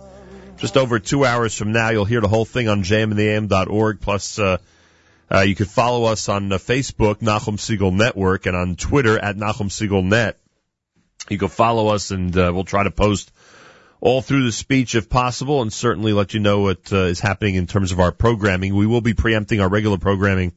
[0.57, 1.91] just over two hours from now.
[1.91, 4.01] You'll hear the whole thing on jmintheam.org.
[4.01, 4.59] Plus, uh,
[5.31, 9.37] uh, you can follow us on uh, Facebook, Nachum Segal Network, and on Twitter at
[9.37, 10.41] Nachum Segal Net.
[11.29, 13.31] You can follow us, and uh, we'll try to post
[14.01, 17.55] all through the speech if possible, and certainly let you know what uh, is happening
[17.55, 18.75] in terms of our programming.
[18.75, 20.53] We will be preempting our regular programming,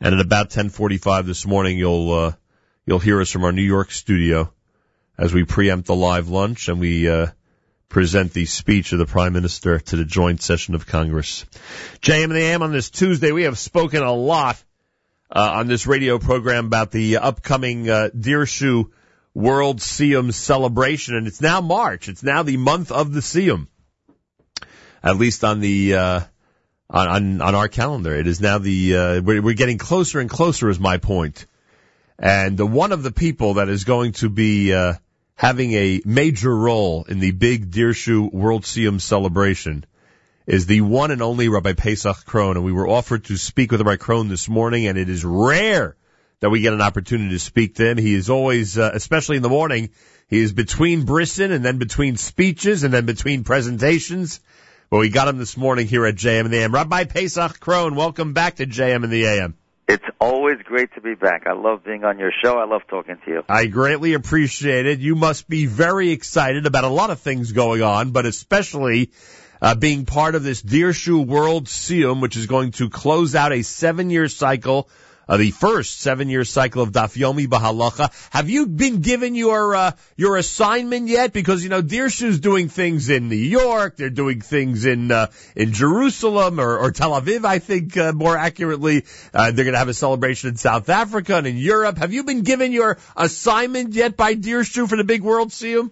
[0.00, 2.32] and at about 10:45 this morning, you'll uh,
[2.86, 4.52] you'll hear us from our New York studio
[5.18, 7.26] as we preempt the live lunch and we uh,
[7.88, 11.44] present the speech of the Prime Minister to the joint session of Congress.
[12.00, 14.62] JM and the AM on this Tuesday, we have spoken a lot
[15.30, 18.90] uh, on this radio program about the upcoming uh, Dirshu
[19.38, 22.08] World Siyum celebration, and it's now March.
[22.08, 23.68] It's now the month of the Siyum.
[25.00, 26.20] At least on the uh,
[26.90, 30.68] on, on our calendar, it is now the uh, we're, we're getting closer and closer.
[30.68, 31.46] Is my point.
[32.18, 34.94] And uh, one of the people that is going to be uh,
[35.36, 39.84] having a major role in the big Dirshu World Siyum celebration
[40.48, 42.56] is the one and only Rabbi Paysach Krohn.
[42.56, 45.94] And we were offered to speak with Rabbi Krohn this morning, and it is rare
[46.40, 47.98] that we get an opportunity to speak to him.
[47.98, 49.90] He is always, uh, especially in the morning,
[50.28, 54.40] he is between Brisson and then between speeches and then between presentations.
[54.90, 56.72] But we got him this morning here at JM and the AM.
[56.72, 59.56] Rabbi Paysach Krohn, welcome back to JM and the AM.
[59.88, 61.46] It's always great to be back.
[61.46, 62.58] I love being on your show.
[62.58, 63.42] I love talking to you.
[63.48, 64.98] I greatly appreciate it.
[64.98, 69.12] You must be very excited about a lot of things going on, but especially
[69.62, 73.62] uh, being part of this Dirshu World Siyum, which is going to close out a
[73.62, 74.90] seven-year cycle,
[75.28, 78.10] uh, the first seven-year cycle of Daf Yomi Bahalacha.
[78.30, 81.32] Have you been given your uh, your assignment yet?
[81.32, 85.72] Because you know Dirshu's doing things in New York, they're doing things in uh, in
[85.72, 89.04] Jerusalem or, or Tel Aviv, I think uh, more accurately.
[89.34, 91.98] Uh, they're going to have a celebration in South Africa and in Europe.
[91.98, 95.90] Have you been given your assignment yet by Dirshu for the big World Siyum?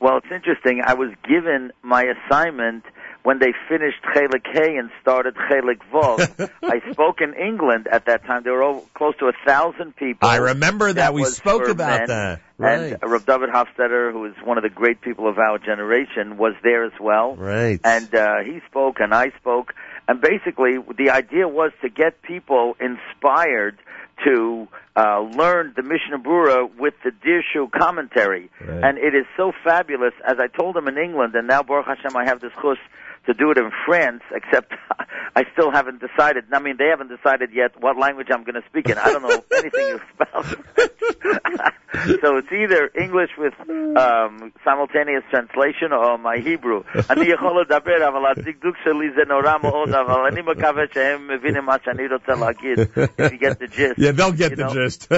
[0.00, 0.80] Well, it's interesting.
[0.84, 2.84] I was given my assignment
[3.22, 6.50] when they finished Chelik Hay and started Chelik Vov.
[6.62, 8.42] I spoke in England at that time.
[8.44, 10.28] There were over, close to a thousand people.
[10.28, 11.12] I remember that.
[11.12, 12.08] We spoke about men.
[12.08, 12.40] that.
[12.58, 16.54] And Rav David Hofstedter, who is one of the great people of our generation, was
[16.62, 17.36] there as well.
[17.36, 17.80] Right.
[17.84, 19.74] And uh, he spoke and I spoke.
[20.08, 23.78] And basically, the idea was to get people inspired
[24.24, 28.50] to uh, learn the Mishnah Brura with the Dirshu commentary.
[28.60, 28.84] Right.
[28.84, 30.12] And it is so fabulous.
[30.26, 32.78] As I told them in England, and now Baruch Hashem, I have this chus
[33.25, 34.73] to do it in France, except
[35.35, 36.45] I still haven't decided.
[36.51, 38.97] I mean, they haven't decided yet what language I'm going to speak in.
[38.97, 40.45] I don't know anything about
[42.21, 43.53] so it's either English with
[43.97, 46.83] um, simultaneous translation or my Hebrew.
[47.09, 51.75] אני יכול לדבר, אבל הדקדוק שלי זה נורא מאוד, אבל אני מקווה שהם מבינים מה
[51.83, 52.79] שאני רוצה להגיד.
[52.79, 53.97] If you get the gist.
[53.97, 54.73] Yeah, they'll get you the know?
[54.73, 55.09] gist.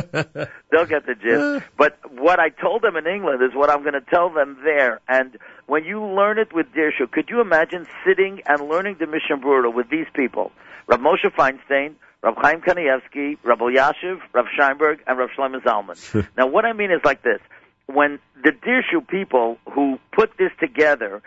[0.72, 1.66] They'll get the gist.
[1.78, 5.00] But what I told them in England is what I'm going to tell them there.
[5.08, 9.39] And when you learn it with Dirshu, could you imagine sitting and learning the Mishnah
[9.39, 10.53] Brura with these people?
[10.87, 16.27] Rav Moshe Feinstein, Rav Chaim Kanievsky, Rav Elyashiv, Rav Scheinberg, and Rav Shlomo Zalman.
[16.37, 17.41] now, what I mean is like this.
[17.87, 21.23] When the Dirshu people who put this together,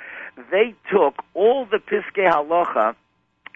[0.51, 2.95] they took all the Piskei Halacha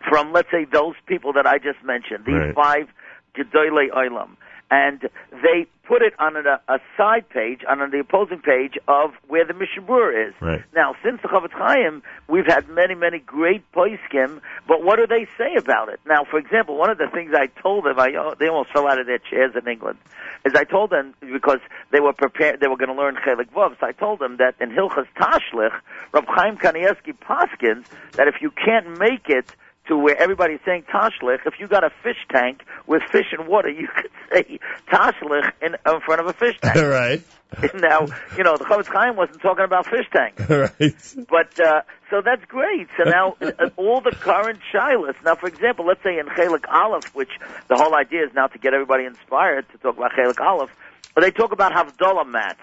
[0.07, 2.55] from, let's say, those people that I just mentioned, these Right.
[2.55, 2.87] five
[3.35, 4.31] Gedolei Olam,
[4.71, 9.11] and they put it on a, uh, a side page, on the opposing page of
[9.27, 10.35] where the Mishnah Berurah is.
[10.39, 10.61] Right.
[10.75, 15.25] Now, since the Chofetz Chaim, we've had many, many great poiskim, but what do they
[15.35, 15.99] say about it?
[16.05, 18.87] Now, for example, one of the things I told them, I, oh, they almost fell
[18.87, 19.97] out of their chairs in England,
[20.45, 21.59] is I told them, because
[21.91, 24.53] they were prepared, they were going to learn Chelik Vav, so I told them that
[24.61, 25.73] in Hilchas Tashlich,
[26.13, 29.55] Rab Chaim Kanievsky Paskins, that if you can't make it
[29.89, 33.69] to where everybody's saying Tashlich, if you got a fish tank with fish and water,
[33.69, 34.59] you could say
[34.89, 36.75] Tashlich in, in front of a fish tank.
[36.77, 37.21] right.
[37.73, 38.05] now,
[38.37, 40.47] you know, the Chofetz Chaim wasn't talking about fish tanks.
[40.47, 41.27] right.
[41.27, 42.87] But uh, so that's great.
[42.95, 45.15] So now uh, all the current shilas.
[45.25, 47.31] Now, for example, let's say in Chelik Aleph, which
[47.67, 50.69] the whole idea is now to get everybody inspired to talk about Chelik Aleph,
[51.15, 52.59] but they talk about Havdalah mats.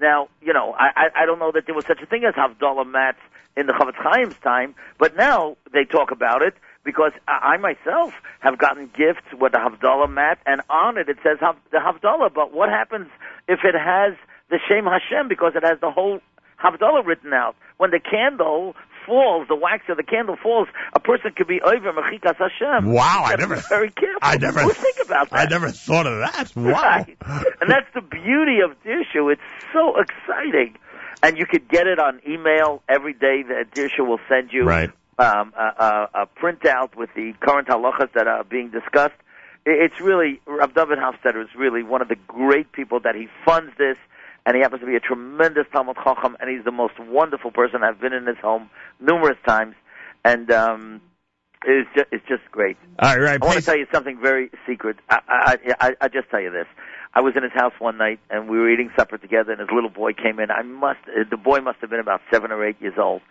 [0.00, 2.34] Now, you know, I, I I don't know that there was such a thing as
[2.34, 3.18] Havdalah mats
[3.56, 6.54] in the Chofetz Chaim's time, but now they talk about it
[6.88, 11.18] because I, I myself have gotten gifts with the Havdalah mat, and on it it
[11.22, 11.36] says
[11.70, 12.32] the Havdalah.
[12.32, 13.08] But what happens
[13.46, 14.14] if it has
[14.48, 16.20] the Shem Hashem because it has the whole
[16.64, 17.56] Havdalah written out?
[17.76, 21.92] When the candle falls, the wax of the candle falls, a person could be over
[21.92, 22.90] Mechikas Hashem.
[22.90, 24.18] Wow, I never- very careful.
[24.22, 25.38] I never- Who think about that.
[25.38, 26.52] I never thought of that.
[26.56, 26.72] Wow.
[26.72, 27.16] Right.
[27.60, 29.30] and that's the beauty of Dirshu.
[29.32, 29.42] It's
[29.74, 30.76] so exciting.
[31.22, 33.42] And you could get it on email every day.
[33.48, 34.90] That Dirshu will send you Right.
[35.20, 39.16] Um, a, a, a printout with the current halachas that are being discussed.
[39.66, 43.72] It's really Rav David Hofstedter is really one of the great people that he funds
[43.78, 43.96] this,
[44.46, 47.82] and he happens to be a tremendous Talmud Chacham, and he's the most wonderful person.
[47.82, 49.74] I've been in his home numerous times,
[50.24, 51.00] and um,
[51.66, 52.76] it's just, it's just great.
[53.00, 53.42] All right, right.
[53.42, 54.98] I want to tell you something very secret.
[55.10, 56.66] I, I, I, I just tell you this.
[57.12, 59.70] I was in his house one night, and we were eating supper together, and his
[59.74, 60.52] little boy came in.
[60.52, 63.22] I must, the boy must have been about seven or eight years old.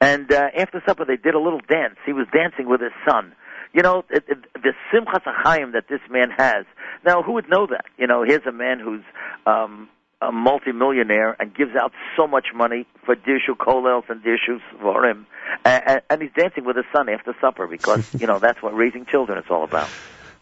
[0.00, 1.96] And uh, after supper, they did a little dance.
[2.04, 3.32] He was dancing with his son.
[3.72, 6.64] You know, it, it, the simchas achayim that this man has.
[7.04, 7.86] Now, who would know that?
[7.98, 9.02] You know, here's a man who's
[9.46, 9.88] um,
[10.20, 15.26] a multimillionaire and gives out so much money for dirshu kolels and dirshu svarim,
[15.64, 19.06] and, and he's dancing with his son after supper because you know that's what raising
[19.06, 19.88] children is all about.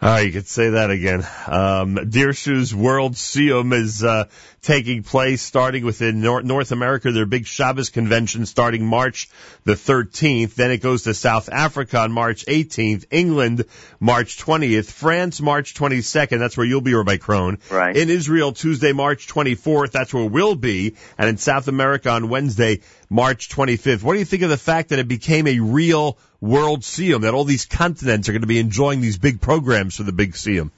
[0.05, 1.21] Ah, you could say that again.
[1.47, 4.25] Um, Dirshu's World Siyum is uh,
[4.61, 7.13] taking place starting within Nor- North America.
[7.13, 9.31] Their big Shabbos convention starting March
[9.63, 10.57] the 13th.
[10.57, 13.65] Then it goes to South Africa on March 18th, England
[14.01, 16.41] March 20th, France March 22nd.
[16.41, 17.61] That's where you'll be, Rabbi Krohn.
[17.71, 17.97] Right.
[17.97, 19.93] In Israel Tuesday March 24th.
[19.93, 20.97] That's where we'll be.
[21.17, 24.03] And in South America on Wednesday March 25th.
[24.03, 27.23] What do you think of the fact that it became a real World Siyum?
[27.23, 30.33] That all these continents are going to be enjoying these big programs for the big
[30.33, 30.73] Siyum?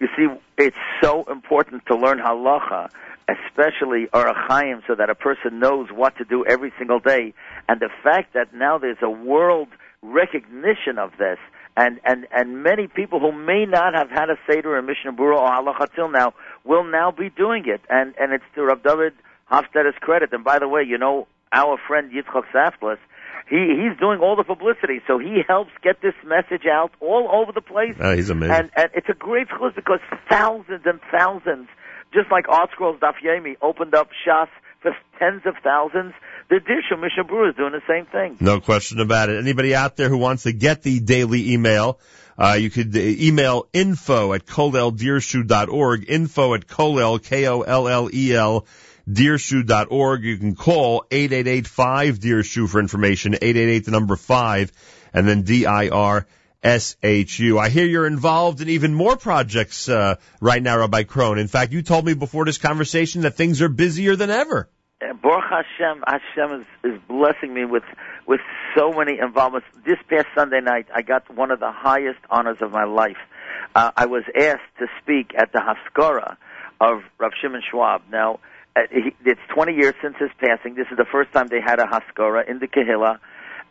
[0.00, 0.26] You see,
[0.56, 2.88] it's so important to learn halacha,
[3.28, 7.34] especially Orach Chaim, so that a person knows what to do every single day.
[7.68, 9.68] And the fact that now there's a world
[10.00, 11.38] recognition of this,
[11.76, 15.40] and and and many people who may not have had a seder or Mishnah Berurah
[15.40, 16.32] or halacha till now
[16.64, 19.12] will now be doing it, and and it's to Rav David
[19.50, 20.32] Hofstedter's credit.
[20.32, 22.98] And by the way, you know our friend Yitzchak Saflis.
[23.48, 27.52] He he's doing all the publicity, so he helps get this message out all over
[27.52, 27.94] the place.
[27.98, 28.54] Oh, he's amazing.
[28.54, 31.68] And, and it's a great chus because thousands and thousands,
[32.14, 34.48] just like ArtScroll's Daf Yomi opened up Shas
[34.80, 36.12] for tens of thousands,
[36.50, 38.36] the Dirshu Mishnah Berurah is doing the same thing.
[38.40, 39.38] No question about it.
[39.38, 42.00] Anybody out there who wants to get the daily email,
[42.36, 48.66] uh, you could uh, email info at koleldirshu.org, info at kolel, K-O-L-L-E-L,
[49.08, 50.24] dirshu.org.
[50.24, 54.72] You can call 888-5-DIRSHU for information, 888 the number 5,
[55.12, 56.28] and then D-I-R-S-H-U.
[57.58, 61.38] I hear you're involved in even more projects uh, right now, Rabbi Krohn.
[61.38, 64.68] In fact, you told me before this conversation that things are busier than ever.
[65.02, 67.84] Uh, Baruch Hashem, Hashem is, is blessing me with
[68.26, 68.40] with
[68.76, 69.66] so many involvements.
[69.84, 73.16] This past Sunday night, I got one of the highest honors of my life.
[73.74, 76.36] Uh, I was asked to speak at the Haskara
[76.80, 78.02] of Rav Shimon Schwab.
[78.10, 78.40] Now,
[78.90, 80.74] he, it's 20 years since his passing.
[80.74, 83.18] This is the first time they had a Haskara in the Kehillah.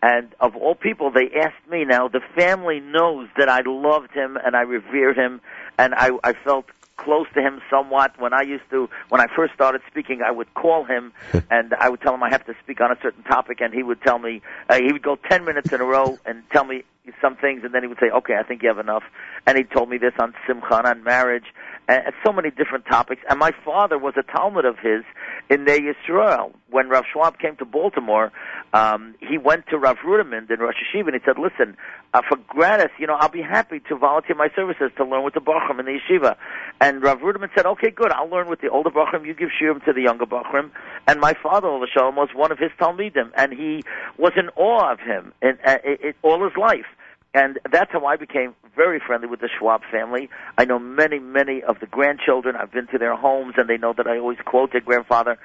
[0.03, 1.85] And of all people, they asked me.
[1.85, 5.41] Now, the family knows that I loved him and I revered him,
[5.77, 6.65] and I, I felt
[6.97, 8.19] close to him somewhat.
[8.19, 11.13] When I used to, when I first started speaking, I would call him
[11.51, 13.83] and I would tell him I have to speak on a certain topic, and he
[13.83, 16.83] would tell me, uh, he would go 10 minutes in a row and tell me
[17.21, 19.03] some things, and then he would say, okay, I think you have enough.
[19.47, 21.45] And he told me this on Simcha on marriage,
[21.87, 23.21] and, and so many different topics.
[23.29, 25.03] And my father was a Talmud of his
[25.49, 26.53] in Ner Yisrael.
[26.69, 28.31] When Rav Schwab came to Baltimore,
[28.73, 31.75] um, he went to Rav Ruderman in Rosh Hashiva, and he said, listen,
[32.13, 35.33] uh, for gratis, you know, I'll be happy to volunteer my services to learn with
[35.33, 36.35] the Bachram in the yeshiva.
[36.79, 39.83] And Rav Ruderman said, okay, good, I'll learn with the older Bachram, you give shiurim
[39.85, 40.71] to the younger Bachram.
[41.07, 43.83] And my father, Shalom, was one of his Talmidim, and he
[44.17, 45.77] was in awe of him in, uh,
[46.21, 46.85] all his life.
[47.33, 50.29] And that's how I became very friendly with the Schwab family.
[50.57, 52.55] I know many, many of the grandchildren.
[52.55, 55.37] I've been to their homes, and they know that I always quote their grandfather.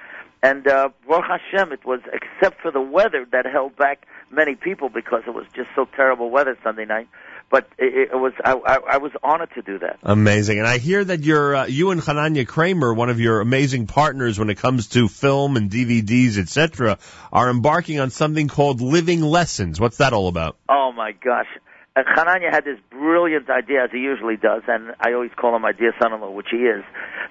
[0.43, 4.89] And uh, Baruch Hashem, it was except for the weather that held back many people
[4.89, 7.09] because it was just so terrible weather Sunday night.
[7.49, 10.01] But it, it was I, I, I was honored to do that.
[10.03, 10.59] Amazing.
[10.59, 14.37] And I hear that you're, uh, you and Hananya Kramer, one of your amazing partners
[14.37, 16.99] when it comes to film and DVDs, etc.,
[17.33, 19.79] are embarking on something called Living Lessons.
[19.79, 20.57] What's that all about?
[20.69, 21.47] Oh my gosh.
[21.97, 25.63] Uh, Hananya had this brilliant idea, as he usually does, and I always call him
[25.63, 26.85] my dear son-in-law, which he is.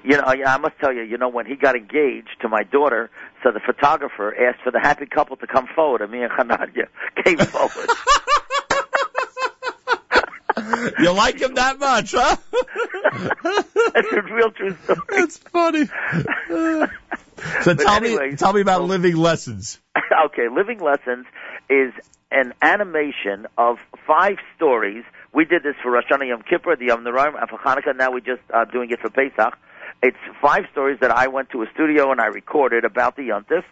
[0.03, 2.63] You know, I I must tell you, you know, when he got engaged to my
[2.63, 3.09] daughter,
[3.43, 6.87] so the photographer asked for the happy couple to come forward, and me and Hananya
[7.23, 7.89] came forward.
[10.99, 12.35] You like him that much, huh?
[13.93, 14.99] That's a real true story.
[15.09, 15.85] That's funny.
[15.85, 16.87] So
[17.65, 19.79] But tell anyway, me, tell me about Living Lessons.
[20.25, 21.25] okay, Living Lessons
[21.69, 21.93] is
[22.35, 25.05] an animation of five stories.
[25.33, 27.95] We did this for Rosh Hashanah Yom Kippur, the Yom Noraim, and for Hanukkah.
[27.95, 29.57] Now we're just uh, doing it for Pesach.
[30.03, 33.63] It's five stories that I went to a studio and I recorded about the Yontif,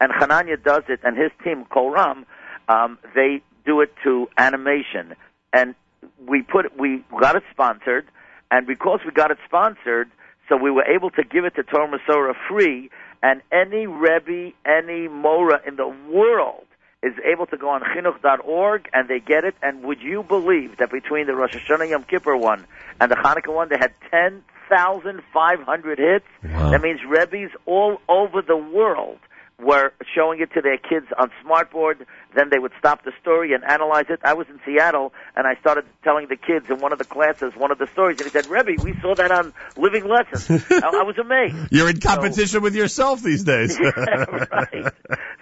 [0.00, 2.24] and Hananya does it, and his team, Kolram,
[2.68, 5.14] um, they do it to animation.
[5.52, 5.74] And
[6.24, 8.06] we put we got it sponsored,
[8.52, 10.08] and because we got it sponsored,
[10.48, 12.88] so we were able to give it to Torah Umesorah free,
[13.20, 16.66] and any Rebbe, any Mora in the world
[17.02, 19.54] is able to go on chinuch.org and they get it.
[19.62, 22.66] And would you believe that between the Rosh Hashanah Yom Kippur one
[23.00, 26.26] and the Hanukkah one, they had 10,500 hits?
[26.42, 29.18] That means Rebbe's all over the world
[29.62, 32.04] were showing it to their kids on smartboard.
[32.34, 34.20] Then they would stop the story and analyze it.
[34.24, 37.52] I was in Seattle and I started telling the kids in one of the classes
[37.56, 40.80] one of the stories, and he said, "Rebbe, we saw that on Living Lessons." I,
[40.86, 41.68] I was amazed.
[41.70, 43.78] You're in competition with yourself these days.
[43.80, 44.92] right.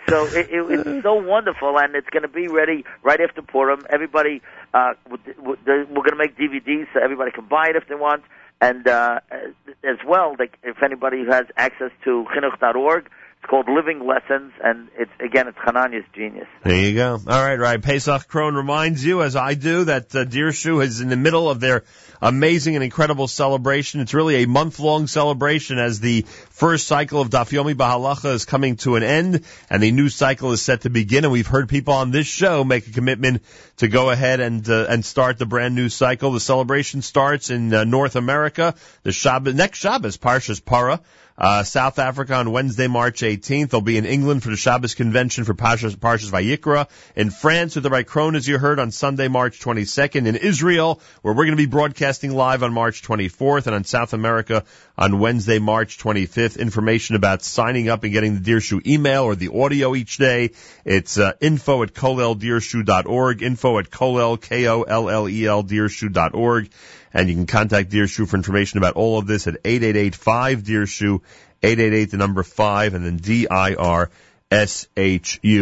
[0.08, 3.86] So it, it, it's so wonderful, and it's going to be ready right after Purim.
[3.88, 4.42] Everybody,
[4.74, 8.24] uh, we're going to make DVDs so everybody can buy it if they want.
[8.60, 9.20] And uh,
[9.82, 13.08] as well, like if anybody has access to chinuch.org,
[13.40, 16.46] it's called Living Lessons, and it's again, it's Hananya's genius.
[16.62, 17.12] There you go.
[17.14, 17.80] All right, right.
[17.80, 21.58] Paysach Krohn reminds you, as I do, that uh, Dirshu is in the middle of
[21.58, 21.84] their
[22.20, 24.00] amazing and incredible celebration.
[24.02, 28.76] It's really a month-long celebration as the first cycle of Daf Yomi Bahalacha is coming
[28.78, 31.24] to an end, and the new cycle is set to begin.
[31.24, 33.42] And we've heard people on this show make a commitment
[33.78, 36.32] to go ahead and uh, and start the brand new cycle.
[36.32, 38.74] The celebration starts in uh, North America.
[39.02, 41.00] The Shabbos, next Shabbos, Parshas Para.
[41.40, 43.70] Uh, South Africa on Wednesday, March 18th.
[43.70, 46.86] They'll be in England for the Shabbos convention for Parshas, Parshas Vayikra.
[47.16, 50.26] In France with the Rikron, as you heard, on Sunday, March 22nd.
[50.26, 53.66] In Israel, where we're going to be broadcasting live on March 24th.
[53.66, 54.64] And on South America
[54.98, 56.58] on Wednesday, March 25th.
[56.58, 60.50] Information about signing up and getting the Dirshu email or the audio each day.
[60.84, 63.42] It's uh, info at koleldirshu.org.
[63.42, 66.68] Info at kolel, K-O-L-L-E-L, dirshu.org.
[67.12, 71.20] And you can contact Dirshu for information about all of this at 888-5-DIRSHU,
[71.62, 74.08] 888 the number 5, and then D-I-R-S-H-U.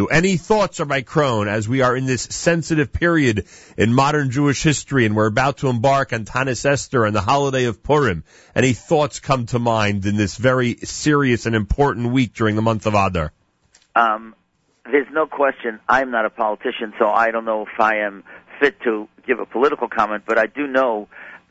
[0.09, 3.47] Any thoughts on my Krohn as we are in this sensitive period
[3.77, 7.65] in modern Jewish history and we're about to embark on Tanis Esther and the holiday
[7.65, 8.25] of Purim?
[8.55, 12.87] Any thoughts come to mind in this very serious and important week during the month
[12.87, 13.33] of Adar?
[13.97, 14.35] Um,
[14.85, 15.81] there's no question.
[15.89, 18.25] I'm not a politician, so I don't know if I am
[18.61, 20.25] fit to give a political comment.
[20.27, 21.09] But I do know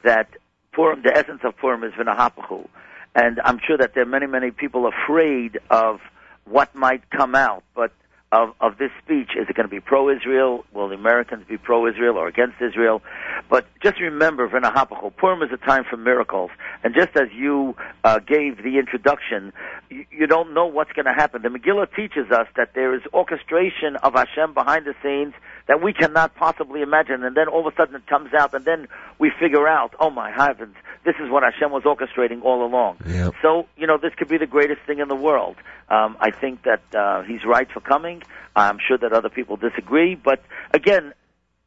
[0.08, 0.30] that
[0.72, 2.68] Purim, the essence of Purim, is v'nahapachu,
[3.14, 6.00] and I'm sure that there are many, many people afraid of
[6.46, 7.64] what might come out.
[7.76, 7.92] But
[8.32, 10.66] of of this speech, is it going to be pro-Israel?
[10.74, 13.02] Will the Americans be pro-Israel or against Israel?
[13.50, 16.52] But just remember, v'nahapachu, Purim is a time for miracles,
[16.84, 19.54] and just as you uh, gave the introduction,
[19.90, 21.42] you, you don't know what's going to happen.
[21.42, 25.34] The Megillah teaches us that there is orchestration of Hashem behind the scenes
[25.68, 28.66] that we cannot possibly imagine, and then all of a sudden it comes out, and
[28.66, 28.88] then
[29.20, 30.76] we figure out, oh my heavens,
[31.06, 32.98] this is what Hashem was orchestrating all along.
[33.42, 35.56] So, you know, this could be the greatest thing in the world.
[35.90, 38.17] Um, I think that uh, he's right for coming.
[38.56, 41.14] I'm sure that other people disagree, but again,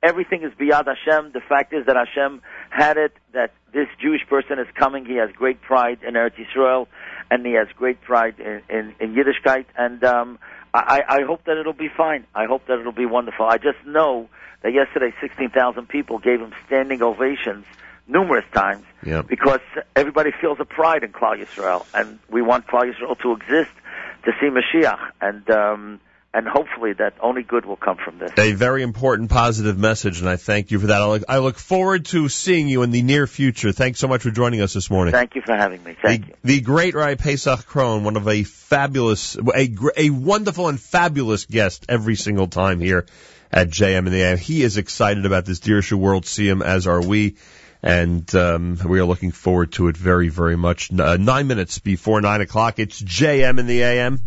[0.03, 1.33] everything is beyond Hashem.
[1.33, 5.05] The fact is that Hashem had it, that this Jewish person is coming.
[5.05, 6.87] He has great pride in Eretz Yisrael,
[7.31, 10.39] and he has great pride in, in, in Yiddishkeit, and um,
[10.75, 12.27] I, I hope that it'll be fine.
[12.35, 13.47] I hope that it'll be wonderful.
[13.47, 14.29] I just know
[14.62, 17.65] that yesterday 16,000 people gave him standing ovations
[18.09, 19.23] numerous times Yeah.
[19.23, 19.61] because
[19.95, 23.70] everybody feels a pride in Klal Yisrael, and we want Klal Yisrael to exist
[24.25, 26.01] to see Mashiach, and um,
[26.33, 28.31] and hopefully that only good will come from this.
[28.39, 31.02] A very important positive message, and I thank you for that.
[31.02, 33.73] I look, I look forward to seeing you in the near future.
[33.73, 35.12] Thanks so much for joining us this morning.
[35.12, 35.97] Thank you for having me.
[36.00, 36.36] Thank the, you.
[36.44, 41.86] the great Rai Paysach Krohn, one of a fabulous, a, a wonderful and fabulous guest
[41.89, 43.07] every single time here
[43.50, 44.39] at JM in the AM.
[44.39, 47.36] He is excited about this Dirshu World Siyum, as are we.
[47.83, 50.92] And um, we are looking forward to it very, very much.
[50.92, 54.20] Uh, nine minutes before nine o'clock, it's JM in the AM.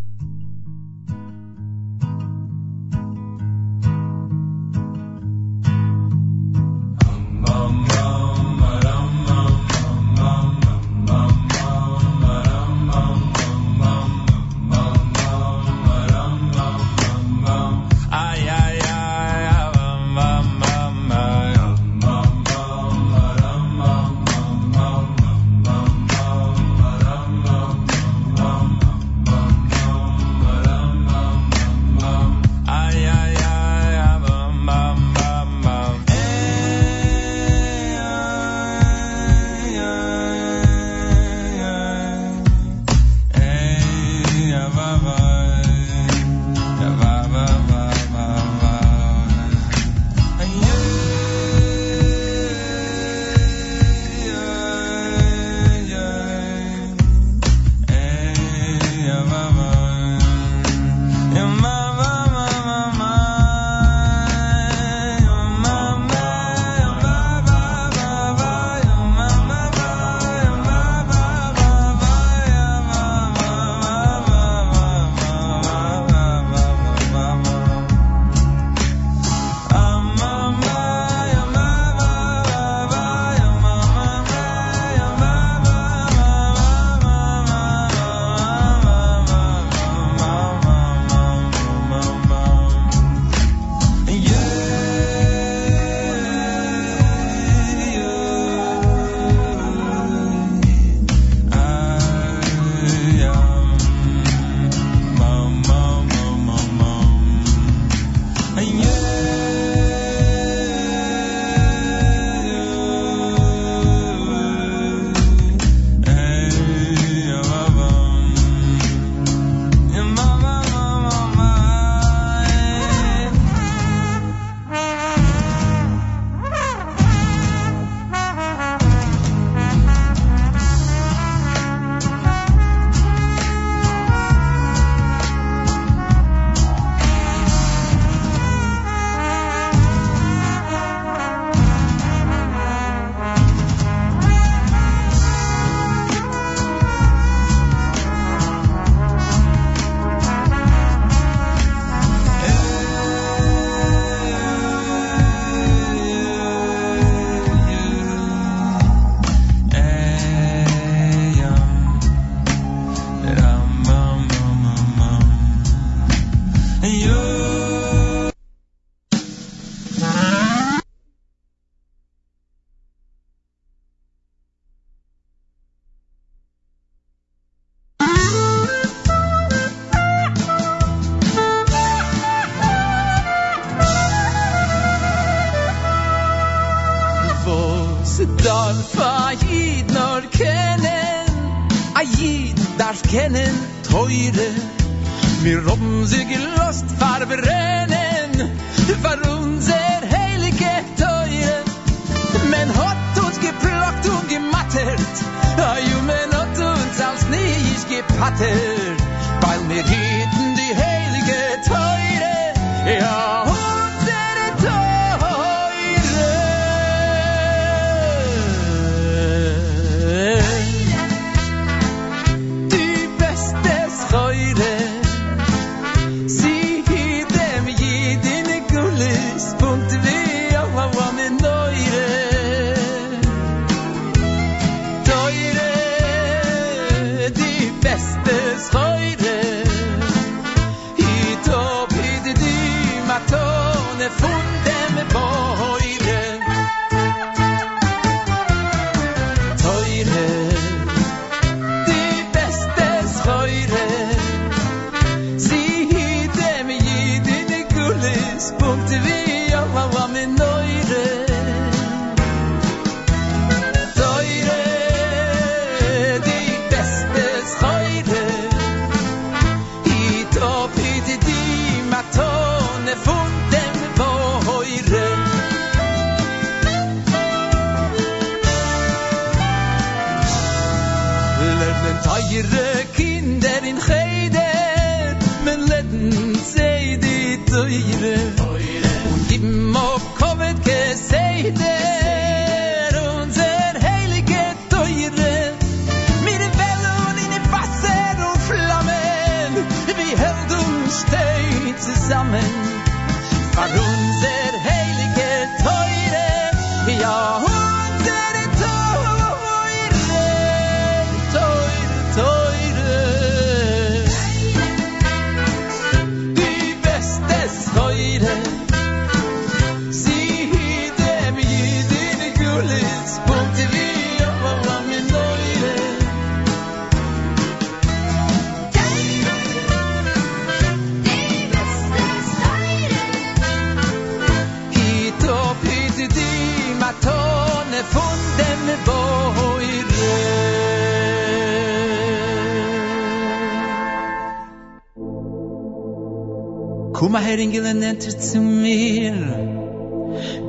[347.34, 349.16] Her engelen enter zu mir.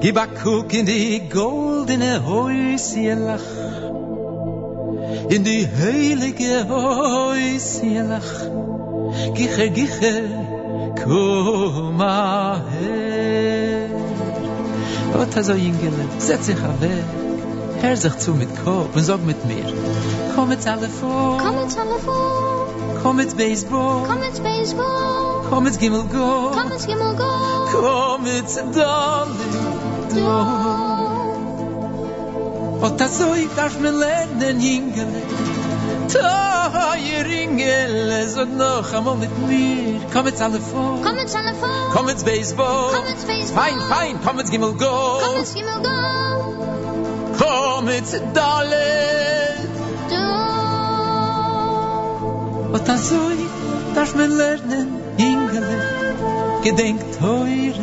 [0.01, 3.51] Gib a kuk in die goldene Häuselach.
[5.35, 8.33] In die heilige Häuselach.
[9.35, 10.15] Giche, giche,
[11.03, 13.89] komm her.
[15.13, 17.05] Gott also Ingele, setz dich weg.
[17.81, 19.67] Hör sich zu mit Kopf und sag mit mir.
[20.35, 21.39] Komm mit Telefon.
[21.45, 23.03] Komm ins Telefon.
[23.03, 24.03] Komm mit Baseball.
[24.09, 25.14] Komm ins Baseball.
[25.55, 26.51] Komm mit Gimmel Go.
[26.53, 27.31] Komm ins Gimmel Go.
[27.71, 29.37] Komm mit Darling.
[32.81, 35.23] Und das so ich darf mir lernen, Ingele.
[36.13, 40.01] Teuer Ingele, sag noch einmal mit mir.
[40.13, 41.03] Komm mit Telefon.
[41.05, 41.71] Komm ins Telefon.
[41.93, 42.91] Komm mit Baseball.
[42.93, 43.63] Komm ins Baseball.
[43.63, 45.21] Fein, fein, komm mit Gimmel Go.
[45.25, 45.91] Komm ins Gimmel Go.
[47.39, 48.75] Komm mit Darling.
[52.73, 55.04] Und das so ich darf mir lernen.
[56.65, 57.75] Gedenk teure,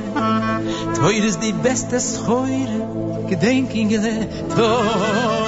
[0.96, 3.28] teure ist die beste Scheure.
[3.30, 5.41] Gedenk, Ingele, teure.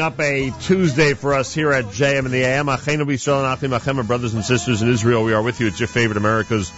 [0.00, 2.66] Up a Tuesday for us here at JM and the AM.
[2.66, 5.24] Achenu b'Yisrael and Achim brothers and sisters in Israel.
[5.24, 5.66] We are with you.
[5.66, 6.70] It's your favorite America's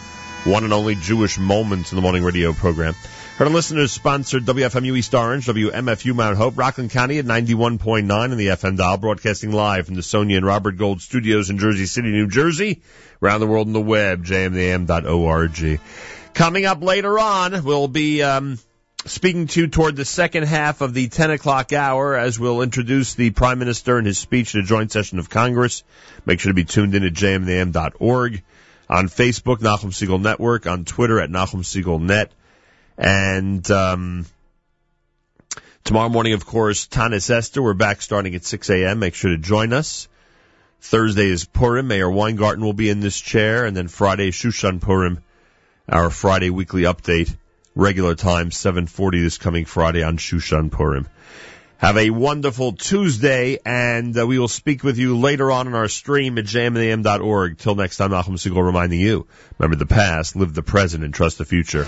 [0.44, 2.94] one and only Jewish Moments in the Morning Radio program.
[3.36, 8.38] Heard and listeners sponsored WFMU East Orange, WMFU Mount Hope, Rockland County at 91.9 in
[8.38, 12.10] the FM dial, broadcasting live from the Sonia and Robert Gold studios in Jersey City,
[12.10, 12.82] New Jersey.
[13.22, 15.80] Around the world on the web, jmintheam.org.
[16.34, 18.58] Coming up later on, we'll be um,
[19.04, 23.30] speaking to toward the second half of the 10 o'clock hour as we'll introduce the
[23.30, 25.82] Prime Minister and his speech at a joint session of Congress.
[26.24, 28.42] Make sure to be tuned in at jmintheam.org.
[28.88, 30.66] On Facebook, Nachum Segal Network.
[30.66, 32.30] On Twitter at Nachum Segal Net.
[32.98, 34.26] And um,
[35.82, 37.62] tomorrow morning, of course, Tanis Esther.
[37.62, 38.98] We're back starting at 6 a.m.
[38.98, 40.08] Make sure to join us.
[40.80, 41.88] Thursday is Purim.
[41.88, 43.64] Meir Weingarten will be in this chair.
[43.64, 45.22] And then Friday, Shushan Purim,
[45.88, 47.34] our Friday weekly update.
[47.74, 51.08] Regular time, 7.40 this coming Friday on Shushan Purim.
[51.78, 55.88] Have a wonderful Tuesday, and uh, we will speak with you later on in our
[55.88, 57.58] stream at jmam.org.
[57.58, 59.26] Till next time, Nachum Segal reminding you,
[59.58, 61.86] remember the past, live the present, and trust the future.